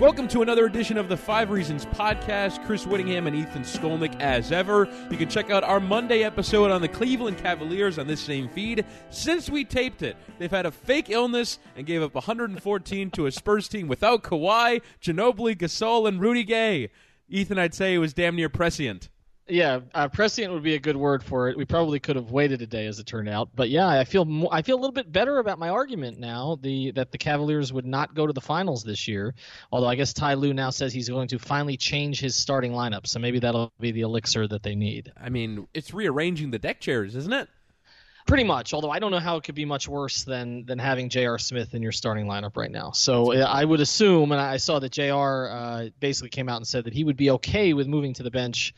Welcome 0.00 0.28
to 0.28 0.40
another 0.40 0.64
edition 0.64 0.96
of 0.96 1.10
the 1.10 1.16
Five 1.18 1.50
Reasons 1.50 1.84
Podcast. 1.84 2.64
Chris 2.64 2.86
Wittyngham 2.86 3.26
and 3.26 3.36
Ethan 3.36 3.64
Skolnick, 3.64 4.18
as 4.18 4.50
ever. 4.50 4.88
You 5.10 5.18
can 5.18 5.28
check 5.28 5.50
out 5.50 5.62
our 5.62 5.78
Monday 5.78 6.22
episode 6.22 6.70
on 6.70 6.80
the 6.80 6.88
Cleveland 6.88 7.36
Cavaliers 7.36 7.98
on 7.98 8.06
this 8.06 8.22
same 8.22 8.48
feed. 8.48 8.86
Since 9.10 9.50
we 9.50 9.62
taped 9.62 10.00
it, 10.00 10.16
they've 10.38 10.50
had 10.50 10.64
a 10.64 10.70
fake 10.70 11.10
illness 11.10 11.58
and 11.76 11.84
gave 11.84 12.02
up 12.02 12.14
114 12.14 13.10
to 13.10 13.26
a 13.26 13.30
Spurs 13.30 13.68
team 13.68 13.88
without 13.88 14.22
Kawhi, 14.22 14.80
Ginobili, 15.02 15.54
Gasol, 15.54 16.08
and 16.08 16.18
Rudy 16.18 16.44
Gay. 16.44 16.88
Ethan, 17.28 17.58
I'd 17.58 17.74
say 17.74 17.92
it 17.92 17.98
was 17.98 18.14
damn 18.14 18.36
near 18.36 18.48
prescient. 18.48 19.10
Yeah, 19.50 19.80
uh, 19.94 20.08
prescient 20.08 20.52
would 20.52 20.62
be 20.62 20.74
a 20.74 20.78
good 20.78 20.96
word 20.96 21.22
for 21.22 21.48
it. 21.48 21.56
We 21.56 21.64
probably 21.64 21.98
could 21.98 22.16
have 22.16 22.30
waited 22.30 22.62
a 22.62 22.66
day, 22.66 22.86
as 22.86 22.98
it 22.98 23.06
turned 23.06 23.28
out. 23.28 23.48
But 23.54 23.68
yeah, 23.68 23.88
I 23.88 24.04
feel 24.04 24.24
mo- 24.24 24.48
I 24.50 24.62
feel 24.62 24.76
a 24.76 24.80
little 24.80 24.92
bit 24.92 25.10
better 25.10 25.38
about 25.38 25.58
my 25.58 25.68
argument 25.68 26.18
now. 26.18 26.58
The 26.60 26.92
that 26.92 27.10
the 27.10 27.18
Cavaliers 27.18 27.72
would 27.72 27.86
not 27.86 28.14
go 28.14 28.26
to 28.26 28.32
the 28.32 28.40
finals 28.40 28.84
this 28.84 29.08
year. 29.08 29.34
Although 29.72 29.88
I 29.88 29.96
guess 29.96 30.12
Ty 30.12 30.34
Lue 30.34 30.54
now 30.54 30.70
says 30.70 30.92
he's 30.92 31.08
going 31.08 31.28
to 31.28 31.38
finally 31.38 31.76
change 31.76 32.20
his 32.20 32.36
starting 32.36 32.72
lineup. 32.72 33.06
So 33.06 33.18
maybe 33.18 33.40
that'll 33.40 33.72
be 33.80 33.90
the 33.90 34.02
elixir 34.02 34.46
that 34.48 34.62
they 34.62 34.74
need. 34.74 35.12
I 35.20 35.28
mean, 35.30 35.66
it's 35.74 35.92
rearranging 35.92 36.50
the 36.50 36.58
deck 36.58 36.80
chairs, 36.80 37.16
isn't 37.16 37.32
it? 37.32 37.48
Pretty 38.26 38.44
much. 38.44 38.72
Although 38.74 38.90
I 38.90 39.00
don't 39.00 39.10
know 39.10 39.18
how 39.18 39.36
it 39.36 39.44
could 39.44 39.56
be 39.56 39.64
much 39.64 39.88
worse 39.88 40.22
than 40.22 40.64
than 40.66 40.78
having 40.78 41.08
J.R. 41.08 41.38
Smith 41.38 41.74
in 41.74 41.82
your 41.82 41.92
starting 41.92 42.26
lineup 42.26 42.56
right 42.56 42.70
now. 42.70 42.92
So 42.92 43.32
I 43.32 43.64
would 43.64 43.80
assume, 43.80 44.30
and 44.30 44.40
I 44.40 44.58
saw 44.58 44.78
that 44.78 44.92
J.R. 44.92 45.50
Uh, 45.50 45.88
basically 45.98 46.30
came 46.30 46.48
out 46.48 46.58
and 46.58 46.66
said 46.66 46.84
that 46.84 46.94
he 46.94 47.02
would 47.02 47.16
be 47.16 47.30
okay 47.32 47.72
with 47.72 47.88
moving 47.88 48.14
to 48.14 48.22
the 48.22 48.30
bench 48.30 48.74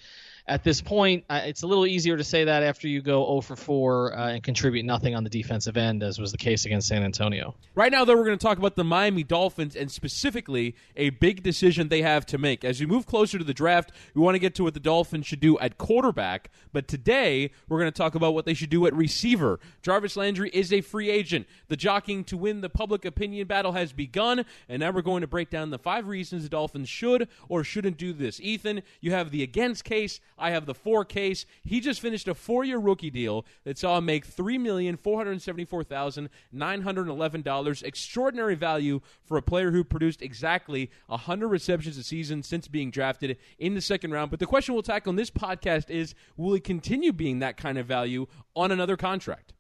at 0.49 0.65
this 0.65 0.81
point, 0.81 1.25
uh, 1.31 1.41
it's 1.45 1.63
a 1.63 1.67
little 1.67 1.87
easier 1.87 2.17
to 2.17 2.25
say 2.25 2.45
that 2.45 2.65
after 2.65 2.89
you 2.89 3.01
go 3.01 3.25
0 3.25 3.41
for 3.43 3.55
4 3.55 4.17
uh, 4.17 4.29
and 4.33 4.43
contribute 4.43 4.85
nothing 4.85 5.15
on 5.15 5.23
the 5.23 5.31
defensive 5.31 5.77
end, 5.77 6.03
as 6.03 6.19
was 6.19 6.33
the 6.33 6.39
case 6.39 6.65
against 6.65 6.89
San 6.89 7.05
Antonio. 7.05 7.55
Right 7.77 7.93
now, 7.93 8.05
though, 8.05 8.17
we're 8.17 8.25
going 8.25 8.39
to 8.39 8.45
talk 8.45 8.59
about 8.59 8.75
the 8.75 8.83
Miami 8.83 9.23
Dolphins 9.23 9.77
and 9.77 9.91
specifically 9.91 10.75
a 10.97 11.11
big 11.11 11.45
decision 11.45 11.89
they 11.89 12.03
have 12.03 12.27
to 12.27 12.39
make. 12.39 12.65
As 12.65 12.81
we 12.81 12.87
move 12.87 13.07
closer 13.07 13.39
to 13.39 13.45
the 13.45 13.55
draft, 13.55 13.93
we 14.15 14.21
want 14.21 14.35
to 14.35 14.41
get 14.41 14.57
to 14.57 14.65
what 14.65 14.75
the 14.75 14.81
Dolphins 14.81 15.27
should 15.27 15.39
do 15.39 15.59
at 15.61 15.79
quarterback. 15.79 16.51
But 16.73 16.89
today, 16.89 17.53
we're 17.69 17.79
going 17.79 17.93
to 17.93 17.97
talk 17.97 18.17
about 18.17 18.35
what 18.35 18.45
they 18.45 18.55
should 18.55 18.71
do 18.71 18.85
at 18.87 18.95
receiver. 18.95 19.61
Jarvis 19.81 20.17
Landry 20.17 20.51
is 20.53 20.73
a 20.73 20.81
free 20.81 21.09
agent. 21.09 21.47
The 21.69 21.77
jockeying 21.77 22.25
to 22.25 22.37
win 22.37 22.63
the 22.63 22.69
public 22.69 23.05
opinion 23.05 23.47
battle 23.47 23.73
has 23.73 23.93
begun, 23.93 24.45
and 24.69 24.81
now 24.81 24.91
we're 24.91 25.03
going 25.03 25.21
to 25.21 25.29
break 25.29 25.51
down 25.51 25.71
the 25.71 25.79
five 25.79 26.09
reasons 26.09 26.43
the 26.43 26.49
Dolphins 26.49 26.89
should 26.89 27.29
or 27.49 27.63
shouldn't 27.63 27.97
do 27.97 28.13
this. 28.13 28.41
Ethan, 28.41 28.83
you 29.01 29.13
have 29.13 29.31
the 29.31 29.45
against 29.45 29.85
case. 29.85 30.19
I 30.39 30.51
have 30.51 30.67
the 30.67 30.75
for 30.75 31.05
case. 31.05 31.47
He 31.63 31.81
just 31.81 32.01
finished 32.01 32.29
a 32.29 32.35
four-year 32.35 32.79
rookie 32.79 33.11
deal 33.11 33.45
that 33.65 33.79
saw 33.79 33.99
him 33.99 34.07
make 34.07 34.25
three 34.25 34.59
million 34.59 34.97
four 34.97 35.19
hundred 35.19 35.41
seventy-four 35.43 35.85
thousand 35.85 36.31
nine 36.51 36.83
hundred 36.83 37.09
eleven 37.09 37.43
dollars. 37.43 37.83
Extraordinary 37.83 38.55
value 38.55 39.01
for 39.25 39.37
a 39.37 39.43
player 39.43 39.71
who 39.71 39.85
produced 39.85 40.23
exactly 40.23 40.91
hundred 41.09 41.49
receptions 41.49 41.97
a 41.99 42.03
season 42.03 42.43
since 42.43 42.69
being 42.69 42.91
drafted 42.91 43.37
in 43.59 43.75
the 43.75 43.81
second 43.81 44.11
round. 44.11 44.31
But 44.31 44.41
the 44.41 44.47
question 44.47 44.75
we'll 44.75 44.83
tackle 44.83 45.11
in 45.11 45.17
this 45.17 45.31
podcast 45.31 45.91
is: 45.91 46.15
Will 46.37 46.55
he 46.55 46.61
continue 46.61 47.13
being 47.13 47.39
that 47.39 47.57
kind 47.57 47.79
of 47.79 47.87
value 47.87 48.27
on 48.57 48.73
another 48.73 48.97
contract? 48.97 49.53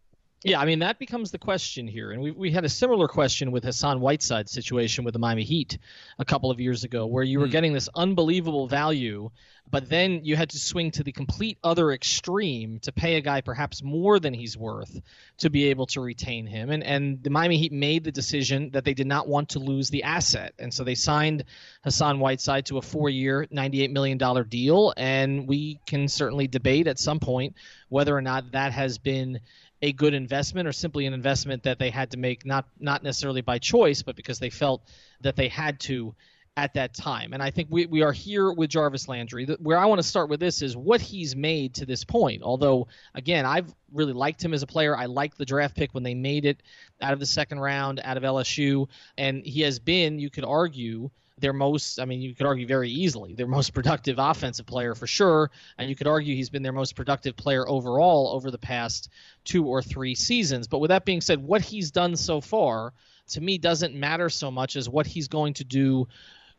Yeah, 0.45 0.61
I 0.61 0.65
mean 0.65 0.81
that 0.81 0.99
becomes 0.99 1.31
the 1.31 1.39
question 1.39 1.87
here, 1.87 2.11
and 2.11 2.21
we 2.21 2.33
we 2.33 2.51
had 2.51 2.65
a 2.65 2.69
similar 2.69 3.07
question 3.07 3.53
with 3.53 3.63
Hassan 3.63 4.01
Whiteside's 4.01 4.51
situation 4.51 5.05
with 5.05 5.13
the 5.13 5.21
Miami 5.21 5.45
Heat 5.45 5.79
a 6.19 6.25
couple 6.25 6.51
of 6.51 6.59
years 6.59 6.83
ago, 6.83 7.07
where 7.07 7.23
you 7.23 7.39
were 7.39 7.47
mm. 7.47 7.53
getting 7.53 7.73
this 7.73 7.89
unbelievable 7.95 8.67
value, 8.67 9.31
but 9.71 9.89
then 9.89 10.25
you 10.25 10.35
had 10.35 10.51
to 10.51 10.59
swing 10.59 10.91
to 10.93 11.05
the 11.05 11.13
complete 11.13 11.59
other 11.63 11.93
extreme 11.93 12.81
to 12.81 12.91
pay 12.91 13.15
a 13.15 13.21
guy 13.21 13.41
perhaps 13.41 13.85
more 13.85 14.19
than 14.19 14.35
he's 14.35 14.57
worth 14.57 15.01
to 15.39 15.49
be 15.49 15.67
able 15.67 15.87
to 15.87 16.01
retain 16.01 16.47
him, 16.47 16.71
and 16.71 16.83
and 16.83 17.23
the 17.23 17.31
Miami 17.31 17.59
Heat 17.59 17.73
made 17.73 18.03
the 18.03 18.13
decision 18.13 18.71
that 18.73 18.85
they 18.85 18.95
did 18.95 19.07
not 19.07 19.29
want 19.29 19.51
to 19.51 19.61
lose 19.61 19.91
the 19.91 20.03
asset, 20.03 20.55
and 20.59 20.75
so 20.75 20.83
they 20.83 20.97
signed 20.97 21.45
Hassan 21.85 22.19
Whiteside 22.19 22.67
to 22.67 22.79
a 22.79 22.83
four-year, 22.83 23.47
ninety-eight 23.53 23.93
million 23.93 24.19
dollar 24.19 24.43
deal, 24.43 24.93
and 24.97 25.47
we 25.47 25.79
can 25.87 26.09
certainly 26.09 26.49
debate 26.49 26.89
at 26.89 26.99
some 26.99 27.21
point 27.21 27.55
whether 27.89 28.17
or 28.17 28.23
not 28.23 28.53
that 28.53 28.73
has 28.73 28.99
been 28.99 29.39
a 29.83 29.93
good 29.93 30.15
investment 30.15 30.69
or 30.69 30.73
simply 30.73 31.07
an 31.07 31.13
investment 31.13 31.65
that 31.65 31.79
they 31.79 31.91
had 31.91 32.13
to 32.13 32.17
make 32.17 32.47
not 32.47 32.67
not 32.79 33.03
necessarily 33.03 33.41
by 33.41 33.59
choice 33.59 34.03
but 34.03 34.17
because 34.17 34.39
they 34.39 34.51
felt 34.51 34.83
that 35.21 35.37
they 35.37 35.49
had 35.49 35.79
to 35.81 36.15
at 36.57 36.75
that 36.75 36.95
time. 36.95 37.33
And 37.33 37.43
I 37.43 37.51
think 37.51 37.69
we, 37.71 37.87
we 37.87 38.03
are 38.03 38.13
here 38.13 38.53
with 38.53 38.69
Jarvis 38.69 39.09
Landry. 39.09 39.47
Where 39.61 39.79
I 39.79 39.87
want 39.87 40.01
to 40.01 40.07
start 40.07 40.29
with 40.29 40.41
this 40.41 40.61
is 40.61 40.77
what 40.77 41.01
he's 41.01 41.35
made 41.35 41.75
to 41.77 41.87
this 41.87 42.05
point. 42.05 42.43
Although, 42.43 42.89
again, 43.15 43.47
I've 43.47 43.75
really 43.93 44.13
liked 44.13 44.45
him 44.45 44.53
as 44.53 44.63
a 44.63 44.67
player. 44.67 44.97
I 44.97 45.07
liked 45.07 45.39
the 45.39 45.47
draft 45.47 45.75
pick 45.75 45.95
when 45.95 46.03
they 46.03 46.15
made 46.15 46.45
it 46.45 46.63
out 47.01 47.15
of 47.15 47.21
the 47.21 47.27
second 47.27 47.61
round, 47.61 48.01
out 48.05 48.19
of 48.19 48.23
LSU. 48.23 48.87
And 49.17 49.45
he 49.47 49.63
has 49.63 49.79
been, 49.79 50.19
you 50.19 50.29
could 50.29 50.45
argue, 50.45 51.11
their 51.39 51.53
most, 51.53 51.99
I 51.99 52.05
mean, 52.05 52.21
you 52.21 52.35
could 52.35 52.47
argue 52.47 52.67
very 52.67 52.91
easily, 52.91 53.35
their 53.35 53.47
most 53.47 53.73
productive 53.75 54.19
offensive 54.19 54.67
player 54.67 54.95
for 54.95 55.07
sure. 55.07 55.51
And 55.79 55.89
you 55.89 55.97
could 55.97 56.07
argue 56.07 56.37
he's 56.37 56.51
been 56.51 56.63
their 56.63 56.73
most 56.73 56.95
productive 56.95 57.37
player 57.37 57.69
overall 57.69 58.29
over 58.29 58.51
the 58.51 58.59
past 58.59 59.09
two 59.45 59.67
or 59.67 59.83
three 59.83 60.15
seasons. 60.15 60.69
But 60.69 60.79
with 60.79 60.89
that 60.91 61.05
being 61.05 61.21
said, 61.21 61.43
what 61.43 61.63
he's 61.63 61.91
done 61.91 62.17
so 62.17 62.41
far 62.41 62.93
to 63.29 63.41
me 63.41 63.59
doesn't 63.59 63.95
matter 63.95 64.29
so 64.29 64.51
much 64.51 64.77
as 64.77 64.89
what 64.89 65.07
he's 65.07 65.29
going 65.29 65.55
to 65.55 65.65
do 65.65 66.09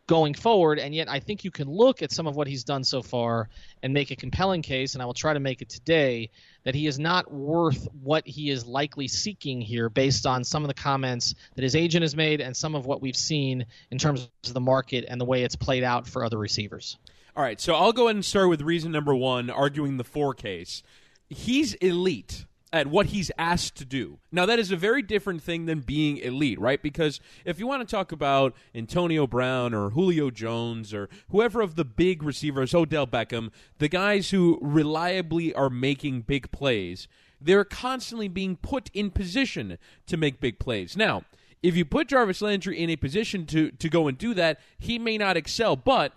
going 0.05 0.33
forward. 0.33 0.79
And 0.79 0.93
yet, 0.93 1.09
I 1.09 1.19
think 1.19 1.43
you 1.43 1.51
can 1.51 1.69
look 1.69 2.01
at 2.01 2.11
some 2.11 2.27
of 2.27 2.35
what 2.35 2.47
he's 2.47 2.63
done 2.63 2.83
so 2.83 3.01
far 3.01 3.49
and 3.81 3.93
make 3.93 4.11
a 4.11 4.15
compelling 4.15 4.61
case, 4.61 4.93
and 4.93 5.01
I 5.01 5.05
will 5.05 5.13
try 5.13 5.33
to 5.33 5.39
make 5.39 5.61
it 5.61 5.69
today, 5.69 6.29
that 6.63 6.75
he 6.75 6.87
is 6.87 6.99
not 6.99 7.31
worth 7.31 7.87
what 8.01 8.27
he 8.27 8.49
is 8.49 8.65
likely 8.65 9.07
seeking 9.07 9.61
here 9.61 9.89
based 9.89 10.25
on 10.25 10.43
some 10.43 10.63
of 10.63 10.67
the 10.67 10.73
comments 10.73 11.35
that 11.55 11.63
his 11.63 11.75
agent 11.75 12.03
has 12.03 12.15
made 12.15 12.41
and 12.41 12.55
some 12.55 12.75
of 12.75 12.85
what 12.85 13.01
we've 13.01 13.15
seen 13.15 13.65
in 13.91 13.97
terms 13.97 14.29
of 14.45 14.53
the 14.53 14.59
market 14.59 15.05
and 15.07 15.21
the 15.21 15.25
way 15.25 15.43
it's 15.43 15.55
played 15.55 15.83
out 15.83 16.07
for 16.07 16.25
other 16.25 16.37
receivers. 16.37 16.97
All 17.35 17.43
right, 17.43 17.59
so 17.59 17.73
I'll 17.73 17.93
go 17.93 18.07
ahead 18.07 18.15
and 18.15 18.25
start 18.25 18.49
with 18.49 18.61
reason 18.61 18.91
number 18.91 19.15
one, 19.15 19.49
arguing 19.49 19.97
the 19.97 20.03
for 20.03 20.33
case. 20.33 20.83
He's 21.29 21.73
elite 21.75 22.45
at 22.73 22.87
what 22.87 23.05
he's 23.05 23.29
asked 23.37 23.75
to 23.75 23.85
do. 23.85 24.17
Now, 24.31 24.47
that 24.47 24.57
is 24.57 24.71
a 24.71 24.75
very 24.75 25.03
different 25.03 25.43
thing 25.43 25.67
than 25.67 25.81
being 25.81 26.17
elite, 26.17 26.59
right? 26.59 26.81
Because 26.81 27.19
if 27.45 27.59
you 27.59 27.67
want 27.67 27.87
to 27.87 27.95
talk 27.95 28.11
about 28.11 28.55
Antonio 28.73 29.27
Brown 29.27 29.75
or 29.75 29.91
Julio 29.91 30.31
Jones 30.31 30.91
or 30.91 31.07
whoever 31.29 31.61
of 31.61 31.75
the 31.75 31.85
big 31.85 32.23
receivers, 32.23 32.73
Odell 32.73 33.05
Beckham, 33.05 33.51
the 33.77 33.87
guys 33.87 34.31
who 34.31 34.57
reliably 34.59 35.53
are 35.53 35.69
making 35.69 36.21
big 36.21 36.51
plays, 36.51 37.07
they're 37.39 37.63
constantly 37.63 38.27
being 38.27 38.55
put 38.55 38.89
in 38.91 39.11
position 39.11 39.77
to 40.07 40.17
make 40.17 40.39
big 40.39 40.57
plays. 40.57 40.97
Now, 40.97 41.25
if 41.61 41.77
you 41.77 41.85
put 41.85 42.07
Jarvis 42.07 42.41
Landry 42.41 42.79
in 42.79 42.89
a 42.89 42.95
position 42.95 43.45
to, 43.47 43.69
to 43.69 43.87
go 43.87 44.07
and 44.07 44.17
do 44.17 44.33
that, 44.33 44.59
he 44.79 44.97
may 44.97 45.19
not 45.19 45.37
excel, 45.37 45.75
but 45.75 46.13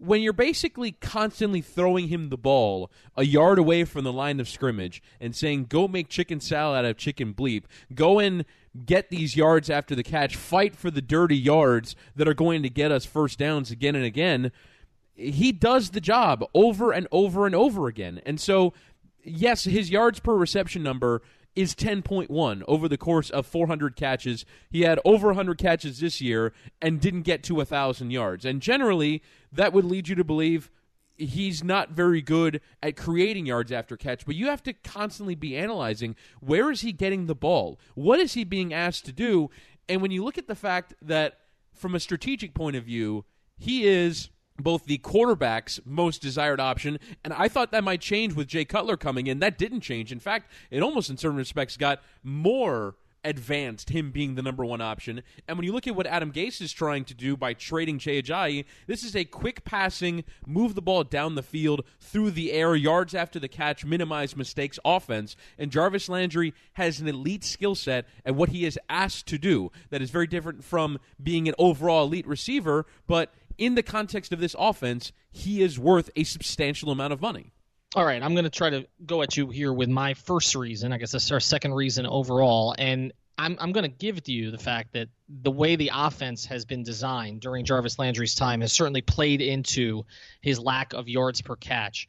when 0.00 0.22
you're 0.22 0.32
basically 0.32 0.92
constantly 0.92 1.60
throwing 1.60 2.08
him 2.08 2.30
the 2.30 2.38
ball 2.38 2.90
a 3.16 3.24
yard 3.24 3.58
away 3.58 3.84
from 3.84 4.04
the 4.04 4.12
line 4.12 4.40
of 4.40 4.48
scrimmage 4.48 5.02
and 5.20 5.36
saying, 5.36 5.66
go 5.66 5.86
make 5.86 6.08
chicken 6.08 6.40
salad 6.40 6.78
out 6.78 6.90
of 6.90 6.96
chicken 6.96 7.34
bleep, 7.34 7.64
go 7.94 8.18
and 8.18 8.44
get 8.86 9.10
these 9.10 9.36
yards 9.36 9.68
after 9.68 9.94
the 9.94 10.02
catch, 10.02 10.36
fight 10.36 10.74
for 10.74 10.90
the 10.90 11.02
dirty 11.02 11.36
yards 11.36 11.94
that 12.16 12.26
are 12.26 12.34
going 12.34 12.62
to 12.62 12.70
get 12.70 12.90
us 12.90 13.04
first 13.04 13.38
downs 13.38 13.70
again 13.70 13.94
and 13.94 14.04
again, 14.04 14.52
he 15.14 15.52
does 15.52 15.90
the 15.90 16.00
job 16.00 16.44
over 16.54 16.92
and 16.92 17.06
over 17.12 17.44
and 17.44 17.54
over 17.54 17.86
again. 17.86 18.22
And 18.24 18.40
so, 18.40 18.72
yes, 19.22 19.64
his 19.64 19.90
yards 19.90 20.18
per 20.18 20.34
reception 20.34 20.82
number 20.82 21.20
is 21.56 21.74
10.1 21.74 22.62
over 22.66 22.88
the 22.88 22.96
course 22.96 23.30
of 23.30 23.46
400 23.46 23.96
catches. 23.96 24.44
He 24.70 24.82
had 24.82 25.00
over 25.04 25.28
100 25.28 25.58
catches 25.58 26.00
this 26.00 26.20
year 26.20 26.52
and 26.80 27.00
didn't 27.00 27.22
get 27.22 27.42
to 27.44 27.56
1,000 27.56 28.10
yards. 28.10 28.44
And 28.44 28.60
generally, 28.62 29.22
that 29.52 29.72
would 29.72 29.84
lead 29.84 30.08
you 30.08 30.14
to 30.14 30.24
believe 30.24 30.70
he's 31.16 31.62
not 31.62 31.90
very 31.90 32.22
good 32.22 32.60
at 32.82 32.96
creating 32.96 33.46
yards 33.46 33.70
after 33.70 33.96
catch, 33.96 34.24
but 34.24 34.34
you 34.34 34.46
have 34.46 34.62
to 34.62 34.72
constantly 34.72 35.34
be 35.34 35.56
analyzing 35.56 36.16
where 36.40 36.70
is 36.70 36.80
he 36.80 36.92
getting 36.92 37.26
the 37.26 37.34
ball? 37.34 37.78
What 37.94 38.20
is 38.20 38.34
he 38.34 38.44
being 38.44 38.72
asked 38.72 39.04
to 39.06 39.12
do? 39.12 39.50
And 39.88 40.00
when 40.00 40.10
you 40.10 40.24
look 40.24 40.38
at 40.38 40.46
the 40.46 40.54
fact 40.54 40.94
that 41.02 41.38
from 41.74 41.94
a 41.94 42.00
strategic 42.00 42.54
point 42.54 42.76
of 42.76 42.84
view, 42.84 43.24
he 43.58 43.86
is 43.86 44.30
both 44.62 44.84
the 44.84 44.98
quarterback's 44.98 45.80
most 45.84 46.22
desired 46.22 46.60
option, 46.60 46.98
and 47.24 47.32
I 47.32 47.48
thought 47.48 47.72
that 47.72 47.84
might 47.84 48.00
change 48.00 48.34
with 48.34 48.48
Jay 48.48 48.64
Cutler 48.64 48.96
coming 48.96 49.26
in. 49.26 49.40
That 49.40 49.58
didn't 49.58 49.80
change. 49.80 50.12
In 50.12 50.20
fact, 50.20 50.50
it 50.70 50.82
almost 50.82 51.10
in 51.10 51.16
certain 51.16 51.36
respects 51.36 51.76
got 51.76 52.02
more 52.22 52.96
advanced, 53.24 53.90
him 53.90 54.10
being 54.10 54.34
the 54.34 54.42
number 54.42 54.64
one 54.64 54.80
option. 54.80 55.22
And 55.46 55.58
when 55.58 55.66
you 55.66 55.72
look 55.72 55.86
at 55.86 55.94
what 55.94 56.06
Adam 56.06 56.32
Gase 56.32 56.60
is 56.60 56.72
trying 56.72 57.04
to 57.06 57.14
do 57.14 57.36
by 57.36 57.54
trading 57.54 57.98
Jay 57.98 58.22
Ajayi, 58.22 58.64
this 58.86 59.04
is 59.04 59.14
a 59.14 59.24
quick 59.24 59.64
passing, 59.64 60.24
move 60.46 60.74
the 60.74 60.82
ball 60.82 61.04
down 61.04 61.34
the 61.34 61.42
field, 61.42 61.84
through 61.98 62.30
the 62.32 62.52
air, 62.52 62.74
yards 62.74 63.14
after 63.14 63.38
the 63.38 63.48
catch, 63.48 63.84
minimize 63.84 64.36
mistakes 64.36 64.78
offense. 64.84 65.36
And 65.58 65.70
Jarvis 65.70 66.08
Landry 66.08 66.54
has 66.74 67.00
an 67.00 67.08
elite 67.08 67.44
skill 67.44 67.74
set 67.74 68.06
at 68.24 68.34
what 68.34 68.50
he 68.50 68.64
is 68.64 68.78
asked 68.88 69.26
to 69.28 69.38
do 69.38 69.70
that 69.90 70.02
is 70.02 70.10
very 70.10 70.26
different 70.26 70.64
from 70.64 70.98
being 71.22 71.48
an 71.48 71.54
overall 71.58 72.06
elite 72.06 72.26
receiver, 72.26 72.86
but 73.06 73.32
in 73.58 73.74
the 73.74 73.82
context 73.82 74.32
of 74.32 74.40
this 74.40 74.54
offense, 74.58 75.12
he 75.30 75.62
is 75.62 75.78
worth 75.78 76.10
a 76.16 76.24
substantial 76.24 76.90
amount 76.90 77.12
of 77.12 77.20
money. 77.20 77.52
All 77.96 78.04
right, 78.04 78.22
I'm 78.22 78.34
going 78.34 78.44
to 78.44 78.50
try 78.50 78.70
to 78.70 78.86
go 79.04 79.22
at 79.22 79.36
you 79.36 79.48
here 79.48 79.72
with 79.72 79.88
my 79.88 80.14
first 80.14 80.54
reason. 80.54 80.92
I 80.92 80.98
guess 80.98 81.12
that's 81.12 81.32
our 81.32 81.40
second 81.40 81.74
reason 81.74 82.06
overall, 82.06 82.74
and 82.78 83.12
I'm 83.36 83.56
I'm 83.58 83.72
going 83.72 83.82
to 83.82 83.96
give 83.96 84.22
to 84.24 84.32
you 84.32 84.50
the 84.50 84.58
fact 84.58 84.92
that 84.92 85.08
the 85.28 85.50
way 85.50 85.74
the 85.74 85.90
offense 85.92 86.44
has 86.46 86.64
been 86.64 86.84
designed 86.84 87.40
during 87.40 87.64
Jarvis 87.64 87.98
Landry's 87.98 88.34
time 88.34 88.60
has 88.60 88.72
certainly 88.72 89.00
played 89.00 89.40
into 89.40 90.04
his 90.40 90.60
lack 90.60 90.92
of 90.92 91.08
yards 91.08 91.40
per 91.42 91.56
catch. 91.56 92.06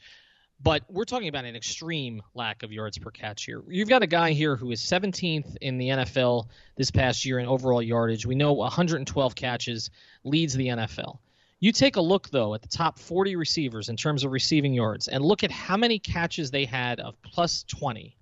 But 0.63 0.83
we're 0.88 1.05
talking 1.05 1.27
about 1.27 1.45
an 1.45 1.55
extreme 1.55 2.21
lack 2.35 2.61
of 2.61 2.71
yards 2.71 2.97
per 2.99 3.09
catch 3.09 3.45
here. 3.45 3.63
You've 3.67 3.89
got 3.89 4.03
a 4.03 4.07
guy 4.07 4.33
here 4.33 4.55
who 4.55 4.69
is 4.69 4.81
17th 4.81 5.57
in 5.59 5.79
the 5.79 5.88
NFL 5.88 6.49
this 6.75 6.91
past 6.91 7.25
year 7.25 7.39
in 7.39 7.47
overall 7.47 7.81
yardage. 7.81 8.27
We 8.27 8.35
know 8.35 8.53
112 8.53 9.35
catches 9.35 9.89
leads 10.23 10.53
the 10.53 10.67
NFL. 10.67 11.17
You 11.62 11.72
take 11.72 11.96
a 11.96 12.02
look, 12.02 12.28
though, 12.31 12.56
at 12.56 12.63
the 12.63 12.68
top 12.68 12.98
40 12.98 13.36
receivers 13.36 13.90
in 13.90 13.96
terms 13.96 14.24
of 14.24 14.31
receiving 14.31 14.74
yards 14.74 15.08
and 15.08 15.24
look 15.24 15.44
at 15.44 15.52
how 15.52 15.78
many 15.78 16.00
catches 16.00 16.50
they 16.50 16.66
had 16.66 17.00
of 17.00 17.22
plus 17.22 17.63
20. 17.68 18.18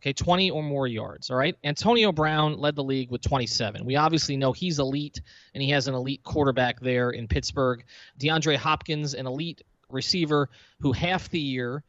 Okay, 0.00 0.12
20 0.12 0.50
or 0.52 0.62
more 0.62 0.86
yards. 0.86 1.28
All 1.28 1.36
right. 1.36 1.56
Antonio 1.64 2.12
Brown 2.12 2.56
led 2.56 2.76
the 2.76 2.84
league 2.84 3.10
with 3.10 3.20
27. 3.22 3.84
We 3.84 3.96
obviously 3.96 4.36
know 4.36 4.52
he's 4.52 4.78
elite, 4.78 5.20
and 5.54 5.62
he 5.62 5.70
has 5.70 5.88
an 5.88 5.94
elite 5.94 6.22
quarterback 6.22 6.78
there 6.78 7.10
in 7.10 7.26
Pittsburgh. 7.26 7.84
DeAndre 8.20 8.56
Hopkins, 8.56 9.14
an 9.14 9.26
elite 9.26 9.62
receiver 9.90 10.48
who 10.78 10.92
half 10.92 11.28
the 11.30 11.40
year 11.40 11.82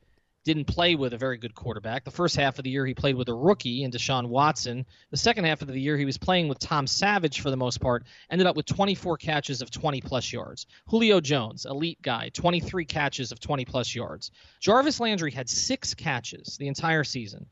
didn't 0.46 0.66
play 0.66 0.94
with 0.94 1.12
a 1.14 1.18
very 1.18 1.38
good 1.38 1.56
quarterback. 1.56 2.04
The 2.04 2.12
first 2.12 2.36
half 2.36 2.60
of 2.60 2.64
the 2.64 2.70
year, 2.70 2.86
he 2.86 2.94
played 2.94 3.16
with 3.16 3.28
a 3.30 3.34
rookie 3.34 3.84
in 3.84 3.90
Deshaun 3.90 4.28
Watson. 4.28 4.86
The 5.10 5.18
second 5.18 5.46
half 5.46 5.64
of 5.64 5.68
the 5.68 5.82
year, 5.82 5.98
he 5.98 6.06
was 6.06 6.20
playing 6.20 6.48
with 6.48 6.60
Tom 6.60 6.86
Savage 6.86 7.42
for 7.42 7.50
the 7.50 7.58
most 7.58 7.82
part. 7.82 8.06
Ended 8.30 8.46
up 8.46 8.56
with 8.56 8.68
24 8.68 9.18
catches 9.18 9.64
of 9.64 9.72
20 9.72 10.02
plus 10.02 10.32
yards. 10.32 10.68
Julio 10.88 11.20
Jones, 11.20 11.66
elite 11.66 12.00
guy, 12.02 12.30
23 12.30 12.86
catches 12.86 13.32
of 13.32 13.40
20 13.40 13.66
plus 13.66 13.94
yards. 13.96 14.30
Jarvis 14.62 15.00
Landry 15.00 15.32
had 15.32 15.50
six 15.50 15.96
catches 15.96 16.58
the 16.58 16.68
entire 16.68 17.04
season 17.04 17.48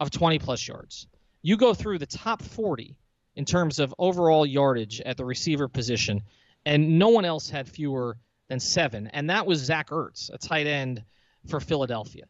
of 0.00 0.10
20 0.10 0.40
plus 0.40 0.66
yards. 0.66 1.06
You 1.42 1.56
go 1.56 1.74
through 1.74 2.00
the 2.00 2.06
top 2.06 2.42
40 2.42 2.96
in 3.36 3.44
terms 3.44 3.78
of 3.78 3.94
overall 3.98 4.44
yardage 4.44 5.00
at 5.00 5.16
the 5.16 5.24
receiver 5.24 5.68
position, 5.68 6.22
and 6.66 6.98
no 6.98 7.10
one 7.10 7.24
else 7.24 7.48
had 7.48 7.68
fewer 7.68 8.16
than 8.48 8.58
seven, 8.58 9.06
and 9.06 9.30
that 9.30 9.46
was 9.46 9.60
Zach 9.60 9.90
Ertz, 9.90 10.28
a 10.32 10.38
tight 10.38 10.66
end 10.66 11.04
for 11.46 11.60
Philadelphia. 11.60 12.24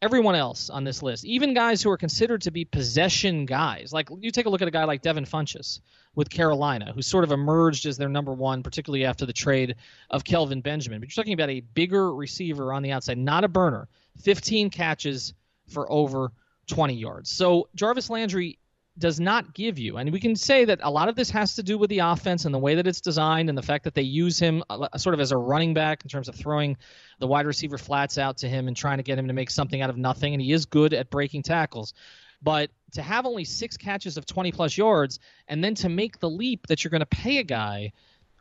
Everyone 0.00 0.36
else 0.36 0.70
on 0.70 0.84
this 0.84 1.02
list, 1.02 1.24
even 1.24 1.54
guys 1.54 1.82
who 1.82 1.90
are 1.90 1.96
considered 1.96 2.42
to 2.42 2.52
be 2.52 2.64
possession 2.64 3.46
guys, 3.46 3.92
like 3.92 4.08
you 4.20 4.30
take 4.30 4.46
a 4.46 4.48
look 4.48 4.62
at 4.62 4.68
a 4.68 4.70
guy 4.70 4.84
like 4.84 5.02
Devin 5.02 5.24
Funchess 5.24 5.80
with 6.14 6.30
Carolina, 6.30 6.92
who 6.94 7.02
sort 7.02 7.24
of 7.24 7.32
emerged 7.32 7.84
as 7.84 7.96
their 7.96 8.08
number 8.08 8.32
one, 8.32 8.62
particularly 8.62 9.04
after 9.04 9.26
the 9.26 9.32
trade 9.32 9.74
of 10.08 10.22
Kelvin 10.22 10.60
Benjamin. 10.60 11.00
But 11.00 11.08
you're 11.08 11.20
talking 11.20 11.34
about 11.34 11.50
a 11.50 11.60
bigger 11.60 12.14
receiver 12.14 12.72
on 12.72 12.82
the 12.82 12.92
outside, 12.92 13.18
not 13.18 13.42
a 13.42 13.48
burner. 13.48 13.88
15 14.22 14.70
catches 14.70 15.34
for 15.66 15.90
over 15.90 16.32
20 16.68 16.94
yards. 16.94 17.30
So 17.30 17.68
Jarvis 17.74 18.08
Landry 18.08 18.58
does 18.98 19.20
not 19.20 19.54
give 19.54 19.78
you. 19.78 19.96
And 19.96 20.12
we 20.12 20.20
can 20.20 20.34
say 20.34 20.64
that 20.64 20.80
a 20.82 20.90
lot 20.90 21.08
of 21.08 21.14
this 21.14 21.30
has 21.30 21.54
to 21.54 21.62
do 21.62 21.78
with 21.78 21.90
the 21.90 22.00
offense 22.00 22.44
and 22.44 22.54
the 22.54 22.58
way 22.58 22.74
that 22.74 22.86
it's 22.86 23.00
designed 23.00 23.48
and 23.48 23.56
the 23.56 23.62
fact 23.62 23.84
that 23.84 23.94
they 23.94 24.02
use 24.02 24.38
him 24.38 24.62
uh, 24.68 24.96
sort 24.96 25.14
of 25.14 25.20
as 25.20 25.32
a 25.32 25.36
running 25.36 25.74
back 25.74 26.02
in 26.02 26.08
terms 26.08 26.28
of 26.28 26.34
throwing 26.34 26.76
the 27.18 27.26
wide 27.26 27.46
receiver 27.46 27.78
flats 27.78 28.18
out 28.18 28.38
to 28.38 28.48
him 28.48 28.68
and 28.68 28.76
trying 28.76 28.98
to 28.98 29.02
get 29.02 29.18
him 29.18 29.28
to 29.28 29.32
make 29.32 29.50
something 29.50 29.80
out 29.80 29.90
of 29.90 29.96
nothing. 29.96 30.34
And 30.34 30.42
he 30.42 30.52
is 30.52 30.66
good 30.66 30.92
at 30.92 31.10
breaking 31.10 31.42
tackles. 31.42 31.94
But 32.42 32.70
to 32.92 33.02
have 33.02 33.26
only 33.26 33.44
six 33.44 33.76
catches 33.76 34.16
of 34.16 34.26
20 34.26 34.52
plus 34.52 34.76
yards 34.76 35.18
and 35.48 35.62
then 35.62 35.74
to 35.76 35.88
make 35.88 36.20
the 36.20 36.30
leap 36.30 36.66
that 36.68 36.82
you're 36.82 36.90
going 36.90 37.00
to 37.00 37.06
pay 37.06 37.38
a 37.38 37.44
guy 37.44 37.92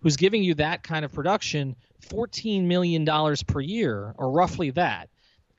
who's 0.01 0.15
giving 0.15 0.43
you 0.43 0.53
that 0.55 0.83
kind 0.83 1.03
of 1.03 1.11
production 1.11 1.75
$14 2.09 2.65
million 2.65 3.05
per 3.47 3.59
year, 3.59 4.13
or 4.17 4.31
roughly 4.31 4.69
that, 4.71 5.09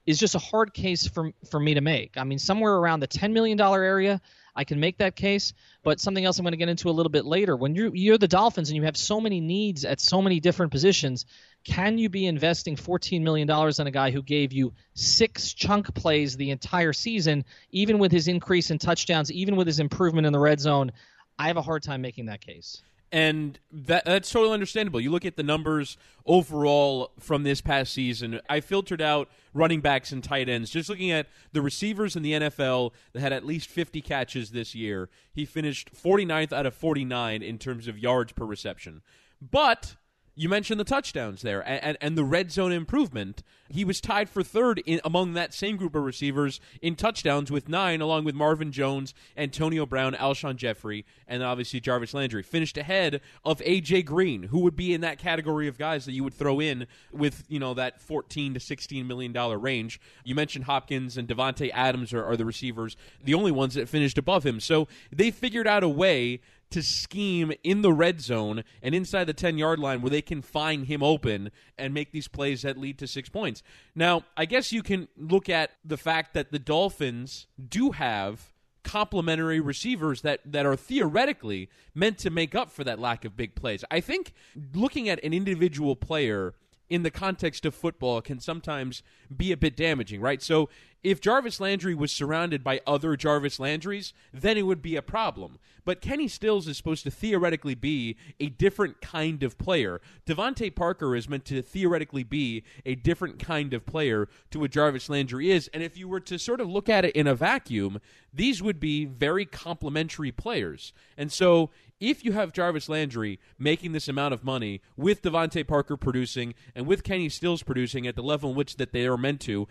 is 0.06 0.18
just 0.18 0.34
a 0.34 0.38
hard 0.38 0.72
case 0.72 1.06
for, 1.06 1.32
for 1.50 1.60
me 1.60 1.74
to 1.74 1.80
make. 1.80 2.16
I 2.16 2.24
mean, 2.24 2.38
somewhere 2.38 2.74
around 2.74 3.00
the 3.00 3.08
$10 3.08 3.32
million 3.32 3.60
area, 3.60 4.20
I 4.58 4.64
can 4.64 4.80
make 4.80 4.98
that 4.98 5.14
case. 5.14 5.52
But 5.84 6.00
something 6.00 6.24
else 6.24 6.38
I'm 6.38 6.42
going 6.42 6.52
to 6.52 6.58
get 6.58 6.68
into 6.68 6.90
a 6.90 6.90
little 6.90 7.10
bit 7.10 7.24
later. 7.24 7.56
When 7.56 7.76
you're, 7.76 7.94
you're 7.94 8.18
the 8.18 8.26
Dolphins 8.26 8.70
and 8.70 8.76
you 8.76 8.82
have 8.82 8.96
so 8.96 9.20
many 9.20 9.40
needs 9.40 9.84
at 9.84 10.00
so 10.00 10.20
many 10.20 10.40
different 10.40 10.72
positions, 10.72 11.26
can 11.64 11.96
you 11.96 12.08
be 12.08 12.26
investing 12.26 12.74
$14 12.74 13.22
million 13.22 13.48
on 13.48 13.86
a 13.86 13.90
guy 13.92 14.10
who 14.10 14.20
gave 14.20 14.52
you 14.52 14.72
six 14.94 15.54
chunk 15.54 15.94
plays 15.94 16.36
the 16.36 16.50
entire 16.50 16.92
season, 16.92 17.44
even 17.70 18.00
with 18.00 18.10
his 18.10 18.26
increase 18.26 18.72
in 18.72 18.78
touchdowns, 18.78 19.30
even 19.30 19.54
with 19.54 19.68
his 19.68 19.78
improvement 19.78 20.26
in 20.26 20.32
the 20.32 20.40
red 20.40 20.58
zone? 20.58 20.90
I 21.38 21.46
have 21.46 21.56
a 21.56 21.62
hard 21.62 21.84
time 21.84 22.02
making 22.02 22.26
that 22.26 22.40
case 22.40 22.82
and 23.10 23.58
that 23.72 24.04
that's 24.04 24.30
totally 24.30 24.54
understandable. 24.54 25.00
You 25.00 25.10
look 25.10 25.24
at 25.24 25.36
the 25.36 25.42
numbers 25.42 25.96
overall 26.26 27.12
from 27.18 27.42
this 27.42 27.60
past 27.60 27.92
season. 27.92 28.40
I 28.48 28.60
filtered 28.60 29.00
out 29.00 29.28
running 29.54 29.80
backs 29.80 30.12
and 30.12 30.22
tight 30.22 30.48
ends. 30.48 30.70
Just 30.70 30.88
looking 30.88 31.10
at 31.10 31.26
the 31.52 31.62
receivers 31.62 32.16
in 32.16 32.22
the 32.22 32.32
NFL 32.32 32.92
that 33.12 33.20
had 33.20 33.32
at 33.32 33.46
least 33.46 33.68
50 33.68 34.00
catches 34.02 34.50
this 34.50 34.74
year, 34.74 35.08
he 35.32 35.44
finished 35.44 35.90
49th 35.94 36.52
out 36.52 36.66
of 36.66 36.74
49 36.74 37.42
in 37.42 37.58
terms 37.58 37.88
of 37.88 37.98
yards 37.98 38.32
per 38.32 38.44
reception. 38.44 39.02
But 39.40 39.96
you 40.38 40.48
mentioned 40.48 40.78
the 40.78 40.84
touchdowns 40.84 41.42
there 41.42 41.66
and, 41.68 41.82
and, 41.82 41.98
and, 42.00 42.16
the 42.16 42.22
red 42.22 42.52
zone 42.52 42.70
improvement. 42.70 43.42
He 43.68 43.84
was 43.84 44.00
tied 44.00 44.30
for 44.30 44.44
third 44.44 44.80
in, 44.86 45.00
among 45.04 45.34
that 45.34 45.52
same 45.52 45.76
group 45.76 45.96
of 45.96 46.04
receivers 46.04 46.60
in 46.80 46.94
touchdowns 46.94 47.50
with 47.50 47.68
nine, 47.68 48.00
along 48.00 48.24
with 48.24 48.36
Marvin 48.36 48.70
Jones, 48.70 49.14
Antonio 49.36 49.84
Brown, 49.84 50.14
Alshon 50.14 50.54
Jeffery, 50.54 51.04
and 51.26 51.42
obviously 51.42 51.80
Jarvis 51.80 52.14
Landry. 52.14 52.44
Finished 52.44 52.78
ahead 52.78 53.20
of 53.44 53.58
AJ 53.58 54.04
Green, 54.04 54.44
who 54.44 54.60
would 54.60 54.76
be 54.76 54.94
in 54.94 55.00
that 55.00 55.18
category 55.18 55.66
of 55.66 55.76
guys 55.76 56.04
that 56.04 56.12
you 56.12 56.22
would 56.22 56.34
throw 56.34 56.60
in 56.60 56.86
with 57.10 57.44
you 57.48 57.58
know 57.58 57.74
that 57.74 58.00
fourteen 58.00 58.54
to 58.54 58.60
sixteen 58.60 59.08
million 59.08 59.32
dollar 59.32 59.58
range. 59.58 60.00
You 60.22 60.36
mentioned 60.36 60.66
Hopkins 60.66 61.16
and 61.16 61.26
Davante 61.26 61.70
Adams 61.74 62.12
are, 62.12 62.24
are 62.24 62.36
the 62.36 62.44
receivers, 62.44 62.96
the 63.24 63.34
only 63.34 63.50
ones 63.50 63.74
that 63.74 63.88
finished 63.88 64.18
above 64.18 64.46
him. 64.46 64.60
So 64.60 64.86
they 65.10 65.32
figured 65.32 65.66
out 65.66 65.82
a 65.82 65.88
way 65.88 66.40
to 66.70 66.82
scheme 66.82 67.52
in 67.62 67.82
the 67.82 67.92
red 67.92 68.20
zone 68.20 68.64
and 68.82 68.94
inside 68.94 69.24
the 69.24 69.32
10 69.32 69.58
yard 69.58 69.78
line 69.78 70.00
where 70.00 70.10
they 70.10 70.22
can 70.22 70.42
find 70.42 70.86
him 70.86 71.02
open 71.02 71.50
and 71.76 71.94
make 71.94 72.12
these 72.12 72.28
plays 72.28 72.62
that 72.62 72.78
lead 72.78 72.98
to 72.98 73.06
six 73.06 73.28
points. 73.28 73.62
Now, 73.94 74.24
I 74.36 74.44
guess 74.44 74.72
you 74.72 74.82
can 74.82 75.08
look 75.16 75.48
at 75.48 75.72
the 75.84 75.96
fact 75.96 76.34
that 76.34 76.52
the 76.52 76.58
Dolphins 76.58 77.46
do 77.68 77.92
have 77.92 78.52
complementary 78.84 79.60
receivers 79.60 80.22
that, 80.22 80.40
that 80.46 80.64
are 80.64 80.76
theoretically 80.76 81.68
meant 81.94 82.18
to 82.18 82.30
make 82.30 82.54
up 82.54 82.70
for 82.70 82.84
that 82.84 82.98
lack 82.98 83.24
of 83.24 83.36
big 83.36 83.54
plays. 83.54 83.84
I 83.90 84.00
think 84.00 84.32
looking 84.74 85.08
at 85.08 85.22
an 85.22 85.34
individual 85.34 85.94
player 85.96 86.54
in 86.90 87.02
the 87.02 87.10
context 87.10 87.66
of 87.66 87.74
football 87.74 88.20
can 88.20 88.40
sometimes 88.40 89.02
be 89.34 89.52
a 89.52 89.56
bit 89.56 89.76
damaging, 89.76 90.20
right? 90.20 90.42
So 90.42 90.68
if 91.04 91.20
Jarvis 91.20 91.60
Landry 91.60 91.94
was 91.94 92.10
surrounded 92.10 92.64
by 92.64 92.80
other 92.86 93.16
Jarvis 93.16 93.58
Landrys, 93.58 94.12
then 94.32 94.56
it 94.56 94.62
would 94.62 94.82
be 94.82 94.96
a 94.96 95.02
problem. 95.02 95.58
But 95.84 96.00
Kenny 96.00 96.28
Stills 96.28 96.66
is 96.66 96.76
supposed 96.76 97.04
to 97.04 97.10
theoretically 97.10 97.74
be 97.74 98.16
a 98.40 98.48
different 98.48 99.00
kind 99.00 99.42
of 99.42 99.56
player. 99.58 100.00
DeVante 100.26 100.74
Parker 100.74 101.14
is 101.14 101.28
meant 101.28 101.44
to 101.46 101.62
theoretically 101.62 102.24
be 102.24 102.64
a 102.84 102.94
different 102.94 103.38
kind 103.38 103.72
of 103.72 103.86
player 103.86 104.28
to 104.50 104.60
what 104.60 104.72
Jarvis 104.72 105.08
Landry 105.08 105.50
is. 105.50 105.70
And 105.72 105.82
if 105.82 105.96
you 105.96 106.08
were 106.08 106.20
to 106.20 106.38
sort 106.38 106.60
of 106.60 106.68
look 106.68 106.88
at 106.88 107.04
it 107.04 107.14
in 107.14 107.26
a 107.26 107.34
vacuum, 107.34 108.00
these 108.34 108.62
would 108.62 108.80
be 108.80 109.04
very 109.04 109.46
complementary 109.46 110.32
players. 110.32 110.92
And 111.16 111.32
so 111.32 111.70
if 112.00 112.24
you 112.24 112.32
have 112.32 112.52
Jarvis 112.52 112.88
Landry 112.88 113.38
making 113.58 113.92
this 113.92 114.08
amount 114.08 114.34
of 114.34 114.44
money 114.44 114.80
with 114.96 115.22
DeVante 115.22 115.66
Parker 115.66 115.96
producing 115.96 116.54
and 116.74 116.86
with 116.86 117.02
Kenny 117.02 117.28
Stills 117.28 117.62
producing 117.62 118.06
at 118.06 118.16
the 118.16 118.22
level 118.22 118.50
in 118.50 118.56
which 118.56 118.76
that 118.76 118.92
they 118.92 119.06
are 119.06 119.16
meant 119.16 119.40
to, 119.42 119.66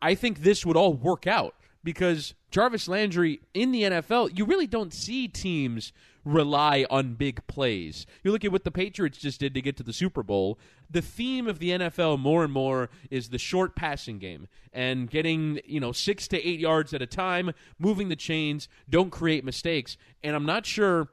I 0.00 0.14
think 0.14 0.40
this 0.40 0.64
would 0.66 0.76
all 0.76 0.94
work 0.94 1.26
out 1.26 1.54
because 1.84 2.34
Jarvis 2.50 2.88
Landry 2.88 3.40
in 3.54 3.72
the 3.72 3.82
NFL, 3.82 4.36
you 4.36 4.44
really 4.44 4.66
don't 4.66 4.92
see 4.92 5.26
teams 5.26 5.92
rely 6.24 6.86
on 6.88 7.14
big 7.14 7.44
plays. 7.46 8.06
You 8.22 8.30
look 8.30 8.44
at 8.44 8.52
what 8.52 8.62
the 8.62 8.70
Patriots 8.70 9.18
just 9.18 9.40
did 9.40 9.54
to 9.54 9.62
get 9.62 9.76
to 9.78 9.82
the 9.82 9.92
Super 9.92 10.22
Bowl. 10.22 10.58
The 10.88 11.02
theme 11.02 11.48
of 11.48 11.58
the 11.58 11.70
NFL 11.70 12.18
more 12.18 12.44
and 12.44 12.52
more 12.52 12.90
is 13.10 13.30
the 13.30 13.38
short 13.38 13.74
passing 13.74 14.18
game 14.18 14.46
and 14.72 15.10
getting, 15.10 15.60
you 15.64 15.80
know, 15.80 15.90
6 15.90 16.28
to 16.28 16.48
8 16.48 16.60
yards 16.60 16.94
at 16.94 17.02
a 17.02 17.06
time, 17.06 17.52
moving 17.78 18.08
the 18.08 18.16
chains, 18.16 18.68
don't 18.88 19.10
create 19.10 19.44
mistakes. 19.44 19.96
And 20.22 20.36
I'm 20.36 20.46
not 20.46 20.64
sure 20.64 21.08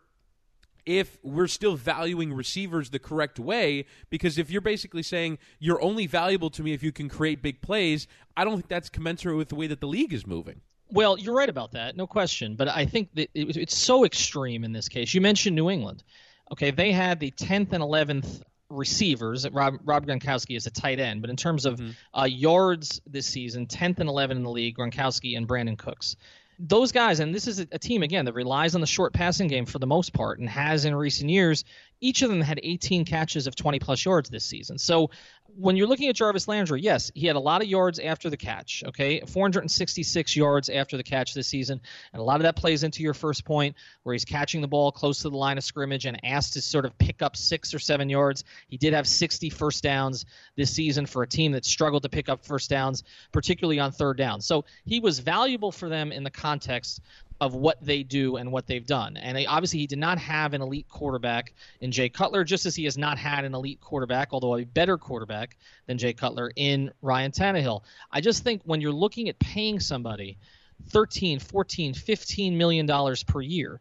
if 0.90 1.20
we're 1.22 1.46
still 1.46 1.76
valuing 1.76 2.34
receivers 2.34 2.90
the 2.90 2.98
correct 2.98 3.38
way. 3.38 3.86
Because 4.10 4.40
if 4.40 4.50
you're 4.50 4.60
basically 4.60 5.04
saying 5.04 5.38
you're 5.60 5.80
only 5.84 6.08
valuable 6.08 6.50
to 6.50 6.64
me 6.64 6.74
if 6.74 6.82
you 6.82 6.92
can 6.92 7.08
create 7.08 7.44
big 7.44 7.62
plays, 7.62 8.08
I 8.36 8.44
don't 8.44 8.56
think 8.56 8.70
that's 8.70 8.90
commensurate 8.90 9.38
with 9.38 9.50
the 9.50 9.56
way 9.56 9.68
that 9.68 9.82
the 9.82 9.88
league 9.88 10.14
is 10.14 10.26
moving. 10.26 10.62
Well, 10.92 11.20
you're 11.20 11.36
right 11.36 11.48
about 11.48 11.74
that, 11.74 11.96
no 11.96 12.08
question. 12.08 12.56
But 12.56 12.70
I 12.70 12.88
think 12.88 13.14
that 13.14 13.30
it, 13.36 13.56
it's 13.56 13.78
so 13.78 14.04
extreme 14.04 14.64
in 14.64 14.72
this 14.72 14.90
case. 14.90 15.14
You 15.14 15.22
mentioned 15.22 15.56
New 15.56 15.70
England. 15.70 16.04
Okay, 16.52 16.72
they 16.72 16.92
had 16.92 17.20
the 17.20 17.30
10th 17.30 17.74
and 17.74 17.84
11th 17.84 18.42
receivers. 18.72 19.48
Rob, 19.48 19.76
Rob 19.84 20.08
Gronkowski 20.08 20.58
is 20.58 20.66
a 20.66 20.72
tight 20.72 21.00
end, 21.00 21.22
but 21.22 21.30
in 21.30 21.36
terms 21.36 21.68
of 21.68 21.80
mm-hmm. 21.80 22.20
uh, 22.20 22.26
yards 22.26 23.00
this 23.06 23.28
season, 23.28 23.68
10th 23.68 24.00
and 24.00 24.10
11th 24.10 24.32
in 24.32 24.44
the 24.44 24.50
league, 24.50 24.76
Gronkowski 24.76 25.38
and 25.38 25.48
Brandin 25.48 25.78
Cooks 25.78 26.16
those 26.60 26.92
guys, 26.92 27.22
and 27.22 27.34
this 27.34 27.48
is 27.48 27.60
a, 27.60 27.80
team 27.80 28.04
again 28.04 28.26
that 28.26 28.34
relies 28.34 28.76
on 28.76 28.82
the 28.82 28.88
short 28.88 29.14
passing 29.14 29.48
game 29.48 29.66
for 29.66 29.80
the 29.80 29.88
most 29.88 30.14
part, 30.14 30.40
and 30.40 30.50
has 30.50 30.86
in 30.86 30.94
recent 30.94 31.30
years. 31.30 31.64
Each 32.02 32.22
of 32.22 32.30
them 32.30 32.42
had 32.42 32.60
18 32.64 33.06
catches 33.06 33.48
of 33.48 33.56
20 33.56 33.80
plus 33.80 34.04
yards 34.04 34.30
this 34.30 34.46
season. 34.46 34.78
So 34.78 35.10
when 35.58 35.76
you're 35.76 35.88
looking 35.88 36.10
at 36.10 36.16
Jarvis 36.16 36.48
Landry, 36.48 36.82
yes, 36.82 37.12
he 37.16 37.28
had 37.28 37.36
a 37.36 37.40
lot 37.40 37.62
of 37.62 37.68
yards 37.68 38.00
after 38.00 38.30
the 38.30 38.38
catch. 38.38 38.84
Okay, 38.88 39.22
466 39.22 40.36
yards 40.36 40.70
after 40.70 40.98
the 40.98 41.04
catch 41.04 41.34
this 41.34 41.48
season, 41.48 41.82
and 42.14 42.20
a 42.20 42.24
lot 42.24 42.38
of 42.38 42.44
that 42.44 42.56
plays 42.56 42.84
into 42.84 43.04
your 43.04 43.14
first 43.14 43.46
point, 43.46 43.76
where 44.04 44.14
he's 44.14 44.26
catching 44.26 44.62
the 44.62 44.68
ball 44.68 44.92
close 44.92 45.20
to 45.20 45.30
the 45.30 45.38
line 45.38 45.58
of 45.58 45.64
scrimmage 45.64 46.06
and 46.06 46.20
asked 46.24 46.54
to 46.54 46.62
sort 46.62 46.86
of 46.86 46.98
pick 46.98 47.22
up 47.22 47.36
six 47.36 47.74
or 47.74 47.80
seven 47.80 48.10
yards. 48.10 48.44
He 48.68 48.78
did 48.78 48.94
have 48.94 49.08
60 49.08 49.50
first 49.50 49.84
downs 49.84 50.26
this 50.56 50.72
season 50.72 51.06
for 51.06 51.24
a 51.24 51.28
team 51.28 51.52
that 51.54 51.66
struggled 51.66 52.04
to 52.04 52.10
pick 52.10 52.30
up 52.30 52.46
first 52.46 52.70
downs, 52.70 53.04
particularly 53.32 53.80
on 53.80 53.92
third 53.92 54.18
down. 54.18 54.42
So 54.42 54.66
he 54.86 55.00
was 55.00 55.20
valuable 55.20 55.72
for 55.72 55.90
them 55.90 56.12
in 56.12 56.24
the 56.24 56.32
context 56.32 57.02
of 57.42 57.56
what 57.56 57.78
they 57.84 58.04
do 58.04 58.36
and 58.36 58.52
what 58.52 58.68
they've 58.68 58.86
done. 58.86 59.16
And 59.18 59.38
obviously, 59.48 59.80
he 59.80 59.88
did 59.88 60.00
not 60.00 60.18
have 60.18 60.54
an 60.54 60.62
elite 60.62 60.88
quarterback 60.90 61.54
in 61.80 61.92
Jay 61.92 62.10
Cutler, 62.10 62.44
just 62.44 62.66
as 62.66 62.76
he 62.76 62.84
has 62.84 62.98
not 62.98 63.18
had 63.18 63.46
an 63.46 63.56
elite 63.56 63.80
quarterback, 63.80 64.30
although 64.32 64.58
a 64.58 64.66
better 64.66 64.98
quarterback 64.98 65.58
than 65.88 65.98
Jay 65.98 66.14
Cutler 66.14 66.52
in 66.56 66.92
Ryan 67.02 67.32
Tannehill. 67.32 67.84
I 68.12 68.22
just 68.22 68.44
think 68.44 68.62
when 68.66 68.82
you're 68.82 68.92
looking 68.92 69.30
at 69.30 69.40
paying 69.40 69.80
somebody 69.80 70.38
13, 70.90 71.40
14, 71.40 71.94
15 71.94 72.58
million 72.58 72.86
dollars 72.86 73.24
per 73.24 73.42
year, 73.42 73.80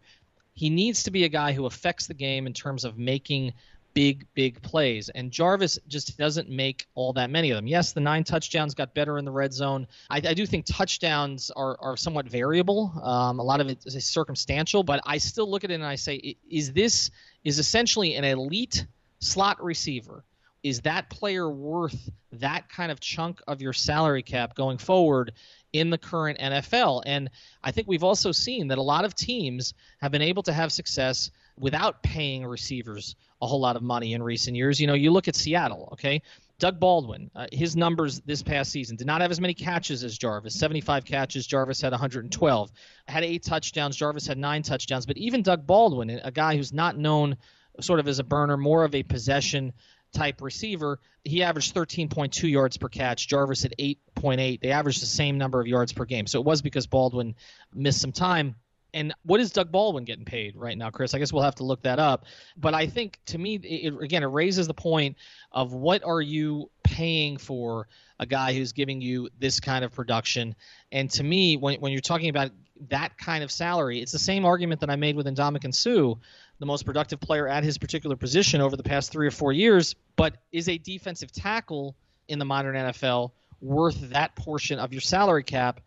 he 0.54 0.70
needs 0.70 1.04
to 1.04 1.10
be 1.10 1.24
a 1.24 1.28
guy 1.28 1.52
who 1.52 1.66
affects 1.66 2.06
the 2.06 2.14
game 2.14 2.46
in 2.46 2.52
terms 2.52 2.84
of 2.84 2.98
making 2.98 3.52
big, 3.98 4.24
big 4.34 4.62
plays. 4.62 5.08
And 5.08 5.32
Jarvis 5.32 5.76
just 5.88 6.16
doesn't 6.16 6.48
make 6.48 6.86
all 6.94 7.12
that 7.14 7.30
many 7.30 7.50
of 7.50 7.56
them. 7.56 7.66
Yes, 7.66 7.94
the 7.94 8.00
nine 8.00 8.22
touchdowns 8.22 8.72
got 8.72 8.94
better 8.94 9.18
in 9.18 9.24
the 9.24 9.32
red 9.32 9.52
zone. 9.52 9.88
I, 10.08 10.18
I 10.18 10.34
do 10.34 10.46
think 10.46 10.66
touchdowns 10.66 11.50
are, 11.56 11.76
are 11.80 11.96
somewhat 11.96 12.28
variable. 12.28 12.92
Um, 13.02 13.40
a 13.40 13.42
lot 13.42 13.60
of 13.60 13.68
it 13.68 13.84
is 13.86 14.04
circumstantial, 14.04 14.84
but 14.84 15.00
I 15.04 15.18
still 15.18 15.50
look 15.50 15.64
at 15.64 15.72
it 15.72 15.74
and 15.74 15.84
I 15.84 15.96
say, 15.96 16.36
is 16.48 16.72
this 16.72 17.10
is 17.42 17.58
essentially 17.58 18.14
an 18.14 18.22
elite 18.22 18.86
slot 19.18 19.60
receiver? 19.60 20.22
Is 20.62 20.82
that 20.82 21.10
player 21.10 21.50
worth 21.50 22.08
that 22.34 22.68
kind 22.68 22.92
of 22.92 23.00
chunk 23.00 23.40
of 23.48 23.60
your 23.60 23.72
salary 23.72 24.22
cap 24.22 24.54
going 24.54 24.78
forward 24.78 25.32
in 25.72 25.90
the 25.90 25.98
current 25.98 26.38
NFL? 26.38 27.02
And 27.04 27.30
I 27.64 27.72
think 27.72 27.88
we've 27.88 28.04
also 28.04 28.30
seen 28.30 28.68
that 28.68 28.78
a 28.78 28.82
lot 28.82 29.04
of 29.04 29.16
teams 29.16 29.74
have 30.00 30.12
been 30.12 30.22
able 30.22 30.44
to 30.44 30.52
have 30.52 30.70
success 30.70 31.32
without 31.58 32.02
paying 32.02 32.46
receivers 32.46 33.16
a 33.40 33.46
whole 33.46 33.60
lot 33.60 33.76
of 33.76 33.82
money 33.82 34.14
in 34.14 34.22
recent 34.22 34.56
years. 34.56 34.80
You 34.80 34.86
know, 34.86 34.94
you 34.94 35.10
look 35.10 35.28
at 35.28 35.36
Seattle, 35.36 35.90
okay? 35.92 36.22
Doug 36.58 36.80
Baldwin, 36.80 37.30
uh, 37.36 37.46
his 37.52 37.76
numbers 37.76 38.20
this 38.20 38.42
past 38.42 38.72
season 38.72 38.96
did 38.96 39.06
not 39.06 39.20
have 39.20 39.30
as 39.30 39.40
many 39.40 39.54
catches 39.54 40.02
as 40.02 40.18
Jarvis. 40.18 40.58
75 40.58 41.04
catches, 41.04 41.46
Jarvis 41.46 41.80
had 41.80 41.92
112. 41.92 42.72
Had 43.06 43.22
eight 43.22 43.44
touchdowns, 43.44 43.96
Jarvis 43.96 44.26
had 44.26 44.38
nine 44.38 44.62
touchdowns. 44.62 45.06
But 45.06 45.18
even 45.18 45.42
Doug 45.42 45.66
Baldwin, 45.66 46.10
a 46.10 46.32
guy 46.32 46.56
who's 46.56 46.72
not 46.72 46.98
known 46.98 47.36
sort 47.80 48.00
of 48.00 48.08
as 48.08 48.18
a 48.18 48.24
burner, 48.24 48.56
more 48.56 48.84
of 48.84 48.94
a 48.96 49.04
possession 49.04 49.72
type 50.12 50.40
receiver, 50.40 50.98
he 51.22 51.44
averaged 51.44 51.74
13.2 51.74 52.50
yards 52.50 52.76
per 52.76 52.88
catch. 52.88 53.28
Jarvis 53.28 53.64
at 53.64 53.78
8.8. 53.78 54.60
They 54.60 54.72
averaged 54.72 55.00
the 55.00 55.06
same 55.06 55.38
number 55.38 55.60
of 55.60 55.68
yards 55.68 55.92
per 55.92 56.06
game. 56.06 56.26
So 56.26 56.40
it 56.40 56.44
was 56.44 56.60
because 56.60 56.88
Baldwin 56.88 57.36
missed 57.72 58.00
some 58.00 58.12
time 58.12 58.56
and 58.94 59.12
what 59.22 59.40
is 59.40 59.50
Doug 59.50 59.70
Baldwin 59.70 60.04
getting 60.04 60.24
paid 60.24 60.56
right 60.56 60.76
now, 60.76 60.90
Chris? 60.90 61.14
I 61.14 61.18
guess 61.18 61.32
we'll 61.32 61.42
have 61.42 61.56
to 61.56 61.64
look 61.64 61.82
that 61.82 61.98
up. 61.98 62.24
But 62.56 62.74
I 62.74 62.86
think 62.86 63.18
to 63.26 63.38
me, 63.38 63.56
it, 63.56 63.94
again, 64.00 64.22
it 64.22 64.26
raises 64.26 64.66
the 64.66 64.74
point 64.74 65.16
of 65.52 65.74
what 65.74 66.04
are 66.04 66.20
you 66.20 66.70
paying 66.82 67.36
for 67.36 67.86
a 68.18 68.26
guy 68.26 68.54
who's 68.54 68.72
giving 68.72 69.00
you 69.00 69.28
this 69.38 69.60
kind 69.60 69.84
of 69.84 69.92
production? 69.92 70.54
And 70.90 71.10
to 71.12 71.22
me, 71.22 71.56
when, 71.56 71.80
when 71.80 71.92
you're 71.92 72.00
talking 72.00 72.30
about 72.30 72.50
that 72.88 73.18
kind 73.18 73.44
of 73.44 73.50
salary, 73.50 74.00
it's 74.00 74.12
the 74.12 74.18
same 74.18 74.44
argument 74.44 74.80
that 74.80 74.90
I 74.90 74.96
made 74.96 75.16
with 75.16 75.26
Ndamukong 75.26 75.74
Suh, 75.74 76.14
the 76.58 76.66
most 76.66 76.86
productive 76.86 77.20
player 77.20 77.46
at 77.46 77.64
his 77.64 77.76
particular 77.76 78.16
position 78.16 78.60
over 78.60 78.76
the 78.76 78.82
past 78.82 79.12
three 79.12 79.26
or 79.26 79.30
four 79.30 79.52
years. 79.52 79.94
But 80.16 80.36
is 80.50 80.68
a 80.68 80.78
defensive 80.78 81.30
tackle 81.30 81.94
in 82.26 82.38
the 82.38 82.44
modern 82.44 82.74
NFL 82.74 83.32
worth 83.60 84.10
that 84.10 84.34
portion 84.34 84.78
of 84.78 84.92
your 84.92 85.02
salary 85.02 85.44
cap? 85.44 85.80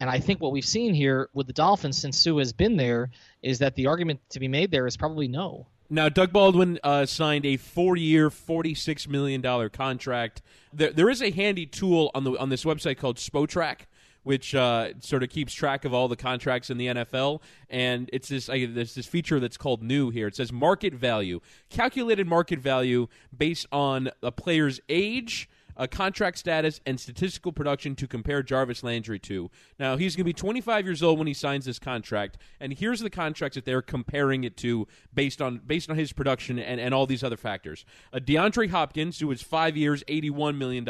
And 0.00 0.08
I 0.08 0.18
think 0.18 0.40
what 0.40 0.52
we've 0.52 0.64
seen 0.64 0.94
here 0.94 1.28
with 1.34 1.46
the 1.46 1.52
Dolphins 1.52 1.98
since 1.98 2.18
Suh 2.18 2.38
has 2.38 2.52
been 2.52 2.76
there 2.76 3.10
is 3.42 3.58
that 3.58 3.74
the 3.74 3.86
argument 3.86 4.20
to 4.30 4.40
be 4.40 4.48
made 4.48 4.70
there 4.70 4.86
is 4.86 4.96
probably 4.96 5.28
no. 5.28 5.66
Now, 5.90 6.08
Doug 6.08 6.32
Baldwin 6.32 6.78
uh, 6.82 7.04
signed 7.04 7.44
a 7.44 7.56
four-year, 7.56 8.30
forty-six 8.30 9.08
million 9.08 9.40
dollar 9.40 9.68
contract. 9.68 10.40
There, 10.72 10.92
there 10.92 11.10
is 11.10 11.20
a 11.20 11.32
handy 11.32 11.66
tool 11.66 12.12
on 12.14 12.24
the 12.24 12.32
on 12.38 12.48
this 12.48 12.64
website 12.64 12.96
called 12.96 13.16
Spotrac, 13.16 13.80
which 14.22 14.54
uh, 14.54 14.90
sort 15.00 15.24
of 15.24 15.30
keeps 15.30 15.52
track 15.52 15.84
of 15.84 15.92
all 15.92 16.06
the 16.06 16.16
contracts 16.16 16.70
in 16.70 16.78
the 16.78 16.86
NFL. 16.86 17.42
And 17.68 18.08
it's 18.12 18.28
this 18.28 18.48
uh, 18.48 18.66
there's 18.70 18.94
this 18.94 19.06
feature 19.06 19.40
that's 19.40 19.56
called 19.56 19.82
new 19.82 20.10
here. 20.10 20.28
It 20.28 20.36
says 20.36 20.52
market 20.52 20.94
value, 20.94 21.40
calculated 21.70 22.26
market 22.26 22.60
value 22.60 23.08
based 23.36 23.66
on 23.72 24.10
a 24.22 24.30
player's 24.30 24.80
age 24.88 25.48
a 25.76 25.88
contract 25.88 26.38
status, 26.38 26.80
and 26.86 26.98
statistical 26.98 27.52
production 27.52 27.94
to 27.96 28.06
compare 28.06 28.42
Jarvis 28.42 28.82
Landry 28.82 29.18
to. 29.20 29.50
Now, 29.78 29.96
he's 29.96 30.16
going 30.16 30.24
to 30.24 30.28
be 30.28 30.32
25 30.32 30.84
years 30.86 31.02
old 31.02 31.18
when 31.18 31.26
he 31.26 31.34
signs 31.34 31.64
this 31.64 31.78
contract, 31.78 32.38
and 32.60 32.72
here's 32.72 33.00
the 33.00 33.10
contracts 33.10 33.54
that 33.54 33.64
they're 33.64 33.82
comparing 33.82 34.44
it 34.44 34.56
to 34.58 34.86
based 35.14 35.40
on 35.40 35.60
based 35.66 35.90
on 35.90 35.96
his 35.96 36.12
production 36.12 36.58
and, 36.58 36.80
and 36.80 36.94
all 36.94 37.06
these 37.06 37.24
other 37.24 37.36
factors. 37.36 37.84
Uh, 38.12 38.18
DeAndre 38.18 38.70
Hopkins, 38.70 39.18
who 39.18 39.30
is 39.30 39.42
five 39.42 39.76
years, 39.76 40.04
$81 40.04 40.56
million, 40.56 40.88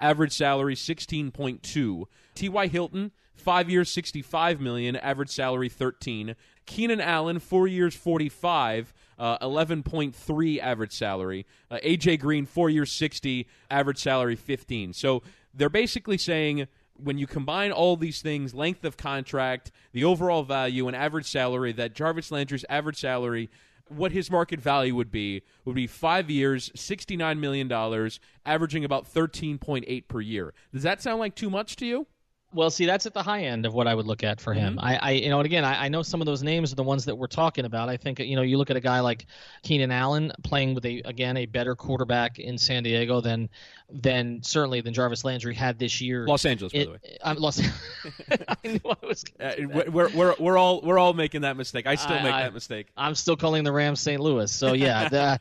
average 0.00 0.32
salary 0.32 0.74
16.2. 0.74 2.04
T.Y. 2.34 2.66
Hilton, 2.68 3.12
five 3.34 3.68
years, 3.68 3.90
65 3.90 4.60
million, 4.60 4.96
average 4.96 5.30
salary 5.30 5.68
13. 5.68 6.36
Keenan 6.66 7.00
Allen, 7.00 7.38
four 7.38 7.66
years, 7.66 7.94
45, 7.94 8.94
uh, 9.18 9.38
11.3 9.38 10.58
average 10.60 10.92
salary. 10.92 11.46
Uh, 11.70 11.78
AJ 11.84 12.20
Green, 12.20 12.46
four 12.46 12.70
years, 12.70 12.92
60, 12.92 13.46
average 13.70 13.98
salary 13.98 14.36
15. 14.36 14.92
So 14.92 15.22
they're 15.54 15.68
basically 15.68 16.18
saying 16.18 16.66
when 16.96 17.18
you 17.18 17.26
combine 17.26 17.72
all 17.72 17.96
these 17.96 18.20
things 18.20 18.54
length 18.54 18.84
of 18.84 18.96
contract, 18.96 19.70
the 19.92 20.04
overall 20.04 20.42
value, 20.42 20.86
and 20.86 20.96
average 20.96 21.30
salary 21.30 21.72
that 21.72 21.94
Jarvis 21.94 22.30
Landry's 22.30 22.64
average 22.68 22.98
salary 22.98 23.50
what 23.88 24.12
his 24.12 24.30
market 24.30 24.60
value 24.60 24.94
would 24.94 25.10
be 25.10 25.42
would 25.64 25.74
be 25.74 25.86
five 25.86 26.30
years, 26.30 26.70
$69 26.70 27.38
million, 27.38 28.10
averaging 28.46 28.84
about 28.84 29.12
13.8 29.12 30.08
per 30.08 30.20
year. 30.20 30.54
Does 30.72 30.82
that 30.82 31.02
sound 31.02 31.18
like 31.20 31.34
too 31.34 31.50
much 31.50 31.76
to 31.76 31.86
you? 31.86 32.06
Well, 32.54 32.70
see, 32.70 32.84
that's 32.84 33.06
at 33.06 33.14
the 33.14 33.22
high 33.22 33.44
end 33.44 33.64
of 33.64 33.72
what 33.72 33.86
I 33.86 33.94
would 33.94 34.06
look 34.06 34.22
at 34.22 34.40
for 34.40 34.52
him. 34.52 34.76
Mm-hmm. 34.76 34.84
I, 34.84 34.98
I, 34.98 35.10
you 35.12 35.30
know, 35.30 35.38
and 35.38 35.46
again, 35.46 35.64
I, 35.64 35.86
I, 35.86 35.88
know 35.88 36.02
some 36.02 36.20
of 36.20 36.26
those 36.26 36.42
names 36.42 36.72
are 36.72 36.76
the 36.76 36.82
ones 36.82 37.06
that 37.06 37.14
we're 37.14 37.26
talking 37.26 37.64
about. 37.64 37.88
I 37.88 37.96
think, 37.96 38.18
you 38.18 38.36
know, 38.36 38.42
you 38.42 38.58
look 38.58 38.70
at 38.70 38.76
a 38.76 38.80
guy 38.80 39.00
like 39.00 39.26
Keenan 39.62 39.90
Allen 39.90 40.32
playing 40.42 40.74
with 40.74 40.84
a 40.84 41.00
again 41.04 41.36
a 41.36 41.46
better 41.46 41.74
quarterback 41.74 42.38
in 42.38 42.58
San 42.58 42.82
Diego 42.82 43.20
than 43.20 43.48
than 43.90 44.42
certainly 44.42 44.80
than 44.80 44.92
Jarvis 44.92 45.24
Landry 45.24 45.54
had 45.54 45.78
this 45.78 46.00
year. 46.00 46.26
Los 46.26 46.44
Angeles, 46.44 46.72
by 46.72 46.78
it, 46.78 46.84
the 46.84 46.90
way. 46.92 47.18
I'm 47.24 47.36
Los. 47.36 47.60
I 48.30 48.56
knew 48.64 48.80
I 48.84 49.06
was. 49.06 49.24
Uh, 49.40 49.52
we're, 49.88 50.08
we're 50.10 50.34
we're 50.38 50.58
all 50.58 50.80
we're 50.82 50.98
all 50.98 51.12
making 51.12 51.42
that 51.42 51.56
mistake. 51.56 51.86
I 51.86 51.94
still 51.94 52.16
I, 52.16 52.22
make 52.22 52.32
that 52.32 52.54
mistake. 52.54 52.88
I'm 52.96 53.14
still 53.14 53.36
calling 53.36 53.64
the 53.64 53.72
Rams 53.72 54.00
St. 54.00 54.20
Louis. 54.20 54.50
So 54.50 54.72
yeah, 54.72 55.08
the, 55.08 55.40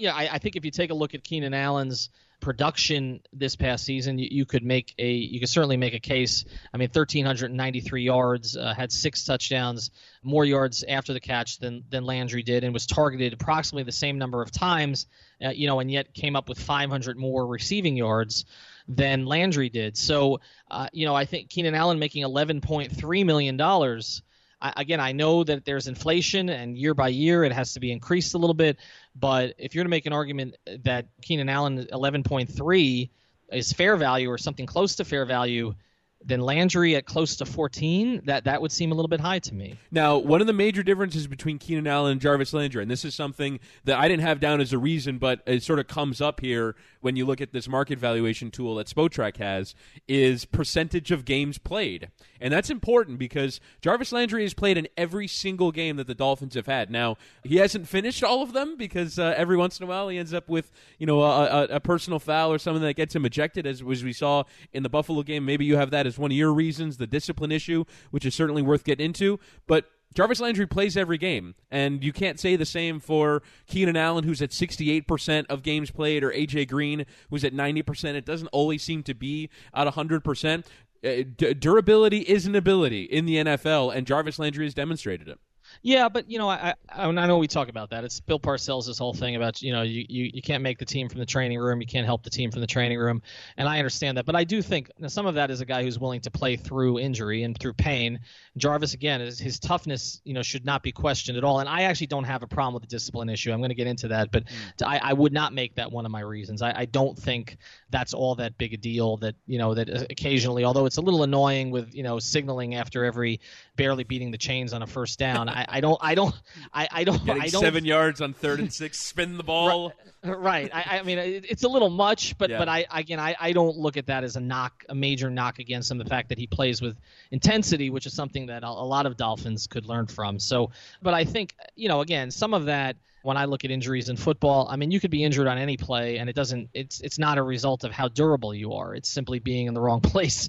yeah. 0.00 0.14
I, 0.14 0.34
I 0.34 0.38
think 0.38 0.56
if 0.56 0.64
you 0.64 0.70
take 0.70 0.90
a 0.90 0.94
look 0.94 1.14
at 1.14 1.22
Keenan 1.22 1.54
Allen's 1.54 2.08
production 2.40 3.20
this 3.32 3.54
past 3.54 3.84
season, 3.84 4.18
you, 4.18 4.28
you, 4.30 4.46
could 4.46 4.64
make 4.64 4.94
a 4.98 5.12
you 5.12 5.38
could 5.40 5.48
certainly 5.48 5.76
make 5.76 5.94
a 5.94 6.00
case. 6.00 6.44
I 6.72 6.78
mean, 6.78 6.88
1,393 6.88 8.02
yards, 8.02 8.56
uh, 8.56 8.74
had 8.74 8.90
six 8.90 9.24
touchdowns, 9.24 9.90
more 10.22 10.44
yards 10.44 10.82
after 10.82 11.12
the 11.12 11.20
catch 11.20 11.58
than 11.58 11.84
than 11.90 12.04
Landry 12.04 12.42
did, 12.42 12.64
and 12.64 12.72
was 12.72 12.86
targeted 12.86 13.34
approximately 13.34 13.84
the 13.84 13.92
same 13.92 14.18
number 14.18 14.42
of 14.42 14.50
times. 14.50 15.06
Uh, 15.44 15.50
you 15.50 15.66
know, 15.66 15.80
and 15.80 15.90
yet 15.90 16.12
came 16.14 16.34
up 16.34 16.48
with 16.48 16.58
500 16.58 17.16
more 17.16 17.46
receiving 17.46 17.96
yards 17.96 18.44
than 18.88 19.26
Landry 19.26 19.68
did. 19.68 19.96
So, 19.96 20.40
uh, 20.70 20.88
you 20.92 21.06
know, 21.06 21.14
I 21.14 21.26
think 21.26 21.50
Keenan 21.50 21.74
Allen 21.74 21.98
making 21.98 22.24
11.3 22.24 23.26
million 23.26 23.56
dollars 23.56 24.22
again, 24.60 25.00
I 25.00 25.12
know 25.12 25.44
that 25.44 25.64
there's 25.64 25.86
inflation 25.86 26.48
and 26.48 26.76
year 26.76 26.94
by 26.94 27.08
year 27.08 27.44
it 27.44 27.52
has 27.52 27.74
to 27.74 27.80
be 27.80 27.92
increased 27.92 28.34
a 28.34 28.38
little 28.38 28.54
bit. 28.54 28.78
But 29.14 29.54
if 29.58 29.74
you're 29.74 29.84
to 29.84 29.90
make 29.90 30.06
an 30.06 30.12
argument 30.12 30.56
that 30.84 31.06
Keenan 31.22 31.48
Allen 31.48 31.86
11.3 31.92 33.10
is 33.52 33.72
fair 33.72 33.96
value 33.96 34.30
or 34.30 34.38
something 34.38 34.66
close 34.66 34.94
to 34.96 35.04
fair 35.04 35.24
value, 35.24 35.74
then 36.22 36.40
Landry 36.40 36.96
at 36.96 37.06
close 37.06 37.36
to 37.36 37.46
14, 37.46 38.22
that 38.26 38.44
that 38.44 38.60
would 38.60 38.70
seem 38.70 38.92
a 38.92 38.94
little 38.94 39.08
bit 39.08 39.20
high 39.20 39.38
to 39.38 39.54
me. 39.54 39.78
Now, 39.90 40.18
one 40.18 40.40
of 40.40 40.46
the 40.46 40.52
major 40.52 40.82
differences 40.82 41.26
between 41.26 41.58
Keenan 41.58 41.86
Allen 41.86 42.12
and 42.12 42.20
Jarvis 42.20 42.52
Landry, 42.52 42.82
and 42.82 42.90
this 42.90 43.04
is 43.04 43.14
something 43.14 43.58
that 43.84 43.98
I 43.98 44.06
didn't 44.06 44.22
have 44.22 44.38
down 44.38 44.60
as 44.60 44.72
a 44.72 44.78
reason, 44.78 45.18
but 45.18 45.40
it 45.46 45.62
sort 45.62 45.78
of 45.78 45.86
comes 45.86 46.20
up 46.20 46.40
here 46.40 46.76
when 47.00 47.16
you 47.16 47.24
look 47.24 47.40
at 47.40 47.52
this 47.52 47.68
market 47.68 47.98
valuation 47.98 48.50
tool 48.50 48.74
that 48.74 48.86
Spotrac 48.86 49.38
has, 49.38 49.74
is 50.06 50.44
percentage 50.44 51.10
of 51.10 51.24
games 51.24 51.56
played. 51.56 52.10
And 52.40 52.52
that's 52.52 52.70
important 52.70 53.18
because 53.18 53.60
Jarvis 53.80 54.12
Landry 54.12 54.42
has 54.42 54.52
played 54.52 54.76
in 54.76 54.88
every 54.96 55.26
single 55.26 55.72
game 55.72 55.96
that 55.96 56.06
the 56.06 56.14
Dolphins 56.14 56.54
have 56.54 56.66
had. 56.66 56.90
Now, 56.90 57.16
he 57.42 57.56
hasn't 57.56 57.88
finished 57.88 58.22
all 58.22 58.42
of 58.42 58.52
them 58.52 58.76
because 58.76 59.18
uh, 59.18 59.34
every 59.36 59.56
once 59.56 59.78
in 59.78 59.84
a 59.84 59.86
while 59.86 60.08
he 60.08 60.18
ends 60.18 60.34
up 60.34 60.48
with, 60.48 60.70
you 60.98 61.06
know, 61.06 61.22
a, 61.22 61.46
a, 61.46 61.64
a 61.76 61.80
personal 61.80 62.18
foul 62.18 62.52
or 62.52 62.58
something 62.58 62.82
that 62.82 62.94
gets 62.94 63.14
him 63.14 63.24
ejected, 63.24 63.66
as, 63.66 63.82
as 63.82 64.04
we 64.04 64.12
saw 64.12 64.44
in 64.72 64.82
the 64.82 64.88
Buffalo 64.88 65.22
game. 65.22 65.44
Maybe 65.44 65.64
you 65.64 65.76
have 65.76 65.90
that 65.90 66.06
one 66.18 66.30
of 66.30 66.36
your 66.36 66.52
reasons, 66.52 66.96
the 66.96 67.06
discipline 67.06 67.52
issue, 67.52 67.84
which 68.10 68.24
is 68.24 68.34
certainly 68.34 68.62
worth 68.62 68.84
getting 68.84 69.06
into. 69.06 69.38
But 69.66 69.86
Jarvis 70.14 70.40
Landry 70.40 70.66
plays 70.66 70.96
every 70.96 71.18
game, 71.18 71.54
and 71.70 72.02
you 72.02 72.12
can't 72.12 72.40
say 72.40 72.56
the 72.56 72.66
same 72.66 72.98
for 72.98 73.42
Keenan 73.66 73.96
Allen, 73.96 74.24
who's 74.24 74.42
at 74.42 74.50
68% 74.50 75.46
of 75.46 75.62
games 75.62 75.90
played, 75.90 76.24
or 76.24 76.32
AJ 76.32 76.68
Green, 76.68 77.06
who's 77.30 77.44
at 77.44 77.54
90%. 77.54 78.14
It 78.14 78.24
doesn't 78.24 78.48
always 78.48 78.82
seem 78.82 79.04
to 79.04 79.14
be 79.14 79.50
at 79.72 79.86
100%. 79.86 80.66
Uh, 81.02 81.08
d- 81.36 81.54
durability 81.54 82.18
is 82.20 82.44
an 82.46 82.56
ability 82.56 83.04
in 83.04 83.24
the 83.24 83.36
NFL, 83.36 83.94
and 83.94 84.06
Jarvis 84.06 84.38
Landry 84.38 84.66
has 84.66 84.74
demonstrated 84.74 85.28
it. 85.28 85.38
Yeah, 85.82 86.08
but 86.08 86.30
you 86.30 86.38
know, 86.38 86.48
I, 86.48 86.74
I 86.88 87.06
I 87.06 87.26
know 87.26 87.38
we 87.38 87.48
talk 87.48 87.68
about 87.68 87.90
that. 87.90 88.04
It's 88.04 88.20
Bill 88.20 88.38
Parcells' 88.38 88.86
this 88.86 88.98
whole 88.98 89.14
thing 89.14 89.36
about 89.36 89.62
you 89.62 89.72
know 89.72 89.82
you, 89.82 90.04
you, 90.08 90.30
you 90.34 90.42
can't 90.42 90.62
make 90.62 90.78
the 90.78 90.84
team 90.84 91.08
from 91.08 91.20
the 91.20 91.26
training 91.26 91.58
room, 91.58 91.80
you 91.80 91.86
can't 91.86 92.06
help 92.06 92.22
the 92.22 92.30
team 92.30 92.50
from 92.50 92.60
the 92.60 92.66
training 92.66 92.98
room, 92.98 93.22
and 93.56 93.68
I 93.68 93.78
understand 93.78 94.18
that. 94.18 94.26
But 94.26 94.36
I 94.36 94.44
do 94.44 94.60
think 94.62 94.90
some 95.06 95.26
of 95.26 95.34
that 95.36 95.50
is 95.50 95.60
a 95.60 95.64
guy 95.64 95.82
who's 95.82 95.98
willing 95.98 96.20
to 96.22 96.30
play 96.30 96.56
through 96.56 96.98
injury 96.98 97.42
and 97.44 97.58
through 97.58 97.74
pain. 97.74 98.20
Jarvis 98.56 98.94
again, 98.94 99.20
is, 99.20 99.38
his 99.38 99.58
toughness 99.58 100.20
you 100.24 100.34
know 100.34 100.42
should 100.42 100.64
not 100.64 100.82
be 100.82 100.92
questioned 100.92 101.38
at 101.38 101.44
all. 101.44 101.60
And 101.60 101.68
I 101.68 101.82
actually 101.82 102.08
don't 102.08 102.24
have 102.24 102.42
a 102.42 102.46
problem 102.46 102.74
with 102.74 102.82
the 102.82 102.88
discipline 102.88 103.28
issue. 103.30 103.52
I'm 103.52 103.60
going 103.60 103.70
to 103.70 103.74
get 103.74 103.86
into 103.86 104.08
that, 104.08 104.30
but 104.30 104.44
mm. 104.44 104.86
I, 104.86 105.00
I 105.02 105.12
would 105.12 105.32
not 105.32 105.54
make 105.54 105.76
that 105.76 105.90
one 105.90 106.04
of 106.04 106.12
my 106.12 106.20
reasons. 106.20 106.62
I, 106.62 106.72
I 106.76 106.84
don't 106.84 107.18
think 107.18 107.56
that's 107.90 108.12
all 108.12 108.34
that 108.36 108.58
big 108.58 108.74
a 108.74 108.76
deal. 108.76 109.16
That 109.18 109.34
you 109.46 109.58
know 109.58 109.74
that 109.74 110.10
occasionally, 110.10 110.64
although 110.64 110.86
it's 110.86 110.98
a 110.98 111.02
little 111.02 111.22
annoying 111.22 111.70
with 111.70 111.94
you 111.94 112.02
know 112.02 112.18
signaling 112.18 112.74
after 112.74 113.04
every 113.04 113.40
barely 113.80 114.04
beating 114.04 114.30
the 114.30 114.36
chains 114.36 114.74
on 114.74 114.82
a 114.82 114.86
first 114.86 115.18
down. 115.18 115.48
I, 115.48 115.64
I 115.66 115.80
don't 115.80 115.98
I 116.02 116.14
don't 116.14 116.34
I, 116.72 116.86
I 116.92 117.04
don't 117.04 117.24
Getting 117.24 117.42
I 117.42 117.48
don't 117.48 117.62
seven 117.62 117.86
yards 117.86 118.20
on 118.20 118.34
third 118.34 118.60
and 118.60 118.70
six, 118.70 119.00
spin 119.00 119.38
the 119.38 119.42
ball. 119.42 119.94
Right. 120.22 120.70
I, 120.70 120.98
I 120.98 121.02
mean 121.02 121.16
it, 121.16 121.46
it's 121.48 121.64
a 121.64 121.68
little 121.68 121.88
much, 121.88 122.36
but 122.36 122.50
yeah. 122.50 122.58
but 122.58 122.68
I 122.68 122.84
again 122.90 123.18
I, 123.18 123.34
I 123.40 123.52
don't 123.52 123.78
look 123.78 123.96
at 123.96 124.06
that 124.06 124.22
as 124.22 124.36
a 124.36 124.40
knock 124.40 124.84
a 124.90 124.94
major 124.94 125.30
knock 125.30 125.60
against 125.60 125.90
him. 125.90 125.96
The 125.96 126.04
fact 126.04 126.28
that 126.28 126.36
he 126.36 126.46
plays 126.46 126.82
with 126.82 126.98
intensity, 127.30 127.88
which 127.88 128.04
is 128.04 128.12
something 128.12 128.46
that 128.46 128.64
a, 128.64 128.68
a 128.68 128.68
lot 128.68 129.06
of 129.06 129.16
Dolphins 129.16 129.66
could 129.66 129.86
learn 129.86 130.08
from. 130.08 130.38
So, 130.38 130.72
but 131.00 131.14
I 131.14 131.24
think 131.24 131.54
you 131.74 131.88
know 131.88 132.02
again 132.02 132.30
some 132.30 132.52
of 132.52 132.66
that 132.66 132.96
when 133.22 133.38
I 133.38 133.46
look 133.46 133.64
at 133.64 133.70
injuries 133.70 134.08
in 134.08 134.16
football, 134.16 134.66
I 134.70 134.76
mean, 134.76 134.90
you 134.90 134.98
could 134.98 135.10
be 135.10 135.24
injured 135.24 135.46
on 135.46 135.58
any 135.58 135.76
play, 135.76 136.18
and 136.18 136.30
it 136.30 136.34
doesn't. 136.34 136.70
It's 136.72 137.00
it's 137.00 137.18
not 137.18 137.38
a 137.38 137.42
result 137.42 137.84
of 137.84 137.92
how 137.92 138.08
durable 138.08 138.54
you 138.54 138.74
are. 138.74 138.94
It's 138.94 139.08
simply 139.08 139.38
being 139.38 139.66
in 139.66 139.74
the 139.74 139.80
wrong 139.80 140.00
place 140.02 140.48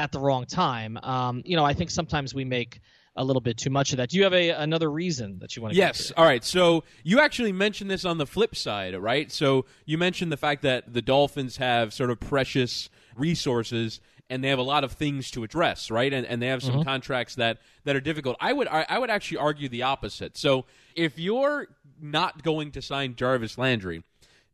at 0.00 0.12
the 0.12 0.18
wrong 0.18 0.46
time. 0.46 0.98
Um, 1.02 1.42
you 1.44 1.56
know, 1.56 1.64
I 1.64 1.74
think 1.74 1.90
sometimes 1.90 2.34
we 2.34 2.44
make 2.44 2.80
a 3.16 3.24
little 3.24 3.40
bit 3.42 3.58
too 3.58 3.70
much 3.70 3.92
of 3.92 3.98
that. 3.98 4.08
Do 4.08 4.16
you 4.16 4.24
have 4.24 4.32
a 4.32 4.50
another 4.50 4.90
reason 4.90 5.38
that 5.40 5.54
you 5.54 5.62
want 5.62 5.74
to? 5.74 5.78
Yes. 5.78 5.96
Consider? 5.96 6.18
All 6.18 6.24
right. 6.24 6.44
So 6.44 6.84
you 7.04 7.20
actually 7.20 7.52
mentioned 7.52 7.90
this 7.90 8.04
on 8.04 8.18
the 8.18 8.26
flip 8.26 8.56
side, 8.56 8.96
right? 8.96 9.30
So 9.30 9.66
you 9.84 9.98
mentioned 9.98 10.32
the 10.32 10.36
fact 10.36 10.62
that 10.62 10.92
the 10.92 11.02
Dolphins 11.02 11.58
have 11.58 11.92
sort 11.92 12.10
of 12.10 12.18
precious 12.18 12.88
resources 13.14 14.00
and 14.30 14.42
they 14.44 14.48
have 14.48 14.60
a 14.60 14.62
lot 14.62 14.84
of 14.84 14.92
things 14.92 15.30
to 15.32 15.42
address, 15.42 15.90
right? 15.90 16.12
And, 16.12 16.24
and 16.24 16.40
they 16.40 16.46
have 16.46 16.62
some 16.62 16.74
mm-hmm. 16.74 16.82
contracts 16.84 17.34
that, 17.34 17.58
that 17.84 17.96
are 17.96 18.00
difficult. 18.00 18.36
I 18.40 18.52
would 18.52 18.68
I, 18.68 18.86
I 18.88 18.98
would 18.98 19.10
actually 19.10 19.38
argue 19.38 19.68
the 19.68 19.82
opposite. 19.82 20.38
So 20.38 20.64
if 20.94 21.18
you're 21.18 21.66
not 22.00 22.42
going 22.42 22.70
to 22.72 22.80
sign 22.80 23.16
Jarvis 23.16 23.58
Landry, 23.58 24.02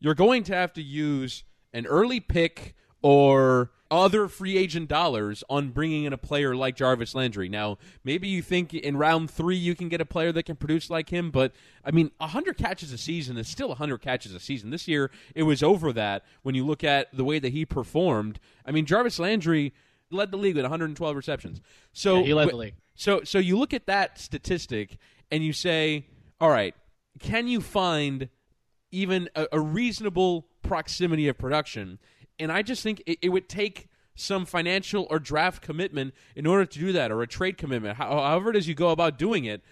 you're 0.00 0.14
going 0.14 0.42
to 0.44 0.54
have 0.54 0.72
to 0.72 0.82
use 0.82 1.44
an 1.72 1.86
early 1.86 2.20
pick 2.20 2.74
or 3.02 3.70
other 3.90 4.28
free 4.28 4.56
agent 4.56 4.88
dollars 4.88 5.44
on 5.48 5.70
bringing 5.70 6.04
in 6.04 6.12
a 6.12 6.18
player 6.18 6.54
like 6.54 6.76
Jarvis 6.76 7.14
Landry. 7.14 7.48
Now, 7.48 7.78
maybe 8.04 8.28
you 8.28 8.42
think 8.42 8.74
in 8.74 8.96
round 8.96 9.30
three 9.30 9.56
you 9.56 9.74
can 9.74 9.88
get 9.88 10.00
a 10.00 10.04
player 10.04 10.32
that 10.32 10.44
can 10.44 10.56
produce 10.56 10.90
like 10.90 11.10
him, 11.10 11.30
but 11.30 11.52
I 11.84 11.90
mean, 11.90 12.10
100 12.18 12.56
catches 12.56 12.92
a 12.92 12.98
season 12.98 13.36
is 13.36 13.48
still 13.48 13.68
100 13.68 13.98
catches 13.98 14.34
a 14.34 14.40
season. 14.40 14.70
This 14.70 14.88
year, 14.88 15.10
it 15.34 15.44
was 15.44 15.62
over 15.62 15.92
that 15.92 16.24
when 16.42 16.54
you 16.54 16.64
look 16.64 16.84
at 16.84 17.14
the 17.16 17.24
way 17.24 17.38
that 17.38 17.52
he 17.52 17.64
performed. 17.64 18.40
I 18.64 18.72
mean, 18.72 18.86
Jarvis 18.86 19.18
Landry 19.18 19.72
led 20.10 20.30
the 20.30 20.36
league 20.36 20.56
with 20.56 20.64
112 20.64 21.16
receptions. 21.16 21.60
So 21.92 22.18
yeah, 22.18 22.24
he 22.24 22.34
led 22.34 22.50
the 22.50 22.56
league. 22.56 22.74
So, 22.94 23.22
so 23.24 23.38
you 23.38 23.58
look 23.58 23.74
at 23.74 23.86
that 23.86 24.18
statistic 24.18 24.98
and 25.30 25.44
you 25.44 25.52
say, 25.52 26.06
all 26.40 26.50
right, 26.50 26.74
can 27.20 27.48
you 27.48 27.60
find 27.60 28.28
even 28.90 29.28
a, 29.34 29.46
a 29.52 29.60
reasonable 29.60 30.46
proximity 30.62 31.28
of 31.28 31.38
production? 31.38 31.98
And 32.38 32.52
I 32.52 32.62
just 32.62 32.82
think 32.82 33.02
it, 33.06 33.18
it 33.22 33.28
would 33.30 33.48
take 33.48 33.88
some 34.14 34.46
financial 34.46 35.06
or 35.10 35.18
draft 35.18 35.62
commitment 35.62 36.14
in 36.34 36.46
order 36.46 36.64
to 36.64 36.78
do 36.78 36.92
that, 36.92 37.10
or 37.12 37.22
a 37.22 37.26
trade 37.26 37.58
commitment. 37.58 37.98
However, 37.98 38.50
it 38.50 38.56
is 38.56 38.66
you 38.66 38.74
go 38.74 38.90
about 38.90 39.18
doing 39.18 39.44
it. 39.44 39.62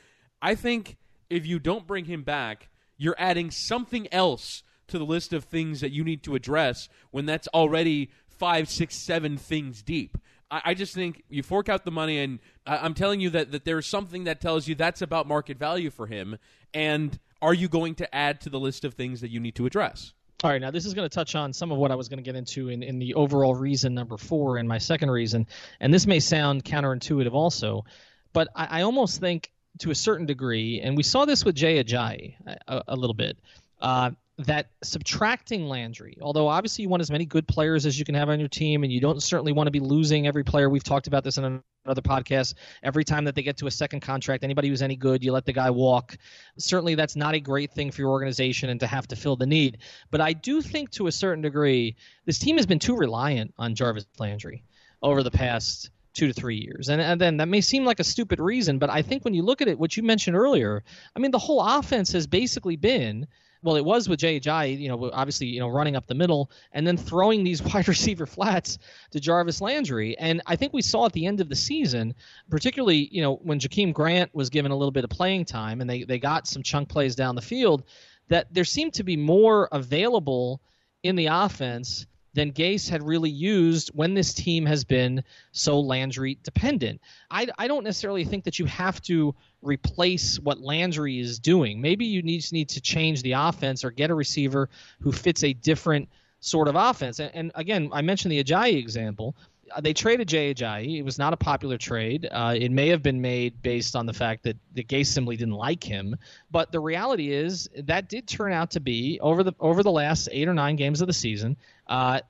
I 0.42 0.54
think 0.54 0.96
if 1.30 1.46
you 1.46 1.58
don't 1.58 1.86
bring 1.86 2.04
him 2.04 2.22
back, 2.22 2.68
you're 2.96 3.16
adding 3.18 3.50
something 3.50 4.06
else 4.12 4.62
to 4.88 4.98
the 4.98 5.04
list 5.04 5.32
of 5.32 5.44
things 5.44 5.80
that 5.80 5.92
you 5.92 6.04
need 6.04 6.22
to 6.24 6.34
address 6.34 6.88
when 7.10 7.26
that's 7.26 7.48
already 7.48 8.10
five, 8.26 8.68
six, 8.68 8.96
seven 8.96 9.36
things 9.38 9.82
deep. 9.82 10.18
I, 10.50 10.62
I 10.66 10.74
just 10.74 10.94
think 10.94 11.22
you 11.28 11.42
fork 11.42 11.68
out 11.68 11.84
the 11.84 11.90
money, 11.90 12.18
and 12.18 12.38
I, 12.66 12.84
am 12.84 12.94
telling 12.94 13.20
you 13.20 13.30
that, 13.30 13.52
that 13.52 13.64
there's 13.64 13.86
something 13.86 14.24
that 14.24 14.40
tells 14.40 14.68
you 14.68 14.74
that's 14.74 15.02
about 15.02 15.26
market 15.26 15.58
value 15.58 15.90
for 15.90 16.06
him. 16.06 16.38
And 16.72 17.18
are 17.40 17.54
you 17.54 17.68
going 17.68 17.94
to 17.96 18.14
add 18.14 18.40
to 18.42 18.50
the 18.50 18.60
list 18.60 18.84
of 18.84 18.94
things 18.94 19.20
that 19.22 19.30
you 19.30 19.40
need 19.40 19.54
to 19.56 19.66
address? 19.66 20.12
All 20.44 20.50
right, 20.50 20.60
now 20.60 20.70
this 20.70 20.84
is 20.84 20.92
going 20.92 21.08
to 21.08 21.14
touch 21.14 21.34
on 21.36 21.54
some 21.54 21.72
of 21.72 21.78
what 21.78 21.90
I 21.90 21.94
was 21.94 22.10
going 22.10 22.18
to 22.18 22.22
get 22.22 22.36
into 22.36 22.68
in, 22.68 22.82
in 22.82 22.98
the 22.98 23.14
overall 23.14 23.54
reason 23.54 23.94
number 23.94 24.18
four 24.18 24.58
and 24.58 24.68
my 24.68 24.76
second 24.76 25.10
reason. 25.10 25.46
And 25.80 25.92
this 25.92 26.06
may 26.06 26.20
sound 26.20 26.64
counterintuitive 26.64 27.32
also, 27.32 27.86
but 28.34 28.48
I, 28.54 28.80
I 28.80 28.82
almost 28.82 29.20
think 29.20 29.50
to 29.78 29.90
a 29.90 29.94
certain 29.94 30.26
degree, 30.26 30.82
and 30.82 30.98
we 30.98 31.02
saw 31.02 31.24
this 31.24 31.46
with 31.46 31.54
Jay 31.54 31.82
Ajayi 31.82 32.34
a, 32.68 32.82
a 32.88 32.94
little 32.94 33.14
bit, 33.14 33.38
uh, 33.80 34.10
that 34.38 34.70
subtracting 34.82 35.68
Landry, 35.68 36.18
although 36.20 36.48
obviously 36.48 36.82
you 36.82 36.88
want 36.88 37.00
as 37.00 37.10
many 37.10 37.24
good 37.24 37.46
players 37.46 37.86
as 37.86 37.98
you 37.98 38.04
can 38.04 38.16
have 38.16 38.28
on 38.28 38.40
your 38.40 38.48
team, 38.48 38.82
and 38.82 38.92
you 38.92 39.00
don't 39.00 39.22
certainly 39.22 39.52
want 39.52 39.68
to 39.68 39.70
be 39.70 39.78
losing 39.78 40.26
every 40.26 40.42
player. 40.42 40.68
We've 40.68 40.82
talked 40.82 41.06
about 41.06 41.22
this 41.22 41.38
in 41.38 41.62
another 41.86 42.02
podcast. 42.02 42.54
Every 42.82 43.04
time 43.04 43.24
that 43.26 43.36
they 43.36 43.42
get 43.42 43.56
to 43.58 43.68
a 43.68 43.70
second 43.70 44.00
contract, 44.00 44.42
anybody 44.42 44.68
who's 44.68 44.82
any 44.82 44.96
good, 44.96 45.22
you 45.22 45.30
let 45.30 45.46
the 45.46 45.52
guy 45.52 45.70
walk. 45.70 46.16
Certainly, 46.58 46.96
that's 46.96 47.14
not 47.14 47.34
a 47.34 47.40
great 47.40 47.70
thing 47.70 47.92
for 47.92 48.00
your 48.00 48.10
organization 48.10 48.70
and 48.70 48.80
to 48.80 48.88
have 48.88 49.06
to 49.08 49.16
fill 49.16 49.36
the 49.36 49.46
need. 49.46 49.78
But 50.10 50.20
I 50.20 50.32
do 50.32 50.60
think 50.62 50.90
to 50.92 51.06
a 51.06 51.12
certain 51.12 51.42
degree, 51.42 51.94
this 52.24 52.40
team 52.40 52.56
has 52.56 52.66
been 52.66 52.80
too 52.80 52.96
reliant 52.96 53.54
on 53.56 53.76
Jarvis 53.76 54.06
Landry 54.18 54.64
over 55.00 55.22
the 55.22 55.30
past 55.30 55.90
two 56.12 56.26
to 56.26 56.32
three 56.32 56.56
years. 56.56 56.88
And, 56.88 57.00
and 57.00 57.20
then 57.20 57.36
that 57.36 57.46
may 57.46 57.60
seem 57.60 57.84
like 57.84 58.00
a 58.00 58.04
stupid 58.04 58.40
reason, 58.40 58.78
but 58.78 58.90
I 58.90 59.02
think 59.02 59.24
when 59.24 59.34
you 59.34 59.42
look 59.42 59.62
at 59.62 59.68
it, 59.68 59.78
what 59.78 59.96
you 59.96 60.02
mentioned 60.02 60.36
earlier, 60.36 60.82
I 61.14 61.20
mean, 61.20 61.30
the 61.30 61.38
whole 61.38 61.60
offense 61.60 62.10
has 62.12 62.26
basically 62.26 62.74
been– 62.74 63.28
well, 63.64 63.76
it 63.76 63.84
was 63.84 64.10
with 64.10 64.20
Jai, 64.20 64.64
you 64.64 64.88
know, 64.88 65.10
obviously, 65.12 65.46
you 65.46 65.58
know, 65.58 65.68
running 65.68 65.96
up 65.96 66.06
the 66.06 66.14
middle 66.14 66.50
and 66.72 66.86
then 66.86 66.98
throwing 66.98 67.42
these 67.42 67.62
wide 67.74 67.88
receiver 67.88 68.26
flats 68.26 68.78
to 69.10 69.18
Jarvis 69.18 69.62
Landry. 69.62 70.16
And 70.18 70.42
I 70.46 70.54
think 70.54 70.74
we 70.74 70.82
saw 70.82 71.06
at 71.06 71.12
the 71.12 71.24
end 71.24 71.40
of 71.40 71.48
the 71.48 71.56
season, 71.56 72.14
particularly, 72.50 73.08
you 73.10 73.22
know, 73.22 73.36
when 73.36 73.58
Jakeem 73.58 73.94
Grant 73.94 74.34
was 74.34 74.50
given 74.50 74.70
a 74.70 74.76
little 74.76 74.92
bit 74.92 75.02
of 75.02 75.10
playing 75.10 75.46
time 75.46 75.80
and 75.80 75.88
they, 75.88 76.04
they 76.04 76.18
got 76.18 76.46
some 76.46 76.62
chunk 76.62 76.90
plays 76.90 77.16
down 77.16 77.36
the 77.36 77.42
field, 77.42 77.84
that 78.28 78.52
there 78.52 78.64
seemed 78.64 78.92
to 78.94 79.02
be 79.02 79.16
more 79.16 79.68
available 79.72 80.60
in 81.02 81.16
the 81.16 81.26
offense 81.26 82.06
than 82.34 82.52
Gase 82.52 82.88
had 82.88 83.02
really 83.02 83.30
used 83.30 83.90
when 83.94 84.14
this 84.14 84.34
team 84.34 84.66
has 84.66 84.84
been 84.84 85.24
so 85.52 85.80
Landry 85.80 86.38
dependent. 86.42 87.00
I, 87.30 87.48
I 87.56 87.68
don't 87.68 87.84
necessarily 87.84 88.24
think 88.24 88.44
that 88.44 88.58
you 88.58 88.66
have 88.66 89.00
to 89.02 89.34
replace 89.62 90.38
what 90.38 90.60
Landry 90.60 91.18
is 91.18 91.38
doing. 91.38 91.80
Maybe 91.80 92.06
you 92.06 92.22
need, 92.22 92.44
need 92.52 92.68
to 92.70 92.80
change 92.80 93.22
the 93.22 93.32
offense 93.32 93.84
or 93.84 93.90
get 93.90 94.10
a 94.10 94.14
receiver 94.14 94.68
who 95.00 95.12
fits 95.12 95.44
a 95.44 95.52
different 95.52 96.08
sort 96.40 96.68
of 96.68 96.74
offense. 96.74 97.20
And, 97.20 97.30
and 97.34 97.52
again, 97.54 97.90
I 97.92 98.02
mentioned 98.02 98.32
the 98.32 98.42
Ajayi 98.42 98.76
example. 98.76 99.34
Uh, 99.74 99.80
they 99.80 99.92
traded 99.92 100.28
Jay 100.28 100.54
Ajayi. 100.54 100.98
It 100.98 101.02
was 101.02 101.18
not 101.18 101.32
a 101.32 101.36
popular 101.36 101.76
trade. 101.78 102.28
Uh, 102.30 102.54
it 102.56 102.70
may 102.70 102.88
have 102.88 103.02
been 103.02 103.20
made 103.20 103.60
based 103.60 103.96
on 103.96 104.06
the 104.06 104.12
fact 104.12 104.44
that 104.44 104.56
the 104.72 104.84
Gase 104.84 105.06
simply 105.06 105.36
didn't 105.36 105.54
like 105.54 105.82
him. 105.82 106.16
But 106.50 106.70
the 106.70 106.80
reality 106.80 107.32
is 107.32 107.68
that 107.76 108.08
did 108.08 108.28
turn 108.28 108.52
out 108.52 108.72
to 108.72 108.80
be 108.80 109.18
over 109.20 109.42
the 109.42 109.52
over 109.58 109.82
the 109.82 109.90
last 109.90 110.28
eight 110.30 110.48
or 110.48 110.54
nine 110.54 110.76
games 110.76 111.00
of 111.00 111.06
the 111.06 111.12
season, 111.12 111.56
uh, 111.88 112.20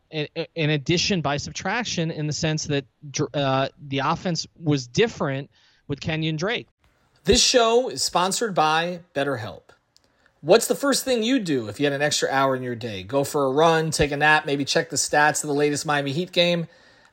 addition 0.57 1.21
by 1.21 1.37
subtraction 1.37 2.11
in 2.11 2.27
the 2.27 2.33
sense 2.33 2.65
that 2.65 2.85
uh, 3.35 3.69
the 3.89 3.99
offense 3.99 4.47
was 4.59 4.87
different 4.87 5.51
with 5.87 6.01
Kenyan 6.01 6.37
Drake. 6.37 6.69
This 7.25 7.43
show 7.43 7.89
is 7.89 8.03
sponsored 8.03 8.55
by 8.55 9.01
BetterHelp. 9.15 9.63
What's 10.41 10.67
the 10.67 10.75
first 10.75 11.07
thing 11.07 11.23
you 11.23 11.39
do 11.39 11.69
if 11.69 11.81
you 11.81 11.87
had 11.87 11.95
an 11.95 12.03
extra 12.03 12.29
hour 12.29 12.55
in 12.55 12.63
your 12.63 12.75
day? 12.75 13.03
Go 13.03 13.25
for 13.25 13.47
a 13.47 13.51
run, 13.51 13.91
take 13.91 14.13
a 14.13 14.17
nap, 14.17 14.45
maybe 14.45 14.67
check 14.67 14.91
the 14.91 14.97
stats 14.97 15.43
of 15.43 15.49
the 15.49 15.55
latest 15.55 15.87
Miami 15.87 16.13
Heat 16.13 16.33
game? 16.33 16.67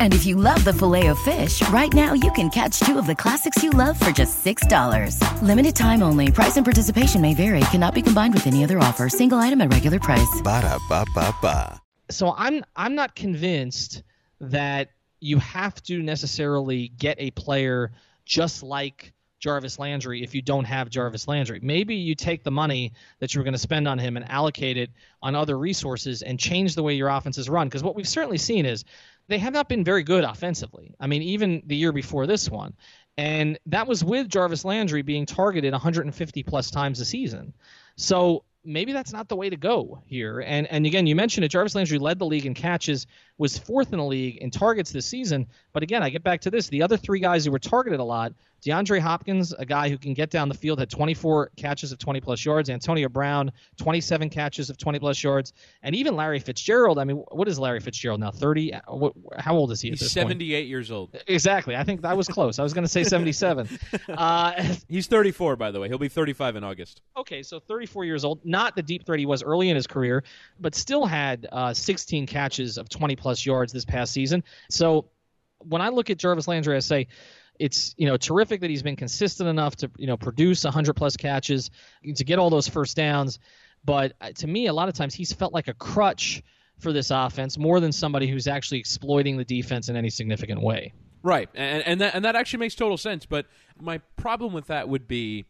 And 0.00 0.12
if 0.12 0.26
you 0.26 0.34
love 0.34 0.64
the 0.64 0.72
filet 0.72 1.06
of 1.06 1.18
fish, 1.20 1.66
right 1.68 1.92
now 1.92 2.14
you 2.14 2.32
can 2.32 2.50
catch 2.50 2.80
two 2.80 2.98
of 2.98 3.06
the 3.06 3.14
classics 3.14 3.62
you 3.62 3.70
love 3.70 3.96
for 4.00 4.10
just 4.10 4.44
$6. 4.44 5.42
Limited 5.42 5.76
time 5.76 6.02
only. 6.02 6.32
Price 6.32 6.56
and 6.56 6.64
participation 6.66 7.20
may 7.20 7.34
vary. 7.34 7.60
Cannot 7.70 7.94
be 7.94 8.02
combined 8.02 8.34
with 8.34 8.48
any 8.48 8.64
other 8.64 8.80
offer. 8.80 9.08
Single 9.08 9.38
item 9.38 9.60
at 9.60 9.72
regular 9.72 10.00
price. 10.00 10.40
Ba 10.42 10.62
da 10.62 10.78
ba 10.88 11.04
ba 11.14 11.32
ba. 11.40 11.80
So 12.10 12.34
I'm 12.36 12.64
I'm 12.74 12.94
not 12.94 13.14
convinced 13.14 14.02
that 14.40 14.90
you 15.20 15.38
have 15.38 15.82
to 15.84 16.02
necessarily 16.02 16.88
get 16.88 17.16
a 17.20 17.30
player 17.32 17.92
just 18.24 18.62
like 18.62 19.12
Jarvis 19.40 19.78
Landry 19.78 20.22
if 20.22 20.34
you 20.34 20.42
don't 20.42 20.64
have 20.64 20.90
Jarvis 20.90 21.28
Landry. 21.28 21.60
Maybe 21.62 21.94
you 21.94 22.14
take 22.14 22.44
the 22.44 22.50
money 22.50 22.92
that 23.20 23.34
you 23.34 23.40
were 23.40 23.44
going 23.44 23.52
to 23.52 23.58
spend 23.58 23.86
on 23.86 23.98
him 23.98 24.16
and 24.16 24.28
allocate 24.30 24.76
it 24.76 24.90
on 25.22 25.34
other 25.34 25.58
resources 25.58 26.22
and 26.22 26.38
change 26.38 26.74
the 26.74 26.82
way 26.82 26.94
your 26.94 27.08
offense 27.08 27.38
is 27.38 27.48
run. 27.48 27.68
Because 27.68 27.82
what 27.82 27.94
we've 27.94 28.08
certainly 28.08 28.38
seen 28.38 28.66
is 28.66 28.84
they 29.28 29.38
have 29.38 29.52
not 29.52 29.68
been 29.68 29.84
very 29.84 30.02
good 30.02 30.24
offensively. 30.24 30.94
I 30.98 31.06
mean, 31.06 31.22
even 31.22 31.62
the 31.66 31.76
year 31.76 31.92
before 31.92 32.26
this 32.26 32.50
one. 32.50 32.74
And 33.16 33.58
that 33.66 33.86
was 33.86 34.04
with 34.04 34.28
Jarvis 34.28 34.64
Landry 34.64 35.02
being 35.02 35.26
targeted 35.26 35.72
150 35.72 36.42
plus 36.44 36.70
times 36.70 37.00
a 37.00 37.04
season. 37.04 37.52
So 37.96 38.44
maybe 38.64 38.92
that's 38.92 39.12
not 39.12 39.28
the 39.28 39.36
way 39.36 39.50
to 39.50 39.56
go 39.56 40.02
here. 40.06 40.40
And 40.40 40.66
and 40.68 40.86
again, 40.86 41.06
you 41.06 41.16
mentioned 41.16 41.44
it. 41.44 41.48
Jarvis 41.48 41.74
Landry 41.74 41.98
led 41.98 42.18
the 42.18 42.26
league 42.26 42.46
in 42.46 42.54
catches, 42.54 43.06
was 43.38 43.56
fourth 43.56 43.92
in 43.92 43.98
the 43.98 44.04
league 44.04 44.36
in 44.36 44.50
targets 44.50 44.90
this 44.90 45.06
season. 45.06 45.46
But 45.72 45.82
again, 45.82 46.02
I 46.02 46.10
get 46.10 46.22
back 46.22 46.40
to 46.42 46.50
this: 46.50 46.68
the 46.68 46.82
other 46.82 46.96
three 46.96 47.20
guys 47.20 47.44
who 47.44 47.52
were 47.52 47.58
targeted 47.58 48.00
a 48.00 48.04
lot 48.04 48.32
DeAndre 48.64 48.98
Hopkins, 48.98 49.52
a 49.52 49.64
guy 49.64 49.88
who 49.88 49.96
can 49.96 50.14
get 50.14 50.30
down 50.30 50.48
the 50.48 50.54
field, 50.54 50.78
had 50.80 50.90
24 50.90 51.50
catches 51.56 51.92
of 51.92 51.98
20 51.98 52.20
plus 52.20 52.44
yards. 52.44 52.70
Antonio 52.70 53.08
Brown, 53.08 53.52
27 53.76 54.30
catches 54.30 54.68
of 54.68 54.78
20 54.78 54.98
plus 54.98 55.22
yards. 55.22 55.52
And 55.82 55.94
even 55.94 56.16
Larry 56.16 56.40
Fitzgerald. 56.40 56.98
I 56.98 57.04
mean, 57.04 57.18
what 57.30 57.46
is 57.46 57.58
Larry 57.58 57.80
Fitzgerald 57.80 58.20
now? 58.20 58.30
30? 58.30 58.72
How 59.38 59.56
old 59.56 59.70
is 59.70 59.80
he? 59.80 59.90
He's 59.90 60.10
78 60.10 60.38
point? 60.38 60.68
years 60.68 60.90
old. 60.90 61.16
Exactly. 61.28 61.76
I 61.76 61.84
think 61.84 62.02
that 62.02 62.16
was 62.16 62.26
close. 62.26 62.58
I 62.58 62.62
was 62.62 62.74
going 62.74 62.84
to 62.84 62.88
say 62.88 63.04
77. 63.04 63.68
Uh, 64.08 64.52
He's 64.88 65.06
34, 65.06 65.56
by 65.56 65.70
the 65.70 65.80
way. 65.80 65.88
He'll 65.88 65.98
be 65.98 66.08
35 66.08 66.56
in 66.56 66.64
August. 66.64 67.02
Okay, 67.16 67.42
so 67.42 67.60
34 67.60 68.04
years 68.04 68.24
old. 68.24 68.44
Not 68.44 68.74
the 68.74 68.82
deep 68.82 69.04
threat 69.04 69.18
he 69.18 69.26
was 69.26 69.42
early 69.42 69.70
in 69.70 69.76
his 69.76 69.86
career, 69.86 70.24
but 70.58 70.74
still 70.74 71.04
had 71.06 71.46
uh, 71.52 71.74
16 71.74 72.26
catches 72.26 72.78
of 72.78 72.88
20 72.88 73.16
plus 73.16 73.27
yards 73.44 73.72
this 73.72 73.84
past 73.84 74.12
season. 74.12 74.44
So 74.70 75.06
when 75.58 75.82
I 75.82 75.88
look 75.88 76.10
at 76.10 76.18
Jarvis 76.18 76.48
Landry, 76.48 76.76
I 76.76 76.80
say, 76.80 77.08
it's 77.58 77.94
you 77.98 78.06
know 78.06 78.16
terrific 78.16 78.60
that 78.60 78.70
he's 78.70 78.82
been 78.82 78.96
consistent 78.96 79.48
enough 79.48 79.76
to 79.76 79.90
you 79.98 80.06
know 80.06 80.16
produce 80.16 80.64
100 80.64 80.94
plus 80.94 81.16
catches 81.16 81.70
to 82.14 82.24
get 82.24 82.38
all 82.38 82.50
those 82.50 82.68
first 82.68 82.96
downs. 82.96 83.38
But 83.84 84.12
uh, 84.20 84.30
to 84.36 84.46
me 84.46 84.66
a 84.66 84.72
lot 84.72 84.88
of 84.88 84.94
times 84.94 85.14
he's 85.14 85.32
felt 85.32 85.52
like 85.52 85.68
a 85.68 85.74
crutch 85.74 86.42
for 86.78 86.92
this 86.92 87.10
offense 87.10 87.58
more 87.58 87.80
than 87.80 87.90
somebody 87.90 88.28
who's 88.28 88.46
actually 88.46 88.78
exploiting 88.78 89.36
the 89.36 89.44
defense 89.44 89.88
in 89.88 89.96
any 89.96 90.10
significant 90.10 90.62
way. 90.62 90.92
Right. 91.22 91.48
And 91.54 91.82
and 91.86 92.00
that 92.00 92.14
and 92.14 92.24
that 92.24 92.36
actually 92.36 92.60
makes 92.60 92.74
total 92.74 92.96
sense. 92.96 93.26
But 93.26 93.46
my 93.80 93.98
problem 94.16 94.52
with 94.52 94.68
that 94.68 94.88
would 94.88 95.08
be 95.08 95.46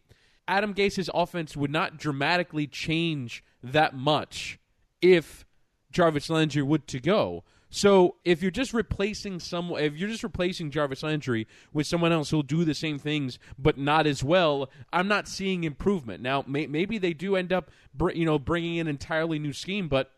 Adam 0.47 0.73
Gase's 0.73 1.09
offense 1.13 1.55
would 1.55 1.71
not 1.71 1.97
dramatically 1.97 2.65
change 2.65 3.43
that 3.61 3.95
much 3.95 4.59
if 5.01 5.45
Jarvis 5.91 6.29
Landry 6.29 6.63
would 6.63 6.87
to 6.87 6.99
go 6.99 7.43
so 7.69 8.15
if 8.25 8.41
you're 8.41 8.51
just 8.51 8.73
replacing 8.73 9.39
some, 9.39 9.71
if 9.71 9.95
you're 9.95 10.09
just 10.09 10.23
replacing 10.23 10.71
Jarvis 10.71 11.03
Landry 11.03 11.47
with 11.71 11.85
someone 11.87 12.11
else 12.11 12.29
who'll 12.29 12.41
do 12.41 12.65
the 12.65 12.73
same 12.73 12.97
things 12.97 13.37
but 13.57 13.77
not 13.77 14.07
as 14.07 14.23
well, 14.23 14.69
I'm 14.91 15.07
not 15.07 15.27
seeing 15.27 15.63
improvement. 15.63 16.21
Now 16.23 16.43
may, 16.47 16.65
maybe 16.67 16.97
they 16.97 17.13
do 17.13 17.35
end 17.35 17.53
up, 17.53 17.69
you 18.13 18.25
know, 18.25 18.39
bringing 18.39 18.79
an 18.79 18.87
entirely 18.87 19.37
new 19.37 19.53
scheme, 19.53 19.87
but 19.87 20.11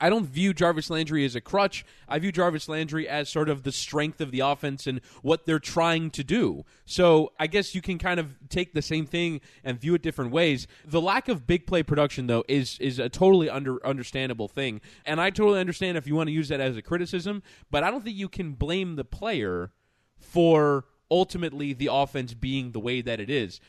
I 0.00 0.10
don't 0.10 0.26
view 0.26 0.52
Jarvis 0.52 0.90
Landry 0.90 1.24
as 1.24 1.34
a 1.34 1.40
crutch. 1.40 1.84
I 2.08 2.18
view 2.18 2.32
Jarvis 2.32 2.68
Landry 2.68 3.08
as 3.08 3.28
sort 3.28 3.48
of 3.48 3.62
the 3.62 3.72
strength 3.72 4.20
of 4.20 4.30
the 4.30 4.40
offense 4.40 4.86
and 4.86 5.00
what 5.22 5.46
they're 5.46 5.58
trying 5.58 6.10
to 6.12 6.24
do. 6.24 6.64
So 6.84 7.32
I 7.38 7.46
guess 7.46 7.74
you 7.74 7.82
can 7.82 7.98
kind 7.98 8.20
of 8.20 8.36
take 8.48 8.74
the 8.74 8.82
same 8.82 9.06
thing 9.06 9.40
and 9.64 9.80
view 9.80 9.94
it 9.94 10.02
different 10.02 10.30
ways. 10.30 10.66
The 10.84 11.00
lack 11.00 11.28
of 11.28 11.46
big 11.46 11.66
play 11.66 11.82
production, 11.82 12.26
though, 12.26 12.44
is 12.48 12.78
is 12.78 12.98
a 12.98 13.08
totally 13.08 13.50
under 13.50 13.84
understandable 13.86 14.48
thing, 14.48 14.80
and 15.04 15.20
I 15.20 15.30
totally 15.30 15.60
understand 15.60 15.96
if 15.98 16.06
you 16.06 16.14
want 16.14 16.28
to 16.28 16.32
use 16.32 16.48
that 16.48 16.60
as 16.60 16.76
a 16.76 16.82
criticism. 16.82 17.42
But 17.70 17.84
I 17.84 17.90
don't 17.90 18.04
think 18.04 18.16
you 18.16 18.28
can 18.28 18.52
blame 18.52 18.96
the 18.96 19.04
player 19.04 19.72
for 20.18 20.84
ultimately 21.10 21.72
the 21.72 21.88
offense 21.90 22.34
being 22.34 22.72
the 22.72 22.80
way 22.80 23.00
that 23.00 23.20
it 23.20 23.30
is 23.30 23.60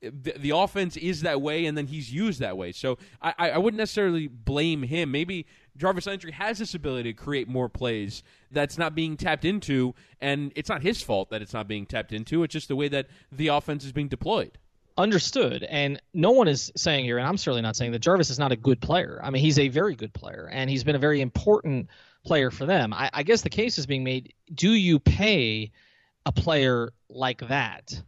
the, 0.00 0.34
the 0.36 0.50
offense 0.50 0.96
is 0.96 1.22
that 1.22 1.40
way, 1.40 1.66
and 1.66 1.76
then 1.76 1.86
he's 1.86 2.12
used 2.12 2.40
that 2.40 2.56
way. 2.56 2.72
So 2.72 2.98
I, 3.20 3.50
I 3.50 3.58
wouldn't 3.58 3.78
necessarily 3.78 4.28
blame 4.28 4.82
him. 4.82 5.10
Maybe 5.10 5.46
Jarvis 5.78 6.06
Landry 6.06 6.32
has 6.32 6.58
this 6.58 6.74
ability 6.74 7.12
to 7.12 7.18
create 7.18 7.48
more 7.48 7.68
plays 7.68 8.22
that's 8.50 8.76
not 8.76 8.94
being 8.94 9.16
tapped 9.16 9.44
into, 9.44 9.94
and 10.20 10.52
it's 10.56 10.68
not 10.68 10.82
his 10.82 11.00
fault 11.00 11.30
that 11.30 11.40
it's 11.40 11.54
not 11.54 11.68
being 11.68 11.86
tapped 11.86 12.12
into. 12.12 12.42
It's 12.42 12.52
just 12.52 12.68
the 12.68 12.76
way 12.76 12.88
that 12.88 13.06
the 13.32 13.48
offense 13.48 13.84
is 13.84 13.92
being 13.92 14.08
deployed. 14.08 14.58
Understood. 14.96 15.62
And 15.62 16.02
no 16.12 16.32
one 16.32 16.48
is 16.48 16.72
saying 16.76 17.04
here, 17.04 17.18
and 17.18 17.26
I'm 17.26 17.36
certainly 17.36 17.62
not 17.62 17.76
saying 17.76 17.92
that 17.92 18.00
Jarvis 18.00 18.30
is 18.30 18.38
not 18.38 18.50
a 18.50 18.56
good 18.56 18.80
player. 18.80 19.20
I 19.22 19.30
mean, 19.30 19.42
he's 19.42 19.58
a 19.58 19.68
very 19.68 19.94
good 19.94 20.12
player, 20.12 20.48
and 20.50 20.68
he's 20.68 20.82
been 20.82 20.96
a 20.96 21.00
very 21.00 21.20
important 21.20 21.88
player 22.26 22.50
for 22.50 22.66
them. 22.66 22.92
I, 22.92 23.08
I 23.12 23.22
guess 23.22 23.42
the 23.42 23.50
case 23.50 23.78
is 23.78 23.86
being 23.86 24.02
made 24.02 24.34
do 24.52 24.72
you 24.72 24.98
pay 24.98 25.70
a 26.26 26.32
player 26.32 26.92
like 27.08 27.46
that? 27.48 28.02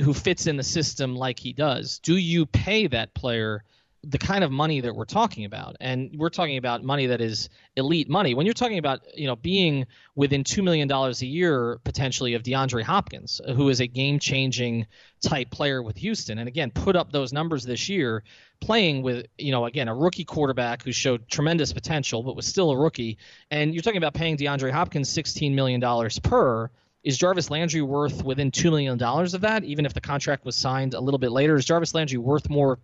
who 0.00 0.12
fits 0.12 0.46
in 0.46 0.56
the 0.56 0.62
system 0.62 1.16
like 1.16 1.38
he 1.38 1.52
does, 1.52 1.98
do 2.00 2.16
you 2.16 2.46
pay 2.46 2.86
that 2.86 3.14
player 3.14 3.64
the 4.08 4.18
kind 4.18 4.44
of 4.44 4.50
money 4.50 4.80
that 4.80 4.94
we're 4.94 5.04
talking 5.04 5.44
about? 5.44 5.76
And 5.80 6.10
we're 6.16 6.30
talking 6.30 6.56
about 6.56 6.84
money 6.84 7.06
that 7.06 7.20
is 7.20 7.48
elite 7.76 8.08
money. 8.08 8.34
When 8.34 8.46
you're 8.46 8.54
talking 8.54 8.78
about, 8.78 9.00
you 9.14 9.26
know, 9.26 9.36
being 9.36 9.86
within 10.14 10.44
two 10.44 10.62
million 10.62 10.86
dollars 10.88 11.22
a 11.22 11.26
year 11.26 11.80
potentially 11.84 12.34
of 12.34 12.42
DeAndre 12.42 12.82
Hopkins, 12.82 13.40
who 13.54 13.68
is 13.68 13.80
a 13.80 13.86
game-changing 13.86 14.86
type 15.20 15.50
player 15.50 15.82
with 15.82 15.96
Houston, 15.98 16.38
and 16.38 16.48
again 16.48 16.70
put 16.70 16.96
up 16.96 17.10
those 17.10 17.32
numbers 17.32 17.64
this 17.64 17.88
year, 17.88 18.22
playing 18.60 19.02
with, 19.02 19.26
you 19.38 19.50
know, 19.52 19.64
again 19.64 19.88
a 19.88 19.94
rookie 19.94 20.24
quarterback 20.24 20.82
who 20.82 20.92
showed 20.92 21.28
tremendous 21.28 21.72
potential 21.72 22.22
but 22.22 22.36
was 22.36 22.46
still 22.46 22.70
a 22.70 22.76
rookie, 22.78 23.18
and 23.50 23.74
you're 23.74 23.82
talking 23.82 23.98
about 23.98 24.14
paying 24.14 24.36
DeAndre 24.36 24.70
Hopkins 24.70 25.08
16 25.08 25.54
million 25.54 25.80
dollars 25.80 26.18
per 26.18 26.70
is 27.06 27.16
Jarvis 27.16 27.50
Landry 27.50 27.82
worth 27.82 28.24
within 28.24 28.50
$2 28.50 28.64
million 28.64 29.00
of 29.00 29.40
that, 29.42 29.62
even 29.62 29.86
if 29.86 29.94
the 29.94 30.00
contract 30.00 30.44
was 30.44 30.56
signed 30.56 30.92
a 30.92 31.00
little 31.00 31.18
bit 31.18 31.30
later? 31.30 31.54
Is 31.54 31.64
Jarvis 31.64 31.94
Landry 31.94 32.18
worth 32.18 32.50
more 32.50 32.80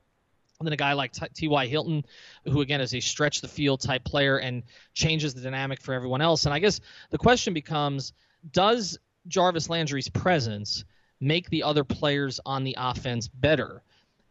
than 0.64 0.72
a 0.72 0.76
guy 0.76 0.92
like 0.92 1.12
T.Y. 1.12 1.66
Hilton, 1.66 2.04
who 2.44 2.60
again 2.60 2.80
is 2.80 2.94
a 2.94 3.00
stretch 3.00 3.40
the 3.40 3.48
field 3.48 3.80
type 3.80 4.04
player 4.04 4.38
and 4.38 4.62
changes 4.94 5.34
the 5.34 5.40
dynamic 5.40 5.80
for 5.80 5.94
everyone 5.94 6.20
else? 6.20 6.44
And 6.44 6.54
I 6.54 6.58
guess 6.58 6.80
the 7.10 7.18
question 7.18 7.54
becomes 7.54 8.12
does 8.50 8.98
Jarvis 9.28 9.70
Landry's 9.70 10.08
presence 10.08 10.84
make 11.20 11.48
the 11.50 11.62
other 11.62 11.84
players 11.84 12.40
on 12.44 12.64
the 12.64 12.76
offense 12.78 13.28
better? 13.28 13.82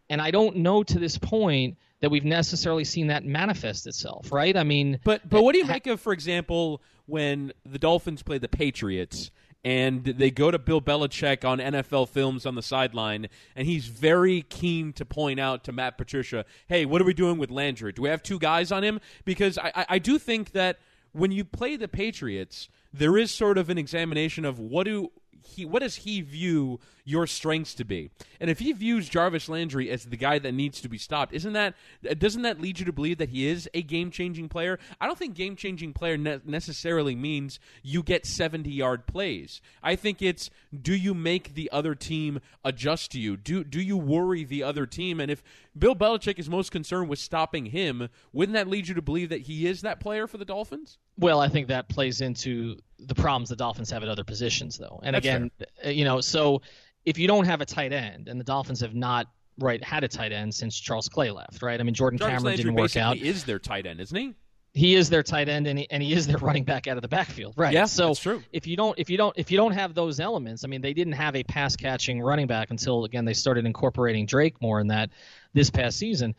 And 0.10 0.22
I 0.22 0.32
don't 0.32 0.58
know 0.58 0.84
to 0.84 1.00
this 1.00 1.18
point 1.18 1.78
that 2.02 2.10
we've 2.10 2.26
necessarily 2.26 2.84
seen 2.84 3.08
that 3.08 3.24
manifest 3.24 3.88
itself, 3.88 4.32
right? 4.32 4.58
I 4.58 4.64
mean, 4.64 5.00
but 5.04 5.28
but 5.30 5.44
what 5.44 5.54
do 5.54 5.60
you 5.60 5.66
make 5.66 5.88
of, 5.88 6.02
for 6.02 6.12
example, 6.12 6.82
when 7.06 7.54
the 7.66 7.80
Dolphins 7.80 8.22
play 8.22 8.38
the 8.38 8.50
Patriots? 8.50 9.32
And 9.64 10.04
they 10.04 10.32
go 10.32 10.50
to 10.50 10.58
Bill 10.58 10.82
Belichick 10.82 11.46
on 11.46 11.60
NFL 11.60 12.10
films 12.10 12.46
on 12.46 12.56
the 12.56 12.64
sideline, 12.64 13.28
and 13.56 13.68
he's 13.68 13.88
very 13.88 14.42
keen 14.44 14.92
to 14.94 15.06
point 15.06 15.40
out 15.40 15.64
to 15.66 15.72
Matt 15.72 15.98
Patricia, 15.98 16.46
"Hey, 16.68 16.86
what 16.86 17.02
are 17.02 17.06
we 17.06 17.14
doing 17.14 17.38
with 17.38 17.52
Landry? 17.52 17.92
Do 17.92 18.02
we 18.02 18.10
have 18.10 18.24
two 18.24 18.40
guys 18.40 18.72
on 18.72 18.84
him?" 18.84 19.00
Because 19.24 19.58
I, 19.58 19.86
I 19.88 20.00
do 20.00 20.18
think 20.18 20.52
that 20.52 20.80
when 21.12 21.32
you 21.32 21.46
play 21.46 21.76
the 21.76 21.88
Patriots, 21.88 22.70
there 22.94 23.18
is 23.18 23.32
sort 23.32 23.58
of 23.58 23.70
an 23.70 23.78
examination 23.78 24.46
of 24.46 24.60
what 24.60 24.86
do 24.86 25.12
he 25.44 25.66
what 25.66 25.82
does 25.82 25.96
he 25.96 26.22
view 26.22 26.80
your 27.04 27.28
strengths 27.28 27.74
to 27.76 27.86
be? 27.86 28.12
And 28.40 28.50
if 28.50 28.60
he 28.60 28.72
views 28.74 29.10
Jarvis 29.10 29.50
Landry 29.50 29.90
as 29.90 30.06
the 30.06 30.18
guy 30.18 30.40
that 30.40 30.54
needs 30.54 30.82
to 30.82 30.90
be 30.90 30.98
stopped, 30.98 31.34
isn't 31.34 31.54
that 31.54 31.76
doesn't 32.18 32.44
that 32.44 32.62
lead 32.62 32.80
you 32.80 32.86
to 32.86 32.94
believe 32.94 33.18
that 33.18 33.30
he 33.30 33.48
is 33.48 33.70
a 33.74 33.82
game-changing 33.82 34.50
player? 34.50 34.80
I 35.00 35.08
don't 35.08 35.18
think 35.18 35.36
game-changing 35.36 35.94
player 35.94 36.18
ne- 36.18 36.42
necessarily 36.46 37.16
means 37.16 37.60
you 37.84 38.04
get 38.04 38.24
70-yard 38.24 39.08
plays. 39.08 39.62
I 39.82 39.96
think 39.96 40.22
it's 40.22 40.50
do 40.80 40.96
you 40.96 41.14
make 41.14 41.54
the 41.54 41.70
other 41.72 41.96
team 41.96 42.40
adjust 42.64 43.12
to 43.12 43.20
you? 43.20 43.38
Do 43.38 43.64
do 43.64 43.82
you 43.82 43.98
worry 43.98 44.44
the 44.44 44.64
other 44.64 44.86
team? 44.86 45.20
And 45.20 45.32
if 45.32 45.44
Bill 45.78 45.96
Belichick 45.96 46.38
is 46.38 46.50
most 46.50 46.72
concerned 46.72 47.10
with 47.10 47.20
stopping 47.20 47.68
him, 47.68 48.10
wouldn't 48.34 48.56
that 48.56 48.68
lead 48.68 48.88
you 48.88 48.96
to 48.96 49.02
believe 49.02 49.30
that 49.30 49.42
he 49.42 49.68
is 49.68 49.82
that 49.82 50.00
player 50.00 50.28
for 50.28 50.38
the 50.38 50.46
Dolphins? 50.46 50.98
Well, 51.18 51.40
I 51.40 51.50
think 51.50 51.68
that 51.68 51.90
plays 51.90 52.22
into 52.22 52.78
the 53.06 53.16
problems 53.16 53.50
the 53.50 53.56
Dolphins 53.56 53.90
have 53.92 54.04
at 54.04 54.10
other 54.10 54.24
positions, 54.24 54.78
though. 54.78 55.00
And 55.04 55.16
That's 55.16 55.26
again, 55.26 55.52
fair. 55.58 55.68
Uh, 55.86 55.90
you 55.90 56.06
know, 56.06 56.22
so 56.22 56.62
if 57.06 57.18
you 57.18 57.28
don't 57.28 57.46
have 57.46 57.62
a 57.62 57.66
tight 57.66 57.94
end, 57.94 58.28
and 58.28 58.40
the 58.40 58.44
Dolphins 58.44 58.82
have 58.82 58.94
not 58.94 59.28
right 59.60 59.84
had 59.84 60.04
a 60.04 60.08
tight 60.08 60.32
end 60.32 60.54
since 60.54 60.80
Charles 60.80 61.10
Clay 61.10 61.32
left, 61.32 61.62
right? 61.62 61.80
I 61.80 61.84
mean, 61.84 61.94
Jordan 61.94 62.18
Jarvis 62.20 62.32
Cameron 62.32 62.46
Landry 62.46 62.64
didn't 62.64 62.80
work 62.80 62.98
out. 62.98 63.18
Is 63.18 63.44
their 63.44 63.60
tight 63.60 63.86
end, 63.86 64.00
isn't 64.00 64.18
he? 64.18 64.34
He 64.74 64.96
is 64.96 65.10
their 65.10 65.22
tight 65.22 65.50
end, 65.50 65.68
and 65.68 65.80
he, 65.80 65.88
and 65.90 66.02
he 66.02 66.14
is 66.14 66.28
their 66.28 66.38
running 66.38 66.64
back 66.64 66.88
out 66.88 66.96
of 66.96 67.02
the 67.02 67.10
backfield, 67.10 67.56
right? 67.58 67.74
Yeah, 67.74 67.86
so 67.86 68.14
true. 68.14 68.42
if 68.54 68.66
you 68.66 68.78
don't 68.78 68.98
if 68.98 69.10
you 69.10 69.18
don't 69.18 69.38
if 69.38 69.52
you 69.52 69.58
don't 69.58 69.74
have 69.74 69.94
those 69.94 70.20
elements, 70.20 70.64
I 70.64 70.68
mean, 70.68 70.82
they 70.82 70.94
didn't 70.94 71.14
have 71.14 71.36
a 71.36 71.44
pass 71.44 71.76
catching 71.76 72.22
running 72.22 72.48
back 72.48 72.72
until 72.72 73.04
again 73.04 73.26
they 73.26 73.34
started 73.34 73.66
incorporating 73.66 74.26
Drake 74.26 74.62
more 74.62 74.80
in 74.80 74.88
that 74.88 75.10
this 75.54 75.70
past 75.70 75.98
season 75.98 76.36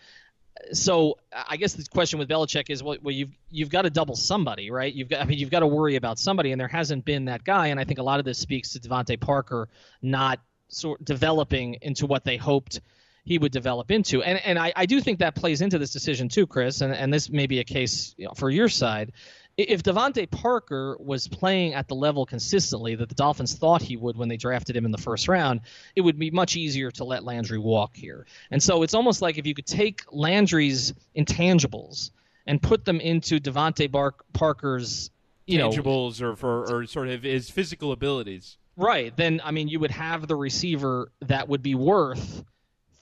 so 0.73 1.19
I 1.33 1.57
guess 1.57 1.75
the 1.75 1.85
question 1.85 2.19
with 2.19 2.29
Belichick 2.29 2.71
is, 2.71 2.83
well, 2.83 2.97
well, 3.03 3.15
you've 3.15 3.31
you've 3.51 3.71
got 3.71 3.83
to 3.83 3.91
double 3.91 4.17
somebody, 4.17 4.71
right? 4.71 4.93
You've 4.93 5.09
got, 5.09 5.21
I 5.21 5.25
mean, 5.25 5.39
you've 5.39 5.51
got 5.51 5.61
to 5.61 5.67
worry 5.67 5.97
about 5.97 6.19
somebody, 6.19 6.53
and 6.53 6.61
there 6.61 6.69
hasn't 6.69 7.05
been 7.05 7.27
that 7.27 7.45
guy. 7.45 7.69
And 7.69 7.81
I 7.81 7.85
think 7.85 7.99
a 7.99 8.03
lot 8.03 8.19
of 8.19 8.25
this 8.25 8.39
speaks 8.39 8.73
to 8.73 8.81
DeVante 8.81 9.19
Parker 9.21 9.69
not 10.03 10.41
sort 10.69 11.05
developing 11.05 11.79
into 11.83 12.07
what 12.07 12.25
they 12.25 12.37
hoped 12.37 12.81
he 13.25 13.39
would 13.39 13.53
develop 13.53 13.91
into. 13.91 14.23
And 14.23 14.39
and 14.45 14.59
I, 14.59 14.73
I 14.75 14.87
do 14.87 15.01
think 15.01 15.21
that 15.21 15.35
plays 15.35 15.61
into 15.61 15.79
this 15.79 15.93
decision 15.93 16.29
too, 16.29 16.47
Chris. 16.47 16.81
And 16.81 16.93
and 16.93 17.13
this 17.13 17.31
may 17.31 17.47
be 17.47 17.61
a 17.61 17.65
case 17.65 18.15
you 18.17 18.27
know, 18.27 18.33
for 18.35 18.51
your 18.51 18.69
side 18.69 19.13
if 19.57 19.83
DeVante 19.83 20.31
Parker 20.31 20.97
was 20.99 21.29
playing 21.29 21.75
at 21.75 21.89
the 21.89 21.95
level 21.95 22.25
consistently 22.25 22.95
that 22.95 23.09
the 23.09 23.15
Dolphins 23.15 23.55
thought 23.55 23.83
he 23.83 23.97
would 23.97 24.17
when 24.17 24.29
they 24.29 24.37
drafted 24.37 24.77
him 24.77 24.85
in 24.85 24.91
the 24.91 24.99
first 24.99 25.29
round, 25.29 25.61
it 25.95 26.01
would 26.01 26.19
be 26.19 26.31
much 26.31 26.57
easier 26.57 26.91
to 26.93 27.05
let 27.05 27.25
Landry 27.25 27.59
walk 27.59 27.95
here. 27.95 28.27
And 28.51 28.63
so 28.63 28.83
it's 28.83 28.95
almost 28.95 29.21
like 29.21 29.39
if 29.39 29.47
you 29.47 29.55
could 29.55 29.67
take 29.67 30.03
Landry's 30.11 30.95
intangibles 31.17 32.11
and 32.47 32.63
put 32.63 32.85
them 32.85 33.01
into 33.01 33.39
DeVante 33.39 33.91
Bar- 33.91 34.15
Parker's 34.33 35.11
you 35.47 35.59
intangibles 35.59 36.21
know, 36.21 36.29
or 36.29 36.37
for 36.37 36.73
or 36.73 36.87
sort 36.87 37.09
of 37.09 37.23
his 37.23 37.51
physical 37.51 37.93
abilities. 37.93 38.57
Right. 38.77 39.15
Then 39.17 39.41
I 39.45 39.51
mean 39.51 39.69
you 39.69 39.81
would 39.81 39.91
have 39.91 40.27
the 40.27 40.37
receiver 40.37 41.13
that 41.21 41.49
would 41.49 41.63
be 41.63 41.75
worth 41.75 42.45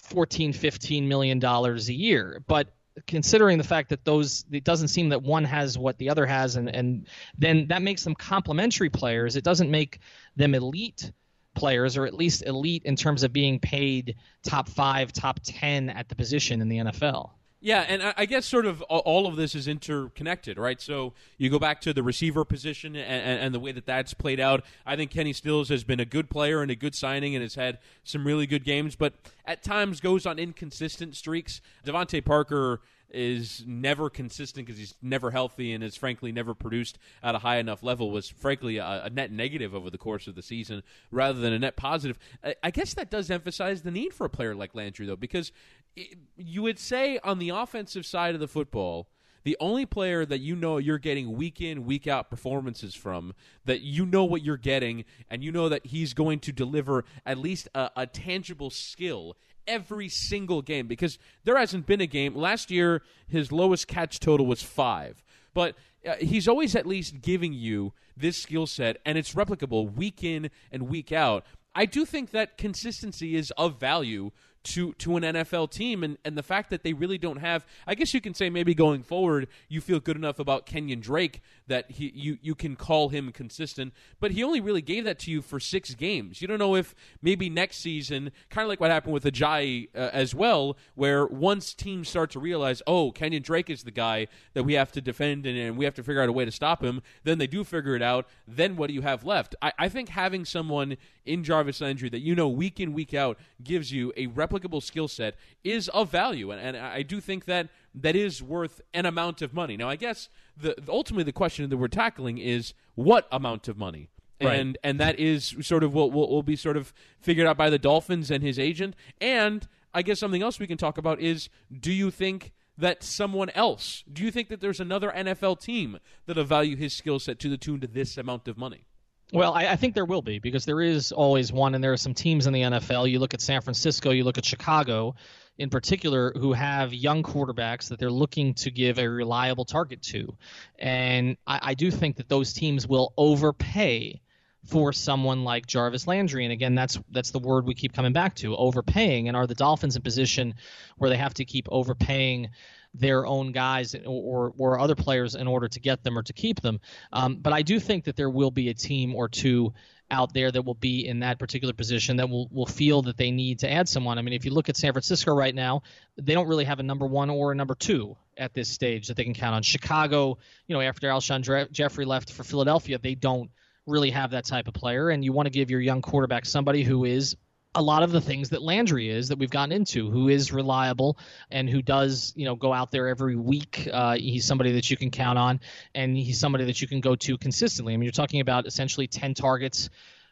14 0.02 0.52
15 0.52 1.06
million 1.06 1.38
dollars 1.38 1.88
a 1.88 1.94
year. 1.94 2.42
But 2.46 2.70
considering 3.06 3.58
the 3.58 3.64
fact 3.64 3.90
that 3.90 4.04
those 4.04 4.44
it 4.50 4.64
doesn't 4.64 4.88
seem 4.88 5.10
that 5.10 5.22
one 5.22 5.44
has 5.44 5.78
what 5.78 5.98
the 5.98 6.10
other 6.10 6.26
has 6.26 6.56
and 6.56 6.74
and 6.74 7.06
then 7.38 7.66
that 7.68 7.82
makes 7.82 8.04
them 8.04 8.14
complementary 8.14 8.90
players. 8.90 9.36
It 9.36 9.44
doesn't 9.44 9.70
make 9.70 10.00
them 10.36 10.54
elite 10.54 11.12
players 11.54 11.96
or 11.96 12.06
at 12.06 12.14
least 12.14 12.44
elite 12.46 12.84
in 12.84 12.96
terms 12.96 13.22
of 13.22 13.32
being 13.32 13.58
paid 13.58 14.16
top 14.42 14.68
5 14.68 15.12
top 15.12 15.40
10 15.42 15.90
at 15.90 16.08
the 16.08 16.14
position 16.14 16.60
in 16.60 16.68
the 16.68 16.78
NFL 16.78 17.30
yeah, 17.62 17.84
and 17.86 18.14
I 18.16 18.24
guess 18.24 18.46
sort 18.46 18.64
of 18.64 18.80
all 18.82 19.26
of 19.26 19.36
this 19.36 19.54
is 19.54 19.68
interconnected, 19.68 20.58
right? 20.58 20.80
So 20.80 21.12
you 21.36 21.50
go 21.50 21.58
back 21.58 21.82
to 21.82 21.92
the 21.92 22.02
receiver 22.02 22.42
position 22.42 22.96
and, 22.96 23.40
and, 23.40 23.54
the 23.54 23.60
way 23.60 23.70
that 23.72 23.84
that's 23.84 24.14
played 24.14 24.40
out. 24.40 24.64
I 24.86 24.96
think 24.96 25.10
Kenny 25.10 25.34
Stills 25.34 25.68
has 25.68 25.84
been 25.84 26.00
a 26.00 26.06
good 26.06 26.30
player 26.30 26.62
and 26.62 26.70
a 26.70 26.74
good 26.74 26.94
signing 26.94 27.34
and 27.34 27.42
has 27.42 27.56
had 27.56 27.78
some 28.02 28.26
really 28.26 28.46
good 28.46 28.64
games, 28.64 28.96
but 28.96 29.12
at 29.44 29.62
times 29.62 30.00
goes 30.00 30.24
on 30.24 30.38
inconsistent 30.38 31.16
streaks. 31.16 31.60
DeVante 31.84 32.24
Parker 32.24 32.80
is 33.12 33.64
never 33.66 34.08
consistent 34.08 34.66
because 34.66 34.78
he's 34.78 34.94
never 35.02 35.30
healthy 35.30 35.72
and 35.72 35.82
has 35.82 35.96
frankly 35.96 36.32
never 36.32 36.54
produced 36.54 36.98
at 37.22 37.34
a 37.34 37.38
high 37.38 37.56
enough 37.56 37.82
level 37.82 38.10
was 38.10 38.28
frankly 38.28 38.78
a, 38.78 39.02
a, 39.04 39.10
net 39.10 39.32
negative 39.32 39.74
over 39.74 39.90
the 39.90 39.98
course 39.98 40.26
of 40.26 40.34
the 40.34 40.42
season 40.42 40.82
rather 41.10 41.40
than 41.40 41.52
a 41.52 41.58
net 41.58 41.76
positive. 41.76 42.18
I, 42.44 42.54
I 42.62 42.70
guess 42.70 42.94
that 42.94 43.10
does 43.10 43.30
emphasize 43.30 43.82
the 43.82 43.90
need 43.90 44.14
for 44.14 44.24
a 44.24 44.30
player 44.30 44.54
like 44.54 44.74
Landry 44.74 45.06
though 45.06 45.16
because 45.16 45.52
it, 45.96 46.18
you 46.36 46.62
would 46.62 46.78
say 46.78 47.18
on 47.24 47.38
the 47.38 47.50
offensive 47.50 48.06
side 48.06 48.34
of 48.34 48.40
the 48.40 48.48
football 48.48 49.08
the 49.42 49.56
only 49.58 49.86
player 49.86 50.26
that 50.26 50.40
you 50.40 50.54
know 50.54 50.76
you're 50.76 50.98
getting 50.98 51.32
week 51.32 51.62
in 51.62 51.86
week 51.86 52.06
out 52.06 52.28
performances 52.28 52.94
from 52.94 53.32
that 53.64 53.80
you 53.80 54.04
know 54.04 54.24
what 54.24 54.42
you're 54.42 54.56
getting 54.56 55.04
and 55.30 55.42
you 55.42 55.50
know 55.50 55.68
that 55.68 55.86
he's 55.86 56.12
going 56.12 56.38
to 56.40 56.52
deliver 56.52 57.04
at 57.24 57.38
least 57.38 57.68
a, 57.74 57.90
a 57.96 58.06
tangible 58.06 58.70
skill 58.70 59.36
every 59.66 60.08
single 60.08 60.62
game 60.62 60.86
because 60.86 61.18
there 61.44 61.56
hasn't 61.56 61.86
been 61.86 62.00
a 62.00 62.06
game. 62.06 62.34
Last 62.34 62.70
year, 62.70 63.02
his 63.28 63.52
lowest 63.52 63.86
catch 63.86 64.20
total 64.20 64.46
was 64.46 64.62
five, 64.62 65.22
but 65.54 65.76
uh, 66.06 66.14
he's 66.16 66.48
always 66.48 66.74
at 66.74 66.86
least 66.86 67.20
giving 67.20 67.52
you 67.52 67.92
this 68.16 68.36
skill 68.36 68.66
set, 68.66 68.98
and 69.06 69.16
it's 69.16 69.34
replicable 69.34 69.94
week 69.94 70.24
in 70.24 70.50
and 70.72 70.88
week 70.88 71.12
out. 71.12 71.44
I 71.74 71.86
do 71.86 72.04
think 72.04 72.30
that 72.30 72.58
consistency 72.58 73.36
is 73.36 73.52
of 73.56 73.78
value 73.78 74.32
to 74.62 74.92
to 74.94 75.16
an 75.16 75.22
NFL 75.22 75.70
team 75.70 76.04
and, 76.04 76.18
and 76.24 76.36
the 76.36 76.42
fact 76.42 76.70
that 76.70 76.82
they 76.82 76.92
really 76.92 77.18
don't 77.18 77.38
have 77.38 77.66
I 77.86 77.94
guess 77.94 78.12
you 78.12 78.20
can 78.20 78.34
say 78.34 78.50
maybe 78.50 78.74
going 78.74 79.02
forward 79.02 79.48
you 79.68 79.80
feel 79.80 80.00
good 80.00 80.16
enough 80.16 80.38
about 80.38 80.66
Kenyan 80.66 81.00
Drake 81.00 81.40
that 81.70 81.90
he 81.90 82.12
you, 82.14 82.38
you 82.42 82.54
can 82.54 82.76
call 82.76 83.08
him 83.08 83.32
consistent 83.32 83.92
but 84.18 84.32
he 84.32 84.44
only 84.44 84.60
really 84.60 84.82
gave 84.82 85.04
that 85.04 85.18
to 85.20 85.30
you 85.30 85.40
for 85.40 85.58
six 85.58 85.94
games. 85.94 86.42
You 86.42 86.48
don't 86.48 86.58
know 86.58 86.76
if 86.76 86.94
maybe 87.22 87.48
next 87.48 87.78
season 87.78 88.32
kind 88.50 88.64
of 88.64 88.68
like 88.68 88.80
what 88.80 88.90
happened 88.90 89.14
with 89.14 89.24
Ajayi 89.24 89.88
uh, 89.94 90.10
as 90.12 90.34
well 90.34 90.76
where 90.94 91.26
once 91.26 91.72
teams 91.72 92.08
start 92.08 92.30
to 92.32 92.40
realize 92.40 92.82
oh 92.86 93.12
Kenyan 93.12 93.42
Drake 93.42 93.70
is 93.70 93.84
the 93.84 93.90
guy 93.90 94.26
that 94.54 94.64
we 94.64 94.74
have 94.74 94.92
to 94.92 95.00
defend 95.00 95.46
and, 95.46 95.56
and 95.56 95.76
we 95.76 95.84
have 95.84 95.94
to 95.94 96.02
figure 96.02 96.22
out 96.22 96.28
a 96.28 96.32
way 96.32 96.44
to 96.44 96.52
stop 96.52 96.84
him 96.84 97.00
then 97.24 97.38
they 97.38 97.46
do 97.46 97.64
figure 97.64 97.96
it 97.96 98.02
out. 98.02 98.26
Then 98.46 98.76
what 98.76 98.88
do 98.88 98.94
you 98.94 99.02
have 99.02 99.24
left? 99.24 99.54
I, 99.62 99.72
I 99.78 99.88
think 99.88 100.10
having 100.10 100.44
someone 100.44 100.96
in 101.24 101.44
Jarvis 101.44 101.80
Landry 101.80 102.08
that 102.08 102.20
you 102.20 102.34
know 102.34 102.48
week 102.48 102.80
in 102.80 102.92
week 102.92 103.14
out 103.14 103.38
gives 103.62 103.92
you 103.92 104.12
a 104.16 104.26
replicable 104.28 104.82
skill 104.82 105.08
set 105.08 105.36
is 105.64 105.88
of 105.90 106.10
value, 106.10 106.50
and, 106.50 106.60
and 106.60 106.76
I 106.76 107.02
do 107.02 107.20
think 107.20 107.44
that 107.46 107.68
that 107.94 108.16
is 108.16 108.42
worth 108.42 108.80
an 108.94 109.06
amount 109.06 109.42
of 109.42 109.52
money. 109.52 109.76
Now, 109.76 109.88
I 109.88 109.96
guess 109.96 110.28
the 110.56 110.76
ultimately 110.88 111.24
the 111.24 111.32
question 111.32 111.68
that 111.68 111.76
we're 111.76 111.88
tackling 111.88 112.38
is 112.38 112.74
what 112.94 113.26
amount 113.32 113.68
of 113.68 113.76
money. 113.76 114.10
Right. 114.42 114.58
And 114.58 114.78
and 114.82 114.98
that 115.00 115.18
is 115.18 115.54
sort 115.60 115.84
of 115.84 115.92
what 115.92 116.12
will, 116.12 116.28
will 116.30 116.42
be 116.42 116.56
sort 116.56 116.76
of 116.76 116.94
figured 117.20 117.46
out 117.46 117.58
by 117.58 117.68
the 117.68 117.78
Dolphins 117.78 118.30
and 118.30 118.42
his 118.42 118.58
agent. 118.58 118.94
And 119.20 119.68
I 119.92 120.02
guess 120.02 120.18
something 120.18 120.42
else 120.42 120.58
we 120.58 120.66
can 120.66 120.78
talk 120.78 120.96
about 120.96 121.20
is: 121.20 121.50
Do 121.78 121.92
you 121.92 122.10
think 122.10 122.52
that 122.78 123.02
someone 123.02 123.50
else? 123.50 124.02
Do 124.10 124.24
you 124.24 124.30
think 124.30 124.48
that 124.48 124.60
there's 124.60 124.80
another 124.80 125.12
NFL 125.14 125.60
team 125.60 125.98
that'll 126.26 126.44
value 126.44 126.76
his 126.76 126.96
skill 126.96 127.18
set 127.18 127.38
to 127.40 127.48
the 127.48 127.58
tune 127.58 127.80
to 127.80 127.86
this 127.86 128.16
amount 128.16 128.48
of 128.48 128.56
money? 128.56 128.86
Well, 129.32 129.52
I, 129.54 129.66
I, 129.68 129.76
think 129.76 129.94
there 129.94 130.04
will 130.04 130.22
be 130.22 130.38
because 130.38 130.64
there 130.64 130.80
is 130.80 131.12
always 131.12 131.52
one, 131.52 131.74
and 131.74 131.84
there 131.84 131.92
are 131.92 131.96
some 131.96 132.14
teams 132.14 132.46
in 132.46 132.52
the 132.52 132.62
NFL. 132.62 133.08
You 133.08 133.20
look 133.20 133.32
at 133.32 133.40
San 133.40 133.60
Francisco, 133.60 134.10
you 134.10 134.24
look 134.24 134.38
at 134.38 134.44
Chicago, 134.44 135.14
in 135.60 135.68
particular, 135.68 136.32
who 136.32 136.54
have 136.54 136.94
young 136.94 137.22
quarterbacks 137.22 137.90
that 137.90 137.98
they're 137.98 138.10
looking 138.10 138.54
to 138.54 138.70
give 138.70 138.98
a 138.98 139.06
reliable 139.06 139.66
target 139.66 140.00
to, 140.00 140.34
and 140.78 141.36
I, 141.46 141.60
I 141.62 141.74
do 141.74 141.90
think 141.90 142.16
that 142.16 142.30
those 142.30 142.54
teams 142.54 142.88
will 142.88 143.12
overpay 143.18 144.22
for 144.64 144.92
someone 144.92 145.44
like 145.44 145.66
Jarvis 145.66 146.06
Landry. 146.06 146.44
And 146.44 146.52
again, 146.52 146.74
that's 146.74 146.98
that's 147.10 147.30
the 147.30 147.38
word 147.38 147.66
we 147.66 147.74
keep 147.74 147.92
coming 147.92 148.14
back 148.14 148.34
to, 148.36 148.56
overpaying. 148.56 149.28
And 149.28 149.36
are 149.36 149.46
the 149.46 149.54
Dolphins 149.54 149.96
in 149.96 150.02
position 150.02 150.54
where 150.96 151.10
they 151.10 151.16
have 151.18 151.34
to 151.34 151.44
keep 151.44 151.68
overpaying 151.70 152.48
their 152.94 153.26
own 153.26 153.52
guys 153.52 153.94
or, 154.06 154.52
or 154.58 154.80
other 154.80 154.94
players 154.94 155.34
in 155.34 155.46
order 155.46 155.68
to 155.68 155.78
get 155.78 156.02
them 156.02 156.18
or 156.18 156.22
to 156.22 156.32
keep 156.32 156.60
them. 156.60 156.80
Um, 157.12 157.36
but 157.36 157.52
I 157.52 157.62
do 157.62 157.78
think 157.78 158.04
that 158.04 158.16
there 158.16 158.30
will 158.30 158.50
be 158.50 158.70
a 158.70 158.74
team 158.74 159.14
or 159.14 159.28
two 159.28 159.74
out 160.10 160.34
there 160.34 160.50
that 160.50 160.62
will 160.62 160.74
be 160.74 161.06
in 161.06 161.20
that 161.20 161.38
particular 161.38 161.72
position 161.72 162.16
that 162.16 162.28
will, 162.28 162.48
will 162.50 162.66
feel 162.66 163.02
that 163.02 163.16
they 163.16 163.30
need 163.30 163.60
to 163.60 163.70
add 163.70 163.88
someone. 163.88 164.18
I 164.18 164.22
mean, 164.22 164.34
if 164.34 164.44
you 164.44 164.50
look 164.50 164.68
at 164.68 164.76
San 164.76 164.92
Francisco 164.92 165.32
right 165.32 165.54
now, 165.54 165.82
they 166.16 166.34
don't 166.34 166.48
really 166.48 166.64
have 166.64 166.80
a 166.80 166.82
number 166.82 167.06
one 167.06 167.30
or 167.30 167.52
a 167.52 167.54
number 167.54 167.74
two 167.74 168.16
at 168.36 168.52
this 168.54 168.68
stage 168.68 169.08
that 169.08 169.16
they 169.16 169.24
can 169.24 169.34
count 169.34 169.54
on. 169.54 169.62
Chicago, 169.62 170.38
you 170.66 170.74
know, 170.74 170.80
after 170.80 171.08
Alshon 171.08 171.70
Jeffery 171.70 172.04
left 172.04 172.32
for 172.32 172.42
Philadelphia, 172.44 172.98
they 172.98 173.14
don't 173.14 173.50
really 173.86 174.10
have 174.10 174.32
that 174.32 174.44
type 174.44 174.68
of 174.68 174.74
player. 174.74 175.10
And 175.10 175.24
you 175.24 175.32
want 175.32 175.46
to 175.46 175.50
give 175.50 175.70
your 175.70 175.80
young 175.80 176.02
quarterback 176.02 176.46
somebody 176.46 176.82
who 176.82 177.04
is 177.04 177.36
a 177.74 177.82
lot 177.82 178.02
of 178.02 178.10
the 178.10 178.20
things 178.20 178.50
that 178.50 178.62
Landry 178.62 179.08
is 179.08 179.28
that 179.28 179.38
we've 179.38 179.50
gotten 179.50 179.72
into, 179.72 180.10
who 180.10 180.28
is 180.28 180.52
reliable 180.52 181.16
and 181.50 181.70
who 181.70 181.82
does, 181.82 182.32
you 182.34 182.44
know, 182.44 182.56
go 182.56 182.72
out 182.72 182.90
there 182.90 183.06
every 183.06 183.36
week. 183.36 183.88
Uh, 183.92 184.16
he's 184.16 184.44
somebody 184.44 184.72
that 184.72 184.90
you 184.90 184.96
can 184.96 185.10
count 185.10 185.38
on, 185.38 185.60
and 185.94 186.16
he's 186.16 186.40
somebody 186.40 186.64
that 186.64 186.82
you 186.82 186.88
can 186.88 187.00
go 187.00 187.14
to 187.14 187.38
consistently. 187.38 187.94
I 187.94 187.96
mean, 187.96 188.04
you're 188.04 188.12
talking 188.12 188.40
about 188.40 188.66
essentially 188.66 189.06
10 189.06 189.34
targets 189.34 189.88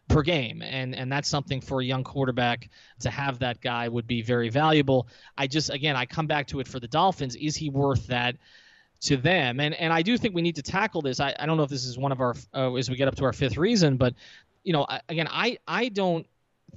per 0.09 0.23
game, 0.23 0.63
and 0.63 0.97
and 0.97 1.13
that's 1.13 1.29
something 1.29 1.61
for 1.61 1.81
a 1.81 1.85
young 1.85 2.03
quarterback 2.03 2.71
to 3.01 3.11
have 3.11 3.39
that 3.39 3.61
guy 3.61 3.89
would 3.89 4.07
be 4.07 4.23
very 4.23 4.49
valuable. 4.49 5.07
I 5.37 5.47
just 5.47 5.71
again, 5.71 5.95
I 5.95 6.07
come 6.07 6.27
back 6.27 6.49
to 6.49 6.61
it 6.61 6.67
for 6.67 6.81
the 6.81 6.89
Dolphins. 6.89 7.37
Is 7.37 7.57
he 7.57 7.71
worth 7.71 8.07
that? 8.09 8.37
to 9.01 9.17
them. 9.17 9.61
And 9.61 9.75
and 9.75 9.93
I 9.93 10.03
do 10.03 10.19
think 10.19 10.35
we 10.35 10.43
need 10.43 10.57
to 10.57 10.63
tackle 10.63 11.03
this. 11.03 11.21
I, 11.21 11.33
I 11.39 11.47
don't 11.47 11.57
know 11.57 11.63
if 11.63 11.71
this 11.71 11.85
is 11.85 11.97
one 11.97 12.11
of 12.11 12.21
our 12.21 12.35
uh, 12.53 12.75
as 12.75 12.91
we 12.91 12.97
get 12.97 13.07
up 13.07 13.15
to 13.17 13.25
our 13.27 13.33
fifth 13.33 13.57
reason, 13.57 13.97
but 13.97 14.15
you 14.65 14.73
know, 14.73 14.89
again, 15.09 15.29
I 15.31 15.59
I 15.69 15.89
don't 15.89 16.27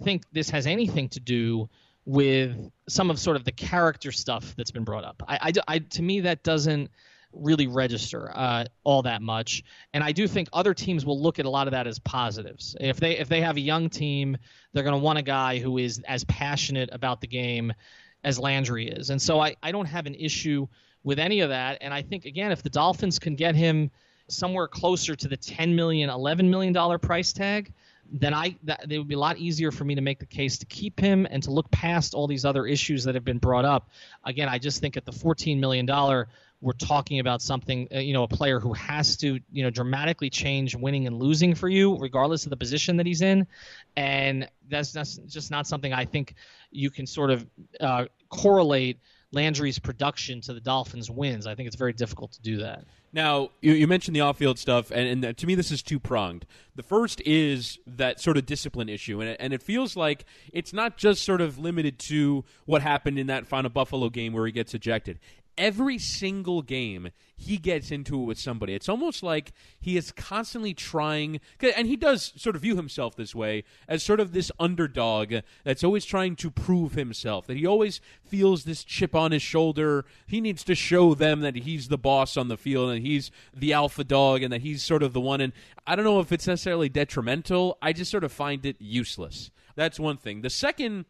think 0.04 0.24
this 0.32 0.50
has 0.50 0.68
anything 0.68 1.10
to 1.10 1.20
do 1.20 1.70
with 2.06 2.72
some 2.90 3.10
of 3.10 3.20
sort 3.20 3.36
of 3.36 3.44
the 3.44 3.52
character 3.52 4.12
stuff 4.12 4.56
that's 4.58 4.72
been 4.72 4.84
brought 4.84 5.04
up. 5.04 5.22
I, 5.28 5.52
I, 5.68 5.76
I 5.76 5.80
to 5.80 6.02
me 6.02 6.22
that 6.22 6.44
doesn't 6.44 6.90
really 7.34 7.68
register 7.68 8.30
uh, 8.36 8.66
all 8.84 9.04
that 9.04 9.22
much, 9.22 9.64
and 9.94 10.04
I 10.04 10.12
do 10.12 10.28
think 10.28 10.50
other 10.52 10.74
teams 10.74 11.06
will 11.06 11.22
look 11.22 11.40
at 11.40 11.46
a 11.46 11.50
lot 11.50 11.68
of 11.68 11.72
that 11.72 11.88
as 11.88 12.00
positives. 12.00 12.76
If 12.80 13.00
they 13.00 13.18
if 13.18 13.30
they 13.30 13.42
have 13.42 13.58
a 13.58 13.62
young 13.62 13.90
team, 13.90 14.38
they're 14.74 14.84
going 14.84 15.00
to 15.00 15.04
want 15.04 15.20
a 15.20 15.24
guy 15.24 15.60
who 15.60 15.78
is 15.78 16.02
as 16.08 16.24
passionate 16.26 16.90
about 16.92 17.22
the 17.22 17.28
game 17.28 17.74
as 18.24 18.40
Landry 18.40 18.88
is, 18.88 19.10
and 19.10 19.22
so 19.22 19.40
I 19.40 19.56
I 19.62 19.72
don't 19.72 19.86
have 19.86 20.08
an 20.08 20.16
issue 20.16 20.68
with 21.04 21.20
any 21.20 21.42
of 21.42 21.50
that. 21.50 21.78
And 21.82 21.94
I 21.94 22.02
think 22.02 22.26
again, 22.26 22.52
if 22.52 22.64
the 22.64 22.70
Dolphins 22.70 23.20
can 23.20 23.36
get 23.36 23.56
him 23.56 23.92
somewhere 24.28 24.68
closer 24.68 25.16
to 25.16 25.28
the 25.28 25.38
10 25.38 25.76
million, 25.76 26.10
11 26.10 26.50
million 26.50 26.74
dollar 26.74 26.98
price 26.98 27.34
tag, 27.34 27.74
then 28.12 28.34
I 28.34 28.58
that 28.64 28.92
it 28.92 28.98
would 28.98 29.08
be 29.08 29.16
a 29.16 29.20
lot 29.20 29.38
easier 29.38 29.72
for 29.72 29.86
me 29.86 29.96
to 29.96 30.02
make 30.02 30.20
the 30.20 30.26
case 30.26 30.58
to 30.60 30.66
keep 30.66 31.00
him 31.00 31.26
and 31.30 31.42
to 31.44 31.52
look 31.52 31.72
past 31.72 32.14
all 32.14 32.28
these 32.28 32.44
other 32.44 32.66
issues 32.66 33.06
that 33.06 33.16
have 33.16 33.24
been 33.24 33.38
brought 33.38 33.66
up. 33.66 33.90
Again, 34.26 34.50
I 34.50 34.58
just 34.58 34.82
think 34.82 34.98
at 34.98 35.06
the 35.06 35.12
14 35.12 35.60
million 35.60 35.86
dollar 35.86 36.28
we're 36.62 36.74
talking 36.74 37.20
about 37.20 37.42
something, 37.42 37.88
uh, 37.94 37.98
you 37.98 38.14
know, 38.14 38.22
a 38.24 38.28
player 38.28 38.60
who 38.60 38.74
has 38.74 39.18
to, 39.18 39.40
you 39.52 39.64
know, 39.64 39.72
dramatically 39.72 40.30
change 40.30 40.76
winning 40.76 41.08
and 41.08 41.18
losing 41.18 41.56
for 41.56 41.68
you, 41.68 41.98
regardless 41.98 42.46
of 42.46 42.52
the 42.52 42.58
position 42.58 42.98
that 42.98 43.08
he's 43.08 43.22
in, 43.22 43.48
and 43.96 44.48
that's, 44.70 44.92
that's 44.92 45.18
just 45.28 45.50
not 45.50 45.66
something 45.66 45.92
I 45.92 46.06
think 46.06 46.36
you 46.70 46.92
can 46.92 47.08
sort 47.08 47.32
of 47.32 47.48
uh, 47.80 48.06
correlate 48.30 49.00
Landry's 49.34 49.80
production 49.80 50.42
to 50.42 50.54
the 50.54 50.60
Dolphins' 50.60 51.10
wins. 51.10 51.48
I 51.48 51.56
think 51.56 51.68
it's 51.68 51.76
very 51.76 51.94
difficult 51.94 52.34
to 52.34 52.42
do 52.42 52.58
that. 52.58 52.84
Now, 53.14 53.52
you, 53.62 53.74
you 53.74 53.88
mentioned 53.88 54.16
the 54.16 54.22
off-field 54.22 54.58
stuff, 54.58 54.92
and, 54.92 55.26
and 55.26 55.38
to 55.38 55.48
me, 55.48 55.56
this 55.56 55.72
is 55.72 55.82
two-pronged. 55.82 56.46
The 56.76 56.84
first 56.84 57.22
is 57.26 57.78
that 57.86 58.22
sort 58.22 58.38
of 58.38 58.46
discipline 58.46 58.88
issue, 58.88 59.20
and 59.20 59.32
it, 59.32 59.38
and 59.40 59.54
it 59.54 59.62
feels 59.62 59.96
like 59.98 60.26
it's 60.54 60.72
not 60.72 60.98
just 60.98 61.24
sort 61.24 61.42
of 61.42 61.58
limited 61.58 62.00
to 62.00 62.46
what 62.66 62.82
happened 62.82 63.20
in 63.20 63.28
that 63.28 63.48
final 63.48 63.70
Buffalo 63.70 64.10
game 64.10 64.34
where 64.34 64.46
he 64.46 64.52
gets 64.52 64.74
ejected 64.74 65.20
every 65.58 65.98
single 65.98 66.62
game 66.62 67.10
he 67.36 67.58
gets 67.58 67.92
into 67.92 68.22
it 68.22 68.26
with 68.26 68.40
somebody. 68.40 68.74
It's 68.74 68.90
almost 68.90 69.24
like 69.24 69.52
he 69.80 69.98
is 69.98 70.12
constantly 70.12 70.74
trying, 70.74 71.40
and 71.60 71.88
he 71.88 71.96
does 71.96 72.34
sort 72.36 72.56
of 72.56 72.62
view 72.62 72.76
himself 72.76 73.16
this 73.16 73.34
way 73.34 73.64
as 73.88 74.04
sort 74.04 74.20
of 74.20 74.32
this 74.32 74.52
underdog 74.60 75.36
that's 75.64 75.84
always 75.84 76.06
trying 76.06 76.36
to 76.38 76.52
prove 76.52 76.94
himself. 76.94 77.48
That 77.48 77.58
he 77.58 77.66
always 77.66 78.00
feels 78.24 78.64
this 78.64 78.84
chip 78.84 79.16
on 79.16 79.32
his 79.32 79.42
shoulder. 79.42 80.06
He 80.28 80.42
needs 80.42 80.64
to 80.66 80.76
show 80.76 81.16
them 81.16 81.42
that 81.42 81.56
he's 81.56 81.88
the 81.88 81.98
boss 81.98 82.38
on 82.38 82.48
the 82.48 82.58
field 82.58 82.92
and 82.92 83.06
he's 83.06 83.32
the 83.56 83.74
alpha 83.74 84.04
dog 84.04 84.44
and 84.44 84.54
that 84.54 84.62
he's 84.62 84.84
sort 84.84 85.04
of 85.04 85.14
the 85.14 85.22
one. 85.22 85.42
And 85.42 85.54
I 85.88 85.96
don't 85.96 86.06
know 86.06 86.20
if 86.20 86.32
it's 86.32 86.48
necessarily 86.48 86.90
detrimental. 86.90 87.78
I 87.82 87.94
just 87.94 88.12
sort 88.12 88.24
of 88.24 88.32
find 88.32 88.66
it 88.66 88.78
useless. 88.80 89.52
That's 89.76 90.00
one 90.00 90.18
thing. 90.18 90.42
The 90.42 90.50
second, 90.50 91.06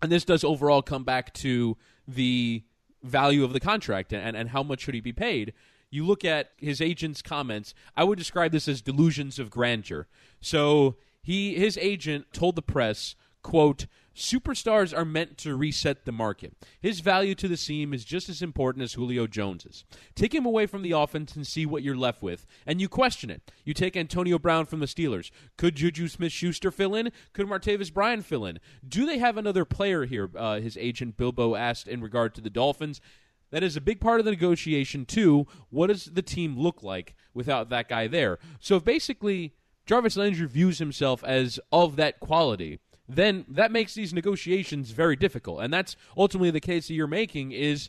and 0.00 0.10
this 0.10 0.24
does 0.24 0.44
overall 0.44 0.82
come 0.82 1.04
back 1.04 1.32
to 1.34 1.76
the 2.08 2.62
value 3.06 3.44
of 3.44 3.52
the 3.52 3.60
contract 3.60 4.12
and, 4.12 4.36
and 4.36 4.50
how 4.50 4.62
much 4.62 4.80
should 4.80 4.94
he 4.94 5.00
be 5.00 5.12
paid. 5.12 5.52
You 5.90 6.04
look 6.04 6.24
at 6.24 6.50
his 6.56 6.80
agent's 6.80 7.22
comments. 7.22 7.74
I 7.96 8.04
would 8.04 8.18
describe 8.18 8.52
this 8.52 8.68
as 8.68 8.82
delusions 8.82 9.38
of 9.38 9.50
grandeur. 9.50 10.08
So 10.40 10.96
he 11.22 11.54
his 11.54 11.78
agent 11.78 12.32
told 12.32 12.56
the 12.56 12.62
press, 12.62 13.14
quote, 13.42 13.86
Superstars 14.16 14.96
are 14.96 15.04
meant 15.04 15.36
to 15.38 15.54
reset 15.54 16.06
the 16.06 16.12
market. 16.12 16.54
His 16.80 17.00
value 17.00 17.34
to 17.34 17.48
the 17.48 17.56
team 17.56 17.92
is 17.92 18.02
just 18.02 18.30
as 18.30 18.40
important 18.40 18.82
as 18.82 18.94
Julio 18.94 19.26
Jones's. 19.26 19.84
Take 20.14 20.34
him 20.34 20.46
away 20.46 20.64
from 20.64 20.80
the 20.80 20.92
offense 20.92 21.36
and 21.36 21.46
see 21.46 21.66
what 21.66 21.82
you're 21.82 21.96
left 21.96 22.22
with, 22.22 22.46
and 22.66 22.80
you 22.80 22.88
question 22.88 23.28
it. 23.28 23.52
You 23.62 23.74
take 23.74 23.94
Antonio 23.94 24.38
Brown 24.38 24.64
from 24.64 24.80
the 24.80 24.86
Steelers. 24.86 25.30
Could 25.58 25.76
Juju 25.76 26.08
Smith 26.08 26.32
Schuster 26.32 26.70
fill 26.70 26.94
in? 26.94 27.12
Could 27.34 27.46
Martavis 27.46 27.92
Bryant 27.92 28.24
fill 28.24 28.46
in? 28.46 28.58
Do 28.88 29.04
they 29.04 29.18
have 29.18 29.36
another 29.36 29.66
player 29.66 30.06
here? 30.06 30.30
Uh, 30.34 30.60
his 30.60 30.78
agent 30.78 31.18
Bilbo 31.18 31.54
asked 31.54 31.86
in 31.86 32.00
regard 32.00 32.34
to 32.36 32.40
the 32.40 32.48
Dolphins. 32.48 33.02
That 33.50 33.62
is 33.62 33.76
a 33.76 33.82
big 33.82 34.00
part 34.00 34.18
of 34.18 34.24
the 34.24 34.32
negotiation, 34.32 35.04
too. 35.04 35.46
What 35.68 35.88
does 35.88 36.06
the 36.06 36.22
team 36.22 36.58
look 36.58 36.82
like 36.82 37.14
without 37.34 37.68
that 37.68 37.88
guy 37.88 38.06
there? 38.08 38.38
So 38.60 38.80
basically, 38.80 39.52
Jarvis 39.84 40.16
Landry 40.16 40.48
views 40.48 40.78
himself 40.78 41.22
as 41.22 41.60
of 41.70 41.96
that 41.96 42.18
quality 42.18 42.80
then 43.08 43.44
that 43.48 43.70
makes 43.70 43.94
these 43.94 44.12
negotiations 44.12 44.90
very 44.90 45.16
difficult. 45.16 45.60
And 45.60 45.72
that's 45.72 45.96
ultimately 46.16 46.50
the 46.50 46.60
case 46.60 46.88
that 46.88 46.94
you're 46.94 47.06
making 47.06 47.52
is 47.52 47.88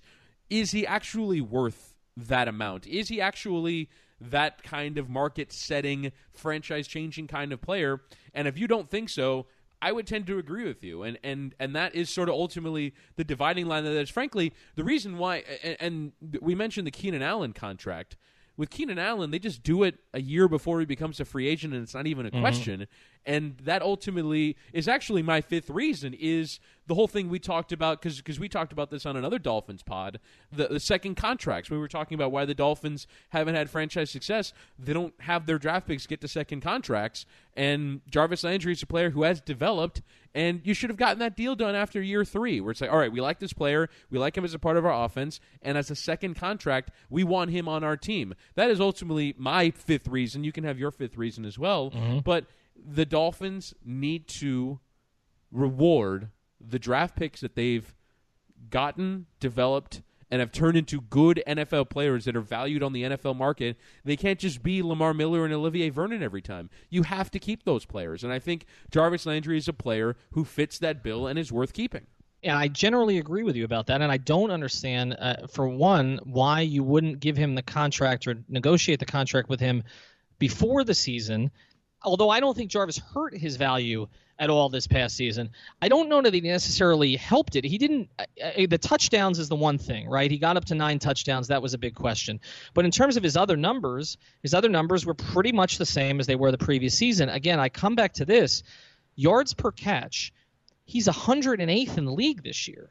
is 0.50 0.72
he 0.72 0.88
actually 0.88 1.42
worth 1.42 1.94
that 2.16 2.48
amount? 2.48 2.88
Is 2.88 3.10
he 3.10 3.20
actually 3.20 3.90
that 4.20 4.64
kind 4.64 4.98
of 4.98 5.10
market 5.10 5.52
setting, 5.52 6.12
franchise 6.34 6.88
changing 6.88 7.28
kind 7.28 7.52
of 7.52 7.62
player? 7.62 8.02
And 8.34 8.48
if 8.48 8.58
you 8.58 8.68
don't 8.68 8.90
think 8.90 9.10
so, 9.10 9.48
I 9.82 9.92
would 9.92 10.08
tend 10.08 10.26
to 10.28 10.40
agree 10.40 10.66
with 10.66 10.84
you, 10.84 11.04
and 11.04 11.20
and 11.24 11.54
and 11.60 11.76
that 11.76 11.94
is 11.94 12.10
sort 12.10 12.30
of 12.30 12.34
ultimately 12.34 12.96
the 13.16 13.24
dividing 13.24 13.68
line. 13.68 13.84
That 13.84 13.92
is, 13.92 14.10
frankly, 14.10 14.54
the 14.76 14.84
reason 14.84 15.20
why. 15.20 15.44
And, 15.62 15.78
and 15.80 16.42
we 16.42 16.56
mentioned 16.56 16.88
the 16.88 16.92
Keenan 16.92 17.22
Allen 17.22 17.54
contract 17.54 18.18
with 18.58 18.72
Keenan 18.72 18.98
Allen, 18.98 19.30
they 19.30 19.40
just 19.40 19.62
do 19.62 19.84
it 19.84 20.00
a 20.14 20.22
year 20.22 20.48
before 20.48 20.80
he 20.80 20.86
becomes 20.86 21.20
a 21.20 21.26
free 21.26 21.48
agent, 21.48 21.74
and 21.74 21.84
it's 21.84 21.94
not 21.94 22.08
even 22.08 22.26
a 22.26 22.32
mm-hmm. 22.32 22.42
question. 22.42 22.88
And 23.28 23.58
that 23.66 23.82
ultimately 23.82 24.56
is 24.72 24.88
actually 24.88 25.22
my 25.22 25.42
fifth 25.42 25.70
reason 25.70 26.16
is 26.18 26.62
the 26.88 26.96
whole 26.96 27.10
thing 27.10 27.30
we 27.30 27.40
talked 27.40 27.74
about 27.74 28.02
because 28.02 28.18
because 28.18 28.40
we 28.40 28.48
talked 28.48 28.72
about 28.72 28.90
this 28.90 29.06
on 29.06 29.18
another 29.18 29.38
Dolphins 29.38 29.84
pod. 29.84 30.22
The, 30.52 30.70
the 30.70 30.80
second 30.80 31.16
contracts 31.16 31.70
we 31.70 31.78
were 31.78 31.90
talking 31.90 32.16
about 32.16 32.32
why 32.32 32.46
the 32.46 32.56
Dolphins 32.56 33.06
haven't 33.30 33.56
had 33.56 33.70
franchise 33.70 34.10
success. 34.10 34.54
They 34.80 34.94
don't 34.94 35.14
have 35.20 35.46
their 35.46 35.60
draft 35.60 35.88
picks 35.88 36.08
get 36.08 36.22
to 36.22 36.28
second 36.30 36.62
contracts, 36.62 37.26
and 37.56 38.00
Jarvis 38.10 38.46
Landry 38.46 38.72
is 38.72 38.82
a 38.82 38.88
player 38.88 39.10
who 39.10 39.24
has 39.24 39.42
developed. 39.42 40.02
And 40.34 40.62
you 40.64 40.76
should 40.76 40.92
have 40.92 40.98
gotten 40.98 41.18
that 41.20 41.36
deal 41.36 41.56
done 41.56 41.74
after 41.74 42.00
year 42.00 42.24
three, 42.24 42.62
where 42.62 42.72
it's 42.72 42.80
like, 42.80 42.92
all 42.92 43.00
right, 43.00 43.12
we 43.12 43.20
like 43.20 43.40
this 43.40 43.54
player, 43.54 43.90
we 44.12 44.20
like 44.20 44.38
him 44.38 44.46
as 44.46 44.54
a 44.54 44.60
part 44.60 44.78
of 44.78 44.86
our 44.86 45.06
offense, 45.06 45.40
and 45.64 45.78
as 45.78 45.90
a 45.90 45.96
second 45.96 46.36
contract, 46.36 46.92
we 47.10 47.24
want 47.24 47.50
him 47.50 47.68
on 47.68 47.84
our 47.84 47.98
team. 47.98 48.36
That 48.54 48.70
is 48.70 48.80
ultimately 48.80 49.34
my 49.38 49.72
fifth 49.72 50.08
reason. 50.08 50.44
You 50.44 50.52
can 50.52 50.64
have 50.64 50.78
your 50.78 50.92
fifth 50.92 51.18
reason 51.18 51.44
as 51.44 51.58
well, 51.58 51.90
mm-hmm. 51.90 52.20
but 52.20 52.46
the 52.88 53.06
Dolphins 53.06 53.74
need 53.84 54.28
to 54.28 54.80
reward 55.52 56.30
the 56.60 56.80
draft 56.80 57.16
picks 57.16 57.42
that 57.42 57.56
they've 57.56 57.94
gotten, 58.70 59.26
developed, 59.40 60.02
and 60.30 60.40
have 60.40 60.52
turned 60.52 60.78
into 60.78 61.02
good 61.02 61.42
NFL 61.48 61.90
players 61.90 62.26
that 62.26 62.36
are 62.36 62.42
valued 62.42 62.84
on 62.84 62.94
the 62.94 63.04
NFL 63.04 63.38
market. 63.38 63.78
They 64.04 64.18
can't 64.18 64.40
just 64.40 64.62
be 64.62 64.82
Lamar 64.82 65.14
Miller 65.14 65.46
and 65.46 65.54
Olivier 65.54 65.90
Vernon 65.90 66.22
every 66.22 66.42
time. 66.42 66.70
You 66.90 67.04
have 67.04 67.32
to 67.32 67.40
keep 67.40 67.64
those 67.64 67.86
players. 67.86 68.24
And 68.24 68.34
I 68.34 68.40
think 68.40 68.66
Jarvis 68.92 69.26
Landry 69.26 69.58
is 69.58 69.68
a 69.68 69.74
player 69.74 70.16
who 70.32 70.44
fits 70.44 70.80
that 70.80 71.04
bill 71.04 71.28
and 71.28 71.40
is 71.40 71.52
worth 71.52 71.74
keeping. 71.74 72.08
And 72.44 72.58
I 72.58 72.68
generally 72.68 73.18
agree 73.18 73.44
with 73.44 73.56
you 73.56 73.66
about 73.66 73.88
that. 73.88 74.02
And 74.02 74.12
I 74.12 74.18
don't 74.18 74.52
understand, 74.52 75.16
uh, 75.18 75.48
for 75.48 75.68
one, 75.68 76.20
why 76.24 76.62
you 76.62 76.84
wouldn't 76.84 77.20
give 77.20 77.38
him 77.38 77.56
the 77.56 77.64
contract 77.64 78.28
or 78.28 78.36
negotiate 78.48 79.00
the 79.00 79.06
contract 79.06 79.50
with 79.50 79.60
him 79.60 79.84
before 80.40 80.84
the 80.84 80.94
season. 80.94 81.52
Although 82.04 82.30
I 82.30 82.40
don't 82.40 82.56
think 82.56 82.72
Jarvis 82.72 83.00
hurt 83.00 83.36
his 83.36 83.56
value 83.56 84.08
at 84.40 84.50
all 84.50 84.70
this 84.70 84.88
past 84.88 85.16
season. 85.16 85.50
I 85.82 85.90
don't 85.90 86.10
know 86.10 86.22
that 86.22 86.34
he 86.34 86.42
necessarily 86.42 87.16
helped 87.16 87.56
it. 87.56 87.64
He 87.64 87.78
didn't. 87.78 88.10
Uh, 88.20 88.68
the 88.70 88.78
touchdowns 88.78 89.40
is 89.40 89.50
the 89.50 89.56
one 89.56 89.78
thing, 89.78 90.08
right? 90.08 90.30
He 90.30 90.38
got 90.38 90.58
up 90.58 90.66
to 90.66 90.76
nine 90.76 91.00
touchdowns. 91.00 91.48
That 91.48 91.62
was 91.62 91.74
a 91.74 91.78
big 91.78 91.96
question. 91.96 92.40
But 92.74 92.86
in 92.86 92.92
terms 92.92 93.18
of 93.18 93.24
his 93.24 93.36
other 93.36 93.58
numbers, 93.58 94.18
his 94.44 94.54
other 94.54 94.70
numbers 94.70 95.06
were 95.06 95.16
pretty 95.16 95.52
much 95.52 95.78
the 95.78 95.86
same 95.86 96.20
as 96.20 96.28
they 96.28 96.36
were 96.36 96.52
the 96.52 96.58
previous 96.58 96.96
season. 96.96 97.30
Again, 97.30 97.60
I 97.60 97.70
come 97.70 97.96
back 97.96 98.14
to 98.14 98.26
this 98.26 98.64
yards 99.16 99.54
per 99.54 99.72
catch. 99.72 100.32
He's 100.86 101.08
108th 101.08 101.98
in 101.98 102.06
the 102.06 102.14
league 102.14 102.44
this 102.44 102.68
year. 102.68 102.90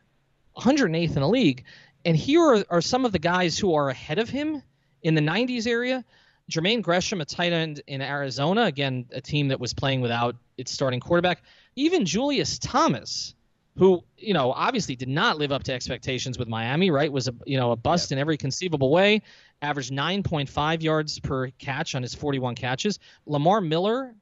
108th 0.56 1.14
in 1.14 1.22
the 1.22 1.28
league. 1.28 1.64
And 2.04 2.16
here 2.16 2.40
are, 2.40 2.64
are 2.68 2.80
some 2.82 3.04
of 3.04 3.12
the 3.12 3.18
guys 3.18 3.58
who 3.58 3.74
are 3.74 3.88
ahead 3.88 4.18
of 4.18 4.28
him 4.28 4.62
in 5.02 5.14
the 5.14 5.20
90s 5.20 5.66
area. 5.66 6.04
Jermaine 6.50 6.82
Gresham, 6.82 7.20
a 7.20 7.24
tight 7.24 7.52
end 7.52 7.82
in 7.86 8.00
Arizona, 8.00 8.62
again, 8.62 9.06
a 9.12 9.20
team 9.20 9.48
that 9.48 9.58
was 9.58 9.74
playing 9.74 10.00
without 10.00 10.36
its 10.56 10.70
starting 10.70 11.00
quarterback. 11.00 11.42
Even 11.74 12.04
Julius 12.04 12.58
Thomas, 12.58 13.34
who, 13.76 14.04
you 14.16 14.32
know, 14.32 14.52
obviously 14.52 14.94
did 14.94 15.08
not 15.08 15.38
live 15.38 15.50
up 15.50 15.64
to 15.64 15.72
expectations 15.72 16.38
with 16.38 16.48
Miami, 16.48 16.90
right? 16.90 17.12
Was 17.12 17.26
a, 17.28 17.34
you 17.44 17.58
know, 17.58 17.72
a 17.72 17.76
bust 17.76 18.10
yeah. 18.10 18.16
in 18.16 18.20
every 18.20 18.36
conceivable 18.36 18.90
way. 18.90 19.22
Averaged 19.60 19.92
9.5 19.92 20.82
yards 20.82 21.18
per 21.18 21.48
catch 21.50 21.94
on 21.94 22.02
his 22.02 22.14
41 22.14 22.54
catches. 22.54 23.00
Lamar 23.26 23.60
Miller, 23.60 24.14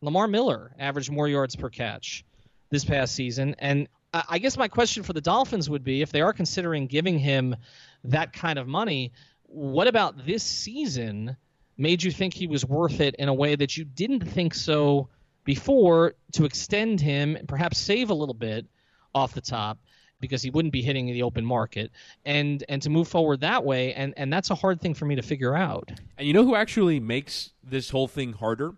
Lamar 0.00 0.28
Miller 0.28 0.74
averaged 0.78 1.10
more 1.10 1.28
yards 1.28 1.56
per 1.56 1.70
catch 1.70 2.24
this 2.70 2.84
past 2.84 3.14
season. 3.14 3.56
And 3.58 3.88
I 4.12 4.38
guess 4.38 4.56
my 4.56 4.68
question 4.68 5.02
for 5.02 5.12
the 5.12 5.20
Dolphins 5.20 5.68
would 5.68 5.82
be 5.82 6.00
if 6.00 6.12
they 6.12 6.20
are 6.20 6.32
considering 6.32 6.86
giving 6.86 7.18
him 7.18 7.56
that 8.04 8.32
kind 8.32 8.60
of 8.60 8.68
money, 8.68 9.12
what 9.42 9.88
about 9.88 10.24
this 10.24 10.44
season 10.44 11.36
made 11.76 12.02
you 12.02 12.10
think 12.10 12.34
he 12.34 12.46
was 12.46 12.64
worth 12.64 13.00
it 13.00 13.14
in 13.16 13.28
a 13.28 13.34
way 13.34 13.56
that 13.56 13.76
you 13.76 13.84
didn't 13.84 14.20
think 14.20 14.54
so 14.54 15.08
before 15.44 16.14
to 16.32 16.44
extend 16.44 17.00
him, 17.00 17.36
and 17.36 17.48
perhaps 17.48 17.78
save 17.78 18.10
a 18.10 18.14
little 18.14 18.34
bit 18.34 18.66
off 19.14 19.34
the 19.34 19.40
top? 19.40 19.78
because 20.24 20.40
he 20.40 20.48
wouldn't 20.48 20.72
be 20.72 20.80
hitting 20.80 21.06
the 21.06 21.22
open 21.22 21.44
market 21.44 21.90
and 22.24 22.64
and 22.70 22.80
to 22.80 22.88
move 22.88 23.06
forward 23.06 23.40
that 23.40 23.62
way. 23.62 23.92
And 23.92 24.14
and 24.16 24.32
that's 24.32 24.50
a 24.50 24.54
hard 24.54 24.80
thing 24.80 24.94
for 24.94 25.04
me 25.04 25.16
to 25.16 25.22
figure 25.22 25.54
out. 25.54 25.92
And 26.16 26.26
you 26.26 26.32
know 26.32 26.44
who 26.44 26.54
actually 26.54 26.98
makes 26.98 27.52
this 27.62 27.90
whole 27.90 28.08
thing 28.08 28.32
harder? 28.32 28.72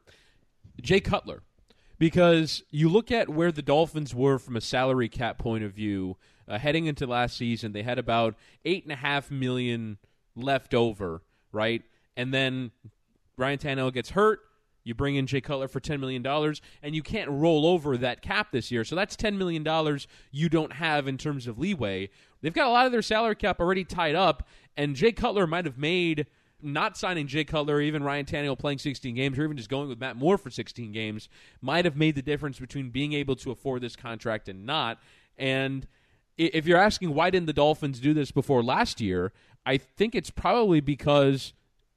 Jay 0.82 0.99
cutler. 0.99 1.42
Because 1.99 2.62
you 2.70 2.88
look 2.88 3.11
at 3.12 3.28
where 3.28 3.53
the 3.53 3.62
dolphins 3.62 4.14
were 4.14 4.38
from 4.38 4.57
a 4.57 4.61
salary 4.61 5.09
cap 5.09 5.38
point 5.38 5.62
of 5.62 5.72
view 5.72 6.16
uh, 6.49 6.59
heading 6.59 6.86
into 6.86 7.07
last 7.07 7.36
season 7.36 7.72
they 7.72 7.82
had 7.82 7.99
about 7.99 8.34
eight 8.64 8.82
and 8.82 8.92
a 8.92 8.97
half 8.97 9.30
million 9.30 9.99
left 10.34 10.74
over 10.74 11.22
right 11.53 11.82
and 12.17 12.33
then 12.33 12.71
Ryan 13.37 13.59
Tannehill 13.59 13.93
gets 13.93 14.11
hurt 14.11 14.41
you 14.87 14.95
bring 14.95 15.17
in 15.17 15.27
Jay 15.27 15.41
Cutler 15.41 15.67
for 15.67 15.81
$10 15.81 15.99
million, 15.99 16.25
and 16.81 16.95
you 16.95 17.03
can't 17.03 17.29
roll 17.29 17.67
over 17.67 17.97
that 17.97 18.23
cap 18.23 18.53
this 18.53 18.71
year. 18.71 18.85
So 18.85 18.95
that's 18.95 19.17
$10 19.17 19.37
million 19.37 19.67
you 20.31 20.49
don't 20.49 20.73
have 20.75 21.09
in 21.09 21.19
terms 21.19 21.49
of 21.49 21.59
leeway. 21.59 22.09
They've 22.41 22.55
got 22.55 22.69
a 22.69 22.71
lot 22.71 22.87
of 22.87 22.93
their 22.93 23.03
salary 23.03 23.35
cap 23.35 23.59
already 23.59 23.83
tied 23.83 24.14
up, 24.14 24.47
and 24.77 24.95
Jay 24.95 25.11
Cutler 25.11 25.49
might 25.49 25.64
have 25.64 25.77
made 25.77 26.27
not 26.62 26.97
signing 26.97 27.27
Jay 27.27 27.43
Cutler, 27.43 27.81
even 27.81 28.05
Ryan 28.05 28.27
Tannehill 28.27 28.61
playing 28.61 28.79
16 28.79 29.12
games, 29.12 29.37
or 29.37 29.43
even 29.43 29.57
just 29.57 29.69
going 29.69 29.89
with 29.89 29.99
Matt 29.99 30.17
Moore 30.17 30.39
for 30.39 30.51
16 30.51 30.93
games, 30.93 31.29
might 31.61 31.85
have 31.85 31.97
made 31.97 32.14
the 32.14 32.23
difference 32.23 32.61
between 32.61 32.91
being 32.91 33.12
able 33.12 33.35
to 33.35 33.51
afford 33.51 33.83
this 33.83 33.97
contract 33.97 34.49
and 34.49 34.64
not. 34.64 35.01
And 35.37 35.89
if 36.39 36.64
you're 36.64 36.79
asking 36.79 37.12
why 37.12 37.31
didn't 37.31 37.47
the 37.47 37.53
Dolphins 37.53 37.99
do 37.99 38.14
this 38.14 38.31
before 38.31 38.62
last 38.62 39.01
year, 39.01 39.33
I 39.67 39.79
think 39.79 40.14
it's 40.14 40.31
probably 40.31 40.79
because 40.79 41.55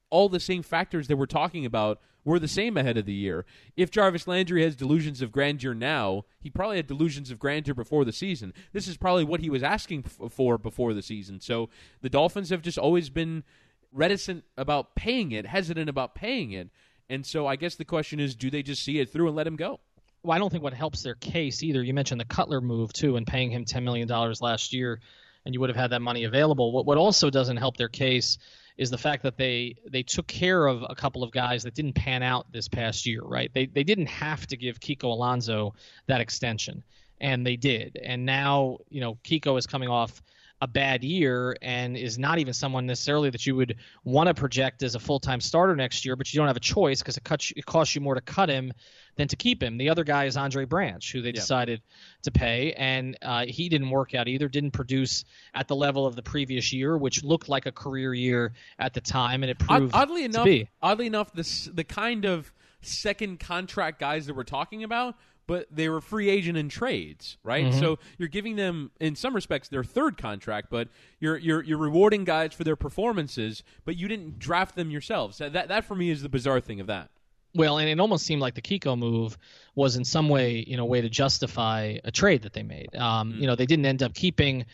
all 0.10 0.30
the 0.30 0.40
same 0.40 0.64
factors 0.64 1.08
that 1.08 1.18
we're 1.18 1.26
talking 1.26 1.66
about 1.66 2.00
were 2.26 2.40
the 2.40 2.48
same 2.48 2.78
ahead 2.78 2.98
of 2.98 3.06
the 3.06 3.14
year. 3.14 3.46
If 3.78 3.92
Jarvis 3.92 4.28
Landry 4.28 4.64
has 4.64 4.76
delusions 4.76 5.22
of 5.22 5.32
grandeur 5.32 5.74
now, 5.74 6.26
he 6.40 6.50
probably 6.50 6.78
had 6.78 6.88
delusions 6.88 7.32
of 7.32 7.40
grandeur 7.40 7.74
before 7.74 8.06
the 8.06 8.12
season. 8.12 8.54
This 8.74 8.88
is 8.88 8.98
probably 8.98 9.24
what 9.24 9.40
he 9.40 9.50
was 9.50 9.64
asking 9.64 10.04
for 10.04 10.58
before 10.58 10.94
the 10.94 11.02
season. 11.02 11.40
So 11.40 11.70
the 12.02 12.10
Dolphins 12.10 12.50
have 12.50 12.62
just 12.62 12.78
always 12.78 13.10
been 13.10 13.44
reticent 13.92 14.44
about 14.58 14.96
paying 14.96 15.32
it, 15.32 15.46
hesitant 15.46 15.90
about 15.90 16.14
paying 16.16 16.52
it. 16.52 16.70
And 17.10 17.26
so 17.26 17.48
I 17.48 17.56
guess 17.56 17.76
the 17.76 17.86
question 17.86 18.20
is 18.20 18.36
do 18.36 18.52
they 18.52 18.64
just 18.64 18.84
see 18.84 19.00
it 19.00 19.10
through 19.10 19.28
and 19.28 19.36
let 19.36 19.48
him 19.48 19.56
go? 19.56 19.80
Well, 20.22 20.36
I 20.36 20.40
don't 20.40 20.52
think 20.52 20.64
what 20.64 20.74
helps 20.74 21.02
their 21.02 21.16
case 21.16 21.64
either. 21.64 21.82
You 21.82 21.94
mentioned 21.94 22.20
the 22.20 22.26
Cutler 22.26 22.62
move 22.62 22.92
too 22.92 23.16
and 23.16 23.26
paying 23.26 23.52
him 23.52 23.66
$10 23.66 23.84
million 23.84 24.08
last 24.42 24.74
year 24.74 25.00
and 25.46 25.54
you 25.54 25.62
would 25.62 25.70
have 25.70 25.78
had 25.78 25.92
that 25.92 26.02
money 26.02 26.26
available. 26.26 26.72
What 26.72 26.86
what 26.86 26.98
also 26.98 27.30
doesn't 27.30 27.58
help 27.58 27.78
their 27.78 27.90
case 27.90 28.38
is 28.80 28.90
the 28.90 28.98
fact 28.98 29.24
that 29.24 29.36
they 29.36 29.76
they 29.92 30.02
took 30.02 30.26
care 30.26 30.66
of 30.66 30.86
a 30.90 30.96
couple 30.96 31.22
of 31.22 31.32
guys 31.32 31.64
that 31.64 31.76
didn't 31.76 31.94
pan 31.94 32.24
out 32.24 32.50
this 32.54 32.70
past 32.70 33.06
year, 33.06 33.22
right? 33.22 33.52
They 33.54 33.66
they 33.66 33.84
didn't 33.84 34.08
have 34.08 34.48
to 34.48 34.58
give 34.58 34.80
Kiko 34.80 35.04
Alonso 35.04 35.76
that 36.08 36.22
extension, 36.22 36.82
and 37.20 37.46
they 37.46 37.58
did. 37.58 38.00
And 38.02 38.26
now, 38.26 38.78
you 38.90 39.02
know, 39.02 39.16
Kiko 39.26 39.60
is 39.60 39.68
coming 39.68 39.90
off 39.90 40.24
a 40.62 40.68
bad 40.68 41.04
year 41.04 41.58
and 41.62 41.98
is 41.98 42.18
not 42.18 42.40
even 42.40 42.54
someone 42.54 42.86
necessarily 42.86 43.30
that 43.30 43.46
you 43.46 43.56
would 43.56 43.76
want 44.06 44.28
to 44.28 44.34
project 44.34 44.82
as 44.82 44.96
a 44.96 45.00
full-time 45.00 45.40
starter 45.40 45.76
next 45.76 46.06
year, 46.06 46.16
but 46.16 46.34
you 46.34 46.38
don't 46.38 46.48
have 46.48 46.58
a 46.58 46.62
choice 46.62 47.00
because 47.00 47.16
it, 47.16 47.24
cuts, 47.24 47.54
it 47.56 47.66
costs 47.66 47.96
you 47.96 48.02
more 48.02 48.16
to 48.16 48.22
cut 48.22 48.50
him 48.50 48.74
than 49.20 49.28
to 49.28 49.36
keep 49.36 49.62
him. 49.62 49.78
The 49.78 49.90
other 49.90 50.06
guy 50.06 50.26
is 50.26 50.38
Andre 50.38 50.64
Branch, 50.64 51.12
who 51.12 51.22
they 51.22 51.28
yeah. 51.28 51.34
decided 51.34 51.82
to 52.24 52.32
pay, 52.32 52.72
and 52.72 53.18
uh, 53.22 53.46
he 53.46 53.68
didn't 53.68 53.90
work 53.90 54.16
out 54.16 54.30
either. 54.30 54.48
Didn't 54.48 54.72
produce 54.72 55.26
at 55.54 55.68
the 55.68 55.76
level 55.76 56.08
of 56.08 56.16
the 56.16 56.24
previous 56.24 56.72
year, 56.72 56.98
which 56.98 57.22
looked 57.22 57.50
like 57.50 57.66
a 57.66 57.72
career 57.72 58.14
year 58.14 58.54
at 58.80 58.94
the 58.94 59.02
time, 59.02 59.44
and 59.44 59.50
it 59.50 59.60
proved 59.60 59.94
oddly 59.94 60.24
enough, 60.24 60.46
be. 60.46 60.70
Oddly 60.82 61.06
enough, 61.06 61.34
this 61.34 61.66
the 61.66 61.84
kind 61.84 62.24
of 62.24 62.52
second 62.82 63.42
contract 63.42 64.00
guys 64.00 64.26
that 64.28 64.38
we're 64.38 64.44
talking 64.44 64.86
about 64.86 65.16
but 65.48 65.66
they 65.72 65.90
were 65.90 66.00
free 66.00 66.30
agent 66.30 66.60
in 66.60 66.70
trades, 66.70 67.38
right? 67.44 67.66
Mm-hmm. 67.66 67.80
So 67.80 67.98
you're 68.20 68.28
giving 68.28 68.56
them, 68.56 68.92
in 69.00 69.16
some 69.16 69.34
respects, 69.34 69.68
their 69.68 69.84
third 69.84 70.16
contract, 70.16 70.68
but 70.70 70.90
you're 71.20 71.38
you're 71.38 71.64
you're 71.64 71.80
rewarding 71.80 72.24
guys 72.24 72.54
for 72.54 72.64
their 72.64 72.76
performances, 72.76 73.64
but 73.84 73.98
you 73.98 74.08
didn't 74.08 74.38
draft 74.38 74.76
them 74.76 74.92
yourselves. 74.92 75.40
That 75.40 75.54
that 75.54 75.86
for 75.86 75.96
me 75.96 76.12
is 76.12 76.22
the 76.22 76.30
bizarre 76.30 76.60
thing 76.62 76.80
of 76.80 76.86
that. 76.86 77.10
Well, 77.56 77.80
and 77.80 77.90
it 77.90 78.00
almost 78.00 78.26
seemed 78.26 78.42
like 78.42 78.54
the 78.54 78.62
Kiko 78.62 78.98
move 78.98 79.38
was 79.76 79.96
in 79.96 80.06
some 80.06 80.30
way, 80.30 80.64
you 80.68 80.78
know, 80.78 80.86
way 80.86 81.02
to 81.02 81.10
justify 81.10 81.98
a 82.04 82.12
trade 82.12 82.44
that 82.44 82.54
they 82.54 82.64
made. 82.64 82.96
Um, 82.96 83.32
mm-hmm. 83.32 83.42
You 83.42 83.48
know, 83.48 83.56
they 83.56 83.66
didn't 83.66 83.86
end 83.86 84.04
up 84.04 84.14
keeping 84.14 84.66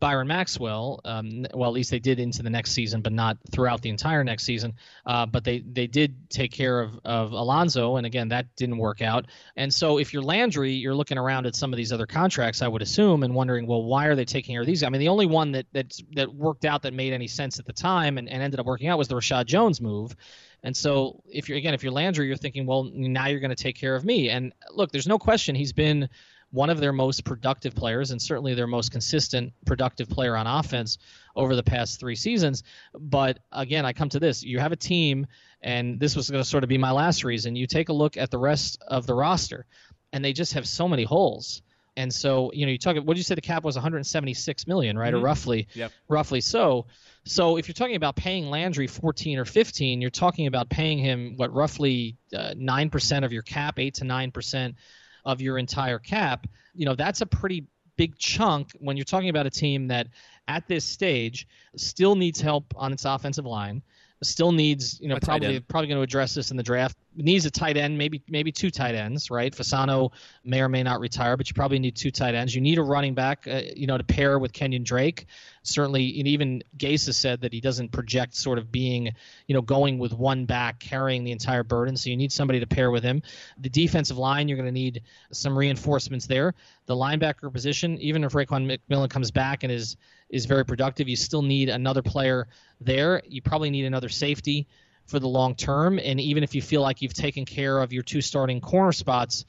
Byron 0.00 0.28
Maxwell. 0.28 1.00
Um, 1.04 1.46
well, 1.54 1.68
at 1.68 1.74
least 1.74 1.90
they 1.90 1.98
did 1.98 2.20
into 2.20 2.42
the 2.42 2.50
next 2.50 2.70
season, 2.70 3.00
but 3.00 3.12
not 3.12 3.36
throughout 3.50 3.82
the 3.82 3.88
entire 3.88 4.22
next 4.22 4.44
season. 4.44 4.74
Uh, 5.04 5.26
but 5.26 5.42
they 5.42 5.60
they 5.60 5.86
did 5.86 6.30
take 6.30 6.52
care 6.52 6.80
of 6.80 7.00
of 7.04 7.32
Alonso, 7.32 7.96
and 7.96 8.06
again 8.06 8.28
that 8.28 8.54
didn't 8.56 8.78
work 8.78 9.02
out. 9.02 9.26
And 9.56 9.72
so 9.72 9.98
if 9.98 10.12
you're 10.12 10.22
Landry, 10.22 10.72
you're 10.72 10.94
looking 10.94 11.18
around 11.18 11.46
at 11.46 11.56
some 11.56 11.72
of 11.72 11.76
these 11.76 11.92
other 11.92 12.06
contracts, 12.06 12.62
I 12.62 12.68
would 12.68 12.82
assume, 12.82 13.22
and 13.24 13.34
wondering, 13.34 13.66
well, 13.66 13.82
why 13.82 14.06
are 14.06 14.14
they 14.14 14.24
taking 14.24 14.54
care 14.54 14.60
of 14.60 14.66
these? 14.66 14.82
I 14.82 14.88
mean, 14.88 15.00
the 15.00 15.08
only 15.08 15.26
one 15.26 15.52
that 15.52 15.66
that 15.72 15.98
that 16.14 16.32
worked 16.32 16.64
out 16.64 16.82
that 16.82 16.94
made 16.94 17.12
any 17.12 17.26
sense 17.26 17.58
at 17.58 17.66
the 17.66 17.72
time 17.72 18.18
and, 18.18 18.28
and 18.28 18.42
ended 18.42 18.60
up 18.60 18.66
working 18.66 18.88
out 18.88 18.98
was 18.98 19.08
the 19.08 19.16
Reshad 19.16 19.46
Jones 19.46 19.80
move. 19.80 20.14
And 20.62 20.76
so 20.76 21.22
if 21.30 21.48
you're 21.48 21.58
again 21.58 21.74
if 21.74 21.82
you're 21.82 21.92
Landry, 21.92 22.26
you're 22.26 22.36
thinking, 22.36 22.66
well, 22.66 22.90
now 22.92 23.26
you're 23.26 23.40
going 23.40 23.54
to 23.54 23.62
take 23.62 23.76
care 23.76 23.94
of 23.94 24.04
me. 24.04 24.30
And 24.30 24.52
look, 24.70 24.90
there's 24.92 25.06
no 25.06 25.18
question 25.18 25.54
he's 25.54 25.72
been 25.72 26.08
one 26.50 26.70
of 26.70 26.80
their 26.80 26.92
most 26.92 27.24
productive 27.24 27.74
players 27.74 28.10
and 28.10 28.20
certainly 28.20 28.54
their 28.54 28.66
most 28.66 28.90
consistent 28.90 29.52
productive 29.66 30.08
player 30.08 30.36
on 30.36 30.46
offense 30.46 30.98
over 31.36 31.54
the 31.54 31.62
past 31.62 32.00
three 32.00 32.16
seasons. 32.16 32.62
But 32.98 33.38
again, 33.52 33.84
I 33.84 33.92
come 33.92 34.08
to 34.10 34.20
this: 34.20 34.42
you 34.42 34.58
have 34.58 34.72
a 34.72 34.76
team, 34.76 35.26
and 35.60 36.00
this 36.00 36.16
was 36.16 36.30
going 36.30 36.42
to 36.42 36.48
sort 36.48 36.64
of 36.64 36.68
be 36.68 36.78
my 36.78 36.92
last 36.92 37.24
reason. 37.24 37.56
You 37.56 37.66
take 37.66 37.88
a 37.88 37.94
look 37.94 38.16
at 38.16 38.30
the 38.30 38.38
rest 38.38 38.82
of 38.86 39.06
the 39.06 39.14
roster, 39.14 39.66
and 40.12 40.24
they 40.24 40.32
just 40.32 40.54
have 40.54 40.66
so 40.66 40.88
many 40.88 41.04
holes. 41.04 41.62
And 41.98 42.14
so, 42.14 42.52
you 42.52 42.64
know, 42.64 42.70
you 42.70 42.78
talk. 42.78 42.94
What 42.94 43.08
did 43.08 43.16
you 43.16 43.24
say 43.24 43.34
the 43.34 43.40
cap 43.40 43.64
was 43.64 43.74
176 43.74 44.68
million, 44.68 44.96
right, 44.96 45.08
mm-hmm. 45.08 45.16
or 45.16 45.20
roughly, 45.20 45.66
yep. 45.74 45.90
roughly 46.08 46.40
so. 46.40 46.86
So 47.24 47.56
if 47.56 47.66
you're 47.66 47.74
talking 47.74 47.96
about 47.96 48.14
paying 48.14 48.50
Landry 48.50 48.86
14 48.86 49.36
or 49.36 49.44
15, 49.44 50.00
you're 50.00 50.08
talking 50.08 50.46
about 50.46 50.70
paying 50.70 50.98
him 50.98 51.34
what 51.36 51.52
roughly 51.52 52.16
uh, 52.32 52.54
nine 52.56 52.86
uh, 52.86 52.90
percent 52.90 53.24
of 53.24 53.32
your 53.32 53.42
cap, 53.42 53.80
eight 53.80 53.94
to 53.94 54.04
nine 54.04 54.30
percent 54.30 54.76
of 55.24 55.40
your 55.40 55.58
entire 55.58 55.98
cap, 55.98 56.46
you 56.72 56.86
know, 56.86 56.94
that's 56.94 57.20
a 57.20 57.26
pretty 57.26 57.66
big 57.96 58.16
chunk 58.16 58.70
when 58.78 58.96
you're 58.96 59.04
talking 59.04 59.28
about 59.28 59.46
a 59.46 59.50
team 59.50 59.88
that 59.88 60.06
at 60.46 60.68
this 60.68 60.84
stage 60.84 61.48
still 61.74 62.14
needs 62.14 62.40
help 62.40 62.72
on 62.76 62.92
its 62.92 63.04
offensive 63.04 63.44
line 63.44 63.82
still 64.22 64.52
needs, 64.52 65.00
you 65.00 65.08
know, 65.08 65.18
probably 65.20 65.60
probably 65.60 65.88
going 65.88 65.98
to 65.98 66.02
address 66.02 66.34
this 66.34 66.50
in 66.50 66.56
the 66.56 66.62
draft. 66.62 66.96
Needs 67.14 67.46
a 67.46 67.50
tight 67.50 67.76
end, 67.76 67.98
maybe 67.98 68.22
maybe 68.28 68.52
two 68.52 68.70
tight 68.70 68.94
ends, 68.94 69.30
right? 69.30 69.54
Fasano 69.54 70.12
may 70.44 70.60
or 70.60 70.68
may 70.68 70.82
not 70.82 71.00
retire, 71.00 71.36
but 71.36 71.48
you 71.48 71.54
probably 71.54 71.78
need 71.78 71.96
two 71.96 72.10
tight 72.10 72.34
ends. 72.34 72.54
You 72.54 72.60
need 72.60 72.78
a 72.78 72.82
running 72.82 73.14
back, 73.14 73.46
uh, 73.48 73.62
you 73.74 73.86
know, 73.86 73.98
to 73.98 74.04
pair 74.04 74.38
with 74.38 74.52
Kenyan 74.52 74.84
Drake. 74.84 75.26
Certainly, 75.62 76.18
and 76.18 76.28
even 76.28 76.62
Gase 76.76 77.06
has 77.06 77.16
said 77.16 77.40
that 77.42 77.52
he 77.52 77.60
doesn't 77.60 77.92
project 77.92 78.34
sort 78.34 78.58
of 78.58 78.72
being, 78.72 79.12
you 79.46 79.54
know, 79.54 79.62
going 79.62 79.98
with 79.98 80.12
one 80.12 80.46
back 80.46 80.78
carrying 80.80 81.24
the 81.24 81.32
entire 81.32 81.64
burden. 81.64 81.96
So 81.96 82.10
you 82.10 82.16
need 82.16 82.32
somebody 82.32 82.60
to 82.60 82.66
pair 82.66 82.90
with 82.90 83.02
him. 83.02 83.22
The 83.58 83.68
defensive 83.68 84.16
line, 84.16 84.48
you're 84.48 84.56
going 84.56 84.66
to 84.66 84.72
need 84.72 85.02
some 85.32 85.58
reinforcements 85.58 86.26
there. 86.26 86.54
The 86.86 86.94
linebacker 86.94 87.52
position, 87.52 87.98
even 87.98 88.24
if 88.24 88.32
Raekwon 88.32 88.78
McMillan 88.78 89.10
comes 89.10 89.30
back 89.30 89.62
and 89.62 89.72
is 89.72 89.96
is 90.30 90.46
very 90.46 90.64
productive. 90.64 91.08
You 91.08 91.16
still 91.16 91.42
need 91.42 91.68
another 91.68 92.02
player 92.02 92.48
there. 92.80 93.22
You 93.26 93.42
probably 93.42 93.70
need 93.70 93.84
another 93.84 94.08
safety 94.08 94.66
for 95.06 95.18
the 95.18 95.28
long 95.28 95.54
term. 95.54 95.98
And 95.98 96.20
even 96.20 96.42
if 96.42 96.54
you 96.54 96.62
feel 96.62 96.82
like 96.82 97.02
you've 97.02 97.14
taken 97.14 97.44
care 97.44 97.80
of 97.80 97.92
your 97.92 98.02
two 98.02 98.20
starting 98.20 98.60
corner 98.60 98.92
spots 98.92 99.44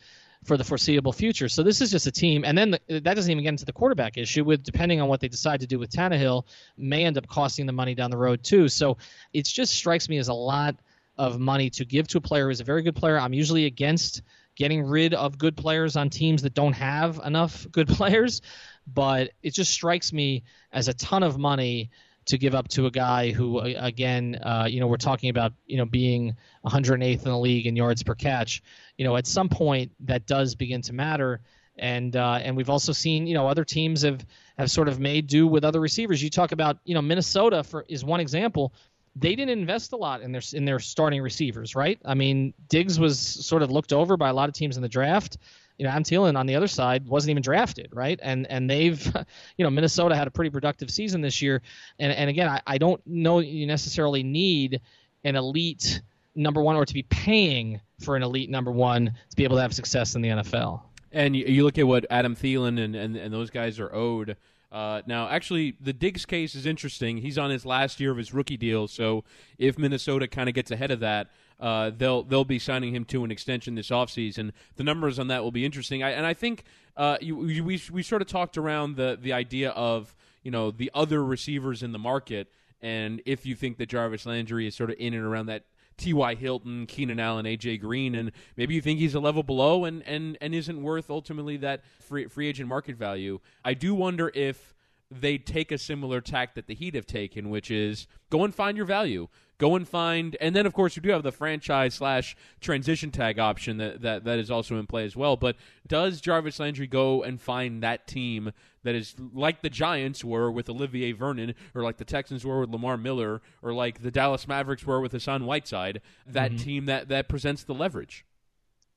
for 0.46 0.56
the 0.56 0.64
foreseeable 0.64 1.12
future. 1.12 1.50
So 1.50 1.64
this 1.64 1.82
is 1.82 1.92
just 1.92 2.08
a 2.08 2.12
team. 2.12 2.46
And 2.46 2.58
then 2.58 2.72
the, 2.72 3.02
that 3.02 3.14
doesn't 3.14 3.30
even 3.30 3.44
get 3.44 3.50
into 3.50 3.66
the 3.66 3.74
quarterback 3.74 4.18
issue 4.18 4.46
with 4.46 4.64
depending 4.64 5.02
on 5.02 5.10
what 5.10 5.20
they 5.20 5.28
decide 5.28 5.60
to 5.62 5.68
do 5.68 5.78
with 5.78 5.92
Tannehill 5.92 6.46
may 6.78 7.04
end 7.04 7.18
up 7.18 7.28
costing 7.28 7.66
the 7.66 7.74
money 7.74 7.94
down 7.94 8.10
the 8.10 8.18
road 8.18 8.44
too. 8.44 8.70
So 8.70 8.98
it 9.34 9.46
just 9.46 9.74
strikes 9.74 10.08
me 10.08 10.18
as 10.18 10.30
a 10.30 10.34
lot 10.34 10.76
of 11.18 11.40
money 11.40 11.70
to 11.72 11.84
give 11.84 12.08
to 12.08 12.20
a 12.20 12.22
player 12.22 12.48
who's 12.48 12.62
a 12.62 12.64
very 12.64 12.82
good 12.82 12.96
player. 12.96 13.20
I'm 13.20 13.34
usually 13.34 13.66
against 13.66 14.22
getting 14.56 14.84
rid 14.84 15.14
of 15.14 15.38
good 15.38 15.58
players 15.58 15.98
on 15.98 16.10
teams 16.10 16.42
that 16.44 16.54
don't 16.54 16.74
have 16.74 17.20
enough 17.24 17.68
good 17.72 17.88
players 17.90 18.42
but 18.88 19.32
it 19.44 19.54
just 19.54 19.72
strikes 19.72 20.12
me 20.14 20.44
as 20.72 20.88
a 20.88 20.94
ton 20.94 21.24
of 21.24 21.38
money 21.38 21.90
to 22.30 22.38
give 22.38 22.54
up 22.54 22.68
to 22.68 22.86
a 22.86 22.92
guy 22.92 23.32
who, 23.32 23.60
again, 23.60 24.40
uh, 24.44 24.68
you 24.70 24.80
know, 24.80 24.86
we're 24.86 24.98
talking 24.98 25.30
about, 25.32 25.52
you 25.66 25.78
know, 25.78 25.86
being 25.86 26.36
108th 26.64 27.02
in 27.02 27.18
the 27.32 27.38
league 27.38 27.66
in 27.66 27.76
yards 27.76 28.04
per 28.04 28.14
catch. 28.14 28.62
You 28.98 29.06
know, 29.06 29.18
at 29.18 29.26
some 29.26 29.50
point 29.50 29.92
that 30.02 30.28
does 30.28 30.54
begin 30.54 30.84
to 30.84 30.94
matter. 30.94 31.42
And 31.78 32.16
uh, 32.16 32.40
and 32.44 32.56
we've 32.56 32.70
also 32.70 32.92
seen, 32.92 33.26
you 33.26 33.34
know, 33.34 33.48
other 33.48 33.66
teams 33.66 34.04
have 34.04 34.24
have 34.58 34.70
sort 34.70 34.90
of 34.90 35.00
made 35.00 35.28
do 35.28 35.48
with 35.48 35.64
other 35.64 35.80
receivers. 35.80 36.22
You 36.22 36.30
talk 36.30 36.52
about, 36.52 36.78
you 36.84 36.94
know, 36.94 37.02
Minnesota 37.02 37.64
for 37.64 37.86
is 37.88 38.04
one 38.06 38.20
example. 38.20 38.74
They 39.16 39.36
didn't 39.36 39.58
invest 39.58 39.94
a 39.94 39.98
lot 39.98 40.22
in 40.22 40.32
their 40.32 40.42
in 40.54 40.66
their 40.66 40.80
starting 40.80 41.22
receivers, 41.22 41.76
right? 41.76 42.00
I 42.06 42.14
mean, 42.14 42.54
Diggs 42.68 43.00
was 43.00 43.18
sort 43.18 43.64
of 43.64 43.72
looked 43.72 43.94
over 43.94 44.18
by 44.18 44.30
a 44.30 44.34
lot 44.34 44.50
of 44.50 44.56
teams 44.56 44.76
in 44.76 44.84
the 44.84 44.90
draft 44.90 45.38
you 45.80 45.86
know, 45.86 45.92
Adam 45.92 46.04
Thielen 46.04 46.38
on 46.38 46.46
the 46.46 46.56
other 46.56 46.68
side 46.68 47.08
wasn't 47.08 47.32
even 47.32 47.42
drafted, 47.42 47.88
right? 47.94 48.20
And 48.22 48.46
and 48.48 48.70
they've, 48.70 49.04
you 49.58 49.64
know, 49.64 49.72
Minnesota 49.72 50.16
had 50.16 50.28
a 50.28 50.32
pretty 50.32 50.52
productive 50.52 50.92
season 50.92 51.22
this 51.22 51.42
year. 51.42 51.62
And 51.98 52.12
and 52.12 52.30
again, 52.30 52.50
I, 52.50 52.62
I 52.68 52.78
don't 52.78 53.02
know 53.08 53.40
you 53.40 53.66
necessarily 53.66 54.22
need 54.22 54.82
an 55.24 55.36
elite 55.36 56.02
number 56.36 56.62
one 56.62 56.76
or 56.76 56.86
to 56.86 56.94
be 56.94 57.04
paying 57.04 57.80
for 58.00 58.16
an 58.16 58.24
elite 58.24 58.50
number 58.50 58.72
one 58.72 59.14
to 59.30 59.36
be 59.36 59.46
able 59.46 59.56
to 59.56 59.62
have 59.62 59.74
success 59.74 60.16
in 60.16 60.22
the 60.22 60.30
NFL. 60.30 60.82
And 61.12 61.36
you, 61.36 61.46
you 61.46 61.64
look 61.64 61.78
at 61.78 61.88
what 61.88 62.06
Adam 62.10 62.36
Thielen 62.36 62.80
and, 62.80 62.96
and, 62.96 63.16
and 63.16 63.34
those 63.34 63.50
guys 63.50 63.80
are 63.80 63.94
owed. 63.94 64.38
Uh, 64.72 65.02
now, 65.08 65.28
actually, 65.28 65.76
the 65.82 65.94
Diggs 65.94 66.26
case 66.26 66.54
is 66.54 66.66
interesting. 66.68 67.18
He's 67.18 67.38
on 67.38 67.50
his 67.50 67.66
last 67.66 68.00
year 68.00 68.12
of 68.12 68.18
his 68.18 68.34
rookie 68.34 68.58
deal, 68.58 68.88
so 68.88 69.24
if 69.58 69.80
Minnesota 69.80 70.28
kind 70.28 70.48
of 70.48 70.54
gets 70.54 70.70
ahead 70.70 70.92
of 70.92 71.00
that, 71.00 71.30
uh, 71.60 71.92
they'll 71.96 72.24
they'll 72.24 72.46
be 72.46 72.60
signing 72.60 72.94
him 72.94 73.06
to 73.06 73.24
an 73.24 73.32
extension 73.32 73.76
this 73.76 73.90
offseason. 73.90 74.52
The 74.76 74.84
numbers 74.84 75.20
on 75.20 75.28
that 75.28 75.44
will 75.44 75.52
be 75.52 75.66
interesting. 75.66 76.04
I, 76.04 76.12
and 76.12 76.26
I 76.26 76.34
think 76.34 76.64
uh, 76.96 77.18
you, 77.22 77.46
you, 77.46 77.64
we 77.64 77.82
we 77.92 78.04
sort 78.04 78.22
of 78.22 78.28
talked 78.28 78.58
around 78.58 78.96
the 78.96 79.18
the 79.22 79.34
idea 79.34 79.72
of 79.72 80.16
you 80.44 80.52
know 80.52 80.72
the 80.72 80.90
other 80.94 81.24
receivers 81.24 81.84
in 81.84 81.92
the 81.92 82.00
market, 82.00 82.52
and 82.82 83.22
if 83.26 83.46
you 83.46 83.56
think 83.56 83.78
that 83.78 83.90
Jarvis 83.90 84.26
Landry 84.26 84.68
is 84.68 84.76
sort 84.76 84.90
of 84.90 84.96
in 85.00 85.14
and 85.14 85.24
around 85.24 85.48
that 85.48 85.64
T.Y. 86.00 86.36
Hilton, 86.36 86.86
Keenan 86.88 87.20
Allen, 87.20 87.46
A.J. 87.46 87.78
Green, 87.78 88.16
and 88.16 88.32
maybe 88.56 88.74
you 88.74 88.82
think 88.82 89.00
he's 89.00 89.16
a 89.16 89.20
level 89.20 89.44
below 89.44 89.84
and, 89.84 90.02
and, 90.04 90.38
and 90.40 90.56
isn't 90.56 90.82
worth 90.82 91.10
ultimately 91.10 91.58
that 91.58 91.84
free, 92.00 92.26
free 92.28 92.48
agent 92.48 92.70
market 92.70 92.96
value. 92.96 93.40
I 93.66 93.74
do 93.74 93.94
wonder 93.94 94.32
if 94.34 94.74
they 95.12 95.38
take 95.38 95.72
a 95.72 95.78
similar 95.78 96.22
tack 96.22 96.56
that 96.56 96.68
the 96.68 96.74
Heat 96.74 96.96
have 96.96 97.06
taken, 97.06 97.50
which 97.50 97.70
is 97.70 98.08
go 98.30 98.44
and 98.46 98.56
find 98.56 98.78
your 98.78 98.86
value. 98.86 99.28
Go 99.60 99.76
and 99.76 99.88
find, 99.88 100.38
and 100.40 100.56
then 100.56 100.66
of 100.66 100.74
course 100.74 100.96
you 100.96 101.02
do 101.02 101.10
have 101.10 101.22
the 101.22 101.34
franchise 101.34 101.94
slash 101.94 102.36
transition 102.62 103.12
tag 103.12 103.40
option 103.40 103.78
that, 103.78 104.02
that 104.02 104.24
that 104.24 104.40
is 104.40 104.50
also 104.50 104.78
in 104.78 104.88
play 104.88 105.04
as 105.04 105.18
well. 105.18 105.36
But 105.36 105.58
does 105.86 106.22
Jarvis 106.22 106.60
Landry 106.60 106.88
go 106.88 107.24
and 107.24 107.40
find 107.40 107.84
that 107.84 108.08
team 108.08 108.54
that 108.84 108.96
is 108.96 109.16
like 109.34 109.62
the 109.62 109.70
Giants 109.70 110.24
were 110.24 110.50
with 110.50 110.70
Olivier 110.70 111.12
Vernon, 111.12 111.56
or 111.76 111.84
like 111.84 111.98
the 111.98 112.06
Texans 112.06 112.46
were 112.46 112.62
with 112.62 112.70
Lamar 112.70 112.96
Miller, 112.96 113.42
or 113.62 113.74
like 113.74 114.02
the 114.02 114.12
Dallas 114.12 114.48
Mavericks 114.48 114.86
were 114.86 115.02
with 115.02 115.12
Hassan 115.12 115.46
Whiteside? 115.46 116.02
That 116.26 116.52
mm-hmm. 116.52 116.64
team 116.64 116.86
that 116.86 117.10
that 117.10 117.28
presents 117.28 117.64
the 117.64 117.74
leverage. 117.74 118.26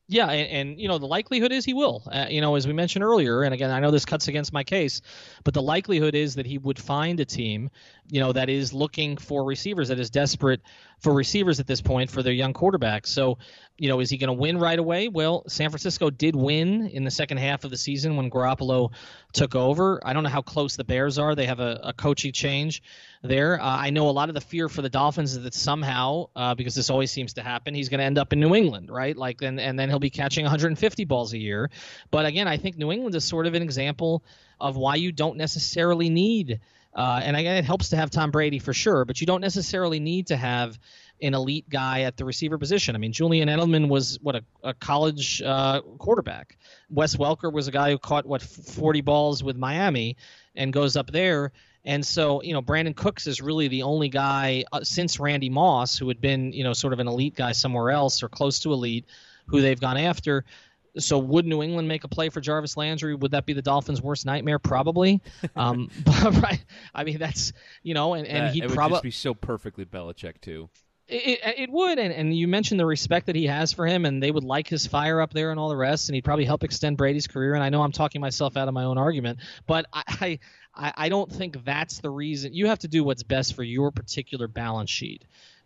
Yeah, 0.08 0.30
and, 0.30 0.70
and, 0.70 0.80
you 0.80 0.88
know 0.88 0.98
the 0.98 1.06
likelihood 1.06 1.52
is 1.52 1.64
he 1.64 1.74
will. 1.74 2.02
Uh, 2.10 2.26
you 2.28 2.40
know, 2.40 2.54
as 2.56 2.66
we 2.66 2.72
mentioned 2.72 3.04
earlier, 3.04 3.42
and 3.42 3.54
again, 3.54 3.70
I 3.70 3.80
know 3.80 3.90
this 3.90 4.04
cuts 4.04 4.28
against 4.28 4.52
my 4.52 4.62
case, 4.62 5.00
but 5.44 5.54
the 5.54 5.62
likelihood 5.62 6.14
is 6.14 6.34
that 6.34 6.44
he 6.44 6.58
would 6.58 6.78
find 6.78 7.18
a 7.20 7.24
team, 7.24 7.70
you 8.08 8.20
know, 8.20 8.32
that 8.32 8.48
is 8.48 8.72
looking 8.72 9.16
for 9.16 9.44
receivers, 9.44 9.88
that 9.88 9.98
is 9.98 10.10
desperate 10.10 10.60
for 10.98 11.12
receivers 11.12 11.60
at 11.60 11.66
this 11.66 11.80
point 11.80 12.10
for 12.10 12.22
their 12.22 12.32
young 12.32 12.52
quarterback. 12.52 13.06
So, 13.06 13.38
you 13.78 13.88
know, 13.88 14.00
is 14.00 14.10
he 14.10 14.18
going 14.18 14.28
to 14.28 14.34
win 14.34 14.58
right 14.58 14.78
away? 14.78 15.08
Well, 15.08 15.44
San 15.48 15.70
Francisco 15.70 16.10
did 16.10 16.36
win 16.36 16.86
in 16.88 17.04
the 17.04 17.10
second 17.10 17.38
half 17.38 17.64
of 17.64 17.70
the 17.70 17.76
season 17.76 18.16
when 18.16 18.30
Garoppolo 18.30 18.92
took 19.32 19.54
over. 19.54 20.00
I 20.06 20.12
don't 20.12 20.22
know 20.22 20.28
how 20.28 20.42
close 20.42 20.76
the 20.76 20.84
Bears 20.84 21.18
are. 21.18 21.34
They 21.34 21.46
have 21.46 21.60
a, 21.60 21.80
a 21.84 21.92
coaching 21.92 22.32
change 22.32 22.82
there. 23.22 23.60
Uh, 23.60 23.64
I 23.64 23.90
know 23.90 24.08
a 24.08 24.12
lot 24.12 24.28
of 24.28 24.34
the 24.34 24.40
fear 24.40 24.68
for 24.68 24.82
the 24.82 24.90
Dolphins 24.90 25.32
is 25.32 25.42
that 25.42 25.54
somehow, 25.54 26.26
uh, 26.36 26.54
because 26.54 26.74
this 26.74 26.90
always 26.90 27.10
seems 27.10 27.34
to 27.34 27.42
happen, 27.42 27.74
he's 27.74 27.88
going 27.88 28.00
to 28.00 28.04
end 28.04 28.18
up 28.18 28.32
in 28.32 28.40
New 28.40 28.54
England, 28.54 28.90
right? 28.90 29.16
Like, 29.16 29.42
and, 29.42 29.58
and 29.58 29.78
then 29.78 29.88
he'll 29.88 29.98
be 29.98 30.10
catching 30.10 30.44
150 30.44 31.04
balls 31.04 31.32
a 31.32 31.38
year. 31.38 31.70
But 32.10 32.26
again, 32.26 32.46
I 32.46 32.56
think 32.56 32.76
New 32.76 32.92
England 32.92 33.14
is 33.14 33.24
sort 33.24 33.46
of 33.46 33.54
an 33.54 33.62
example 33.62 34.22
of 34.60 34.76
why 34.76 34.96
you 34.96 35.12
don't 35.12 35.36
necessarily 35.36 36.10
need– 36.10 36.60
uh, 36.94 37.20
and 37.22 37.36
it 37.36 37.64
helps 37.64 37.90
to 37.90 37.96
have 37.96 38.10
Tom 38.10 38.30
Brady 38.30 38.58
for 38.58 38.74
sure, 38.74 39.04
but 39.04 39.20
you 39.20 39.26
don't 39.26 39.40
necessarily 39.40 39.98
need 39.98 40.26
to 40.28 40.36
have 40.36 40.78
an 41.22 41.34
elite 41.34 41.68
guy 41.68 42.02
at 42.02 42.16
the 42.16 42.24
receiver 42.24 42.58
position. 42.58 42.94
I 42.94 42.98
mean, 42.98 43.12
Julian 43.12 43.48
Edelman 43.48 43.88
was 43.88 44.18
what 44.20 44.36
a, 44.36 44.44
a 44.62 44.74
college 44.74 45.40
uh, 45.40 45.80
quarterback. 45.98 46.58
Wes 46.90 47.16
Welker 47.16 47.52
was 47.52 47.68
a 47.68 47.70
guy 47.70 47.90
who 47.90 47.98
caught 47.98 48.26
what 48.26 48.42
40 48.42 49.00
balls 49.02 49.42
with 49.42 49.56
Miami 49.56 50.16
and 50.54 50.72
goes 50.72 50.96
up 50.96 51.10
there. 51.10 51.52
And 51.84 52.04
so, 52.04 52.42
you 52.42 52.52
know, 52.52 52.62
Brandin 52.62 52.94
Cooks 52.94 53.26
is 53.26 53.40
really 53.40 53.68
the 53.68 53.84
only 53.84 54.08
guy 54.08 54.64
uh, 54.72 54.84
since 54.84 55.18
Randy 55.18 55.48
Moss 55.48 55.96
who 55.96 56.08
had 56.08 56.20
been, 56.20 56.52
you 56.52 56.64
know, 56.64 56.72
sort 56.72 56.92
of 56.92 56.98
an 56.98 57.08
elite 57.08 57.34
guy 57.34 57.52
somewhere 57.52 57.90
else 57.90 58.22
or 58.22 58.28
close 58.28 58.60
to 58.60 58.72
elite 58.72 59.06
who 59.46 59.60
they've 59.60 59.80
gone 59.80 59.96
after. 59.96 60.44
So 60.98 61.18
would 61.18 61.46
New 61.46 61.62
England 61.62 61.88
make 61.88 62.04
a 62.04 62.08
play 62.08 62.28
for 62.28 62.40
Jarvis 62.40 62.76
Landry? 62.76 63.14
Would 63.14 63.30
that 63.30 63.46
be 63.46 63.54
the 63.54 63.62
Dolphins' 63.62 64.02
worst 64.02 64.26
nightmare? 64.26 64.58
Probably. 64.58 65.20
um, 65.56 65.90
but 66.04 66.42
right, 66.42 66.64
I 66.94 67.04
mean 67.04 67.18
that's 67.18 67.52
you 67.82 67.94
know, 67.94 68.14
and, 68.14 68.26
and 68.26 68.54
he'd 68.54 68.68
probably 68.70 69.00
be 69.02 69.10
so 69.10 69.34
perfectly 69.34 69.84
Belichick 69.84 70.40
too. 70.40 70.68
It, 71.08 71.40
it, 71.44 71.58
it, 71.58 71.70
would, 71.70 71.98
and, 71.98 72.12
and 72.12 72.34
you 72.34 72.48
mentioned 72.48 72.80
the 72.80 72.86
respect 72.86 73.26
that 73.26 73.36
he 73.36 73.46
has 73.46 73.72
for 73.72 73.86
him, 73.86 74.06
and 74.06 74.22
they 74.22 74.30
would 74.30 74.44
like 74.44 74.68
his 74.68 74.86
fire 74.86 75.20
up 75.20 75.34
there 75.34 75.50
and 75.50 75.58
all 75.60 75.68
the 75.68 75.76
rest, 75.76 76.08
and 76.08 76.14
he'd 76.14 76.24
probably 76.24 76.44
help 76.44 76.64
extend 76.64 76.96
Brady's 76.96 77.26
career. 77.26 77.54
And 77.54 77.62
I 77.62 77.68
know 77.68 77.82
I'm 77.82 77.92
talking 77.92 78.20
myself 78.20 78.56
out 78.56 78.68
of 78.68 78.72
my 78.72 78.84
own 78.84 78.96
argument, 78.98 79.40
but 79.66 79.84
I, 79.92 80.38
I, 80.74 80.92
I 80.96 81.08
don't 81.08 81.30
think 81.30 81.64
that's 81.64 81.98
the 81.98 82.08
reason. 82.08 82.54
You 82.54 82.68
have 82.68 82.78
to 82.80 82.88
do 82.88 83.04
what's 83.04 83.24
best 83.24 83.54
for 83.54 83.62
your 83.62 83.90
particular 83.90 84.48
balance 84.48 84.90
sheet, 84.90 85.24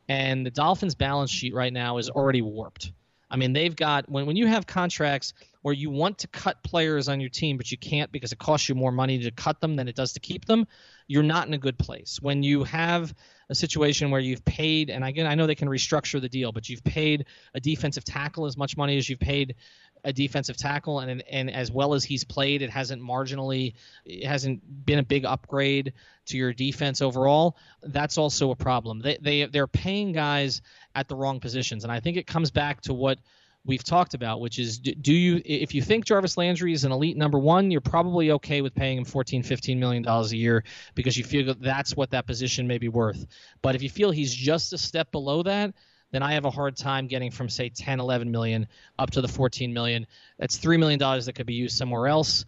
and 0.08 0.44
the 0.44 0.50
Dolphins' 0.50 0.94
balance 0.94 1.30
sheet 1.30 1.54
right 1.54 1.72
now 1.72 1.98
is 1.98 2.10
already 2.10 2.42
warped. 2.42 2.92
I 3.30 3.36
mean, 3.36 3.52
they've 3.52 3.74
got 3.74 4.08
when 4.08 4.26
when 4.26 4.36
you 4.36 4.46
have 4.46 4.66
contracts 4.66 5.32
where 5.62 5.74
you 5.74 5.90
want 5.90 6.18
to 6.18 6.28
cut 6.28 6.62
players 6.62 7.08
on 7.08 7.18
your 7.18 7.28
team, 7.28 7.56
but 7.56 7.72
you 7.72 7.78
can't 7.78 8.12
because 8.12 8.30
it 8.30 8.38
costs 8.38 8.68
you 8.68 8.74
more 8.74 8.92
money 8.92 9.18
to 9.18 9.30
cut 9.32 9.60
them 9.60 9.74
than 9.74 9.88
it 9.88 9.96
does 9.96 10.12
to 10.12 10.20
keep 10.20 10.44
them. 10.44 10.66
You're 11.08 11.24
not 11.24 11.48
in 11.48 11.54
a 11.54 11.58
good 11.58 11.76
place. 11.76 12.20
When 12.22 12.44
you 12.44 12.62
have 12.64 13.12
a 13.48 13.54
situation 13.54 14.10
where 14.10 14.20
you've 14.20 14.44
paid, 14.44 14.90
and 14.90 15.04
again, 15.04 15.26
I 15.26 15.34
know 15.34 15.46
they 15.46 15.54
can 15.56 15.68
restructure 15.68 16.20
the 16.20 16.28
deal, 16.28 16.52
but 16.52 16.68
you've 16.68 16.84
paid 16.84 17.26
a 17.54 17.60
defensive 17.60 18.04
tackle 18.04 18.46
as 18.46 18.56
much 18.56 18.76
money 18.76 18.96
as 18.96 19.08
you've 19.08 19.18
paid 19.18 19.56
a 20.04 20.12
defensive 20.12 20.56
tackle, 20.56 21.00
and 21.00 21.22
and 21.28 21.50
as 21.50 21.70
well 21.70 21.94
as 21.94 22.04
he's 22.04 22.22
played, 22.22 22.62
it 22.62 22.70
hasn't 22.70 23.02
marginally, 23.02 23.74
it 24.04 24.26
hasn't 24.26 24.86
been 24.86 25.00
a 25.00 25.02
big 25.02 25.24
upgrade 25.24 25.94
to 26.26 26.36
your 26.36 26.52
defense 26.52 27.02
overall. 27.02 27.56
That's 27.82 28.16
also 28.16 28.52
a 28.52 28.56
problem. 28.56 29.00
They 29.00 29.18
they 29.20 29.46
they're 29.46 29.66
paying 29.66 30.12
guys 30.12 30.62
at 30.96 31.08
the 31.08 31.14
wrong 31.14 31.38
positions, 31.38 31.84
and 31.84 31.92
I 31.92 32.00
think 32.00 32.16
it 32.16 32.26
comes 32.26 32.50
back 32.50 32.80
to 32.82 32.94
what 32.94 33.18
we've 33.66 33.84
talked 33.84 34.14
about, 34.14 34.40
which 34.40 34.58
is 34.58 34.78
do 34.78 35.12
you 35.12 35.42
if 35.44 35.74
you 35.74 35.82
think 35.82 36.04
Jarvis 36.04 36.36
Landry 36.36 36.72
is 36.72 36.84
an 36.84 36.92
elite 36.92 37.16
number 37.16 37.38
one, 37.38 37.70
you're 37.70 37.80
probably 37.80 38.30
okay 38.32 38.62
with 38.62 38.74
paying 38.74 38.98
him 38.98 39.04
14, 39.04 39.42
15 39.42 39.78
million 39.78 40.02
dollars 40.02 40.32
a 40.32 40.36
year 40.36 40.64
because 40.94 41.16
you 41.16 41.24
feel 41.24 41.46
that 41.46 41.60
that's 41.60 41.96
what 41.96 42.10
that 42.10 42.26
position 42.26 42.66
may 42.66 42.78
be 42.78 42.88
worth. 42.88 43.26
But 43.62 43.74
if 43.74 43.82
you 43.82 43.90
feel 43.90 44.10
he's 44.10 44.34
just 44.34 44.72
a 44.72 44.78
step 44.78 45.12
below 45.12 45.42
that, 45.42 45.74
then 46.12 46.22
I 46.22 46.32
have 46.32 46.44
a 46.44 46.50
hard 46.50 46.76
time 46.76 47.08
getting 47.08 47.30
from 47.30 47.48
say 47.48 47.68
10, 47.68 48.00
11 48.00 48.30
million 48.30 48.68
up 48.98 49.10
to 49.10 49.20
the 49.20 49.28
14 49.28 49.72
million. 49.72 50.06
That's 50.38 50.56
three 50.56 50.76
million 50.76 50.98
dollars 50.98 51.26
that 51.26 51.34
could 51.34 51.46
be 51.46 51.54
used 51.54 51.76
somewhere 51.76 52.06
else 52.06 52.44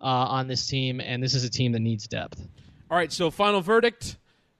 uh, 0.00 0.04
on 0.04 0.48
this 0.48 0.66
team, 0.66 1.00
and 1.00 1.22
this 1.22 1.34
is 1.34 1.44
a 1.44 1.50
team 1.50 1.72
that 1.72 1.80
needs 1.80 2.08
depth. 2.08 2.40
All 2.90 2.96
right, 2.96 3.12
so 3.12 3.30
final 3.30 3.60
verdict. 3.60 4.16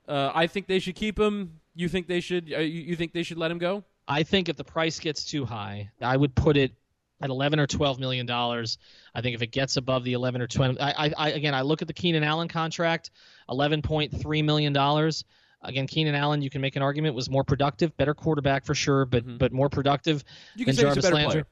Uh, 0.07 0.31
I 0.35 0.47
think 0.47 0.67
they 0.67 0.79
should 0.79 0.97
keep 0.97 1.19
him. 1.19 1.61
You 1.75 1.89
think 1.89 2.07
they 2.07 2.21
should? 2.21 2.53
Uh, 2.53 2.61
you, 2.61 2.95
think 2.97 3.13
they 3.13 3.23
should 3.23 3.39
let 3.39 3.51
him 3.51 3.59
go? 3.59 3.85
I 4.07 4.23
think 4.23 4.49
if 4.49 4.57
the 4.57 4.65
price 4.65 5.01
gets 5.01 5.25
too 5.25 5.45
high, 5.45 5.91
I 6.01 6.17
would 6.17 6.35
put 6.35 6.57
it 6.57 6.73
at 7.21 7.31
11 7.31 7.59
or 7.59 7.67
12 7.67 7.99
million 7.99 8.27
dollars. 8.27 8.79
I 9.15 9.21
think 9.21 9.35
if 9.35 9.43
it 9.43 9.49
gets 9.49 9.77
above 9.77 10.05
the 10.05 10.13
11 10.13 10.43
or 10.43 10.47
12, 10.47 10.77
I, 10.81 11.13
I, 11.17 11.31
again, 11.31 11.55
I 11.55 11.63
look 11.63 11.83
at 11.83 11.89
the 11.89 11.95
Keenan 11.95 12.23
Allen 12.23 12.49
contract, 12.49 13.11
11.3 13.49 14.45
million 14.45 14.73
dollars. 14.73 15.25
Again, 15.63 15.87
Keenan 15.87 16.15
Allen, 16.15 16.43
you 16.43 16.51
can 16.51 16.61
make 16.61 16.77
an 16.77 16.83
argument 16.83 17.15
was 17.15 17.31
more 17.31 17.43
productive, 17.43 17.97
better 17.97 18.15
quarterback 18.15 18.67
for 18.67 18.75
sure, 18.75 19.07
but 19.07 19.25
mm-hmm. 19.25 19.39
but 19.39 19.53
more 19.53 19.71
productive 19.71 20.23
you 20.55 20.67
than 20.67 20.77
Jarvis 20.77 21.11
Landry. 21.11 21.43
Player. 21.43 21.47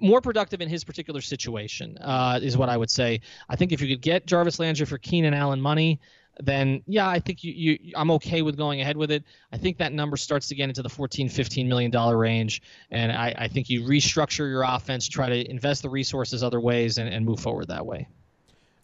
More 0.00 0.20
productive 0.20 0.60
in 0.60 0.68
his 0.68 0.84
particular 0.84 1.20
situation 1.20 1.98
uh, 1.98 2.38
is 2.40 2.56
what 2.56 2.68
I 2.68 2.76
would 2.76 2.90
say. 2.90 3.20
I 3.48 3.56
think 3.56 3.72
if 3.72 3.80
you 3.80 3.88
could 3.88 4.02
get 4.02 4.26
Jarvis 4.26 4.60
Landry 4.60 4.86
for 4.86 4.98
Keenan 4.98 5.34
Allen 5.34 5.60
money, 5.60 5.98
then 6.40 6.82
yeah, 6.86 7.08
I 7.08 7.18
think 7.18 7.42
you, 7.44 7.52
you 7.52 7.92
I'm 7.96 8.10
okay 8.12 8.42
with 8.42 8.56
going 8.56 8.80
ahead 8.80 8.96
with 8.96 9.10
it. 9.10 9.24
I 9.52 9.58
think 9.58 9.78
that 9.78 9.92
number 9.92 10.16
starts 10.16 10.48
to 10.48 10.54
get 10.54 10.68
into 10.68 10.82
the 10.82 10.88
14, 10.88 11.28
15 11.28 11.68
million 11.68 11.90
dollar 11.90 12.16
range, 12.16 12.62
and 12.90 13.12
I, 13.12 13.34
I 13.36 13.48
think 13.48 13.68
you 13.70 13.82
restructure 13.82 14.48
your 14.48 14.62
offense, 14.62 15.08
try 15.08 15.28
to 15.28 15.50
invest 15.50 15.82
the 15.82 15.90
resources 15.90 16.42
other 16.42 16.60
ways, 16.60 16.98
and, 16.98 17.08
and 17.08 17.24
move 17.24 17.40
forward 17.40 17.68
that 17.68 17.86
way. 17.86 18.08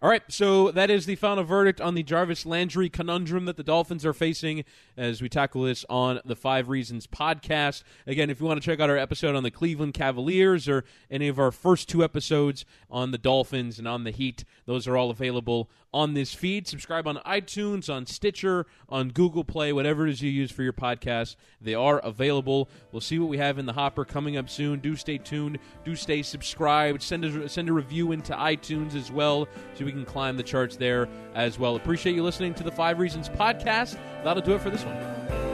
All 0.05 0.11
right, 0.11 0.23
so 0.29 0.71
that 0.73 0.91
is 0.91 1.07
the 1.07 1.15
final 1.15 1.45
verdict 1.45 1.81
on 1.81 1.95
the 1.95 2.03
Jarvis 2.03 2.45
Landry 2.45 2.91
conundrum 2.91 3.47
that 3.47 3.57
the 3.57 3.63
Dolphins 3.63 4.05
are 4.05 4.13
facing 4.13 4.67
as 4.99 5.23
we 5.23 5.31
tackle 5.31 5.63
this 5.63 5.83
on 5.89 6.21
the 6.27 6.37
Five 6.37 6.69
Reasons 6.69 7.07
podcast. 7.07 7.85
Again, 8.07 8.29
if 8.29 8.39
you 8.39 8.45
want 8.45 8.61
to 8.61 8.67
check 8.67 8.81
out 8.81 8.91
our 8.91 8.99
episode 8.99 9.35
on 9.35 9.45
the 9.45 9.51
Cleveland 9.51 9.95
Cavaliers 9.95 10.69
or 10.69 10.85
any 11.11 11.27
of 11.27 11.39
our 11.39 11.51
first 11.51 11.89
two 11.89 12.05
episodes 12.05 12.67
on 12.91 13.13
the 13.13 13.19
Dolphins 13.19 13.79
and 13.79 13.89
on 13.89 14.05
the 14.05 14.11
Heat, 14.11 14.45
those 14.67 14.87
are 14.87 14.95
all 14.95 15.11
available 15.11 15.71
on 15.95 16.13
this 16.13 16.35
feed. 16.35 16.67
Subscribe 16.67 17.07
on 17.07 17.17
iTunes, 17.25 17.89
on 17.89 18.05
Stitcher, 18.05 18.67
on 18.91 19.09
Google 19.09 19.45
Play, 19.45 19.73
whatever 19.73 20.07
it 20.07 20.11
is 20.11 20.21
you 20.21 20.31
use 20.31 20.51
for 20.51 20.65
your 20.65 20.73
podcast. 20.75 21.37
They 21.63 21.75
are 21.75 22.01
available. 22.01 22.69
We'll 22.93 23.01
see 23.01 23.19
what 23.19 23.31
we 23.31 23.39
have 23.39 23.59
in 23.59 23.65
the 23.65 23.73
hopper 23.73 24.05
coming 24.05 24.37
up 24.37 24.51
soon. 24.51 24.81
Do 24.81 24.97
stay 24.97 25.17
tuned. 25.17 25.61
Do 25.85 25.97
stay 25.97 26.23
subscribed. 26.23 27.01
Send 27.01 27.25
a, 27.25 27.49
send 27.49 27.71
a 27.71 27.73
review 27.73 28.13
into 28.13 28.35
iTunes 28.35 28.95
as 28.95 29.11
well 29.11 29.49
so 29.75 29.85
we 29.85 29.94
can 29.95 30.05
climb 30.05 30.37
the 30.37 30.43
charts 30.43 30.77
there 30.77 31.09
as 31.35 31.59
well. 31.59 31.77
Appreciate 31.77 32.15
you 32.15 32.23
listening 32.23 32.55
to 32.55 32.63
the 32.63 32.73
Five 32.73 32.99
Reasons 32.99 33.29
podcast. 33.29 33.97
That'll 34.23 34.43
do 34.43 34.55
it 34.55 34.61
for 34.61 34.71
this 34.71 34.85
one. 34.85 35.54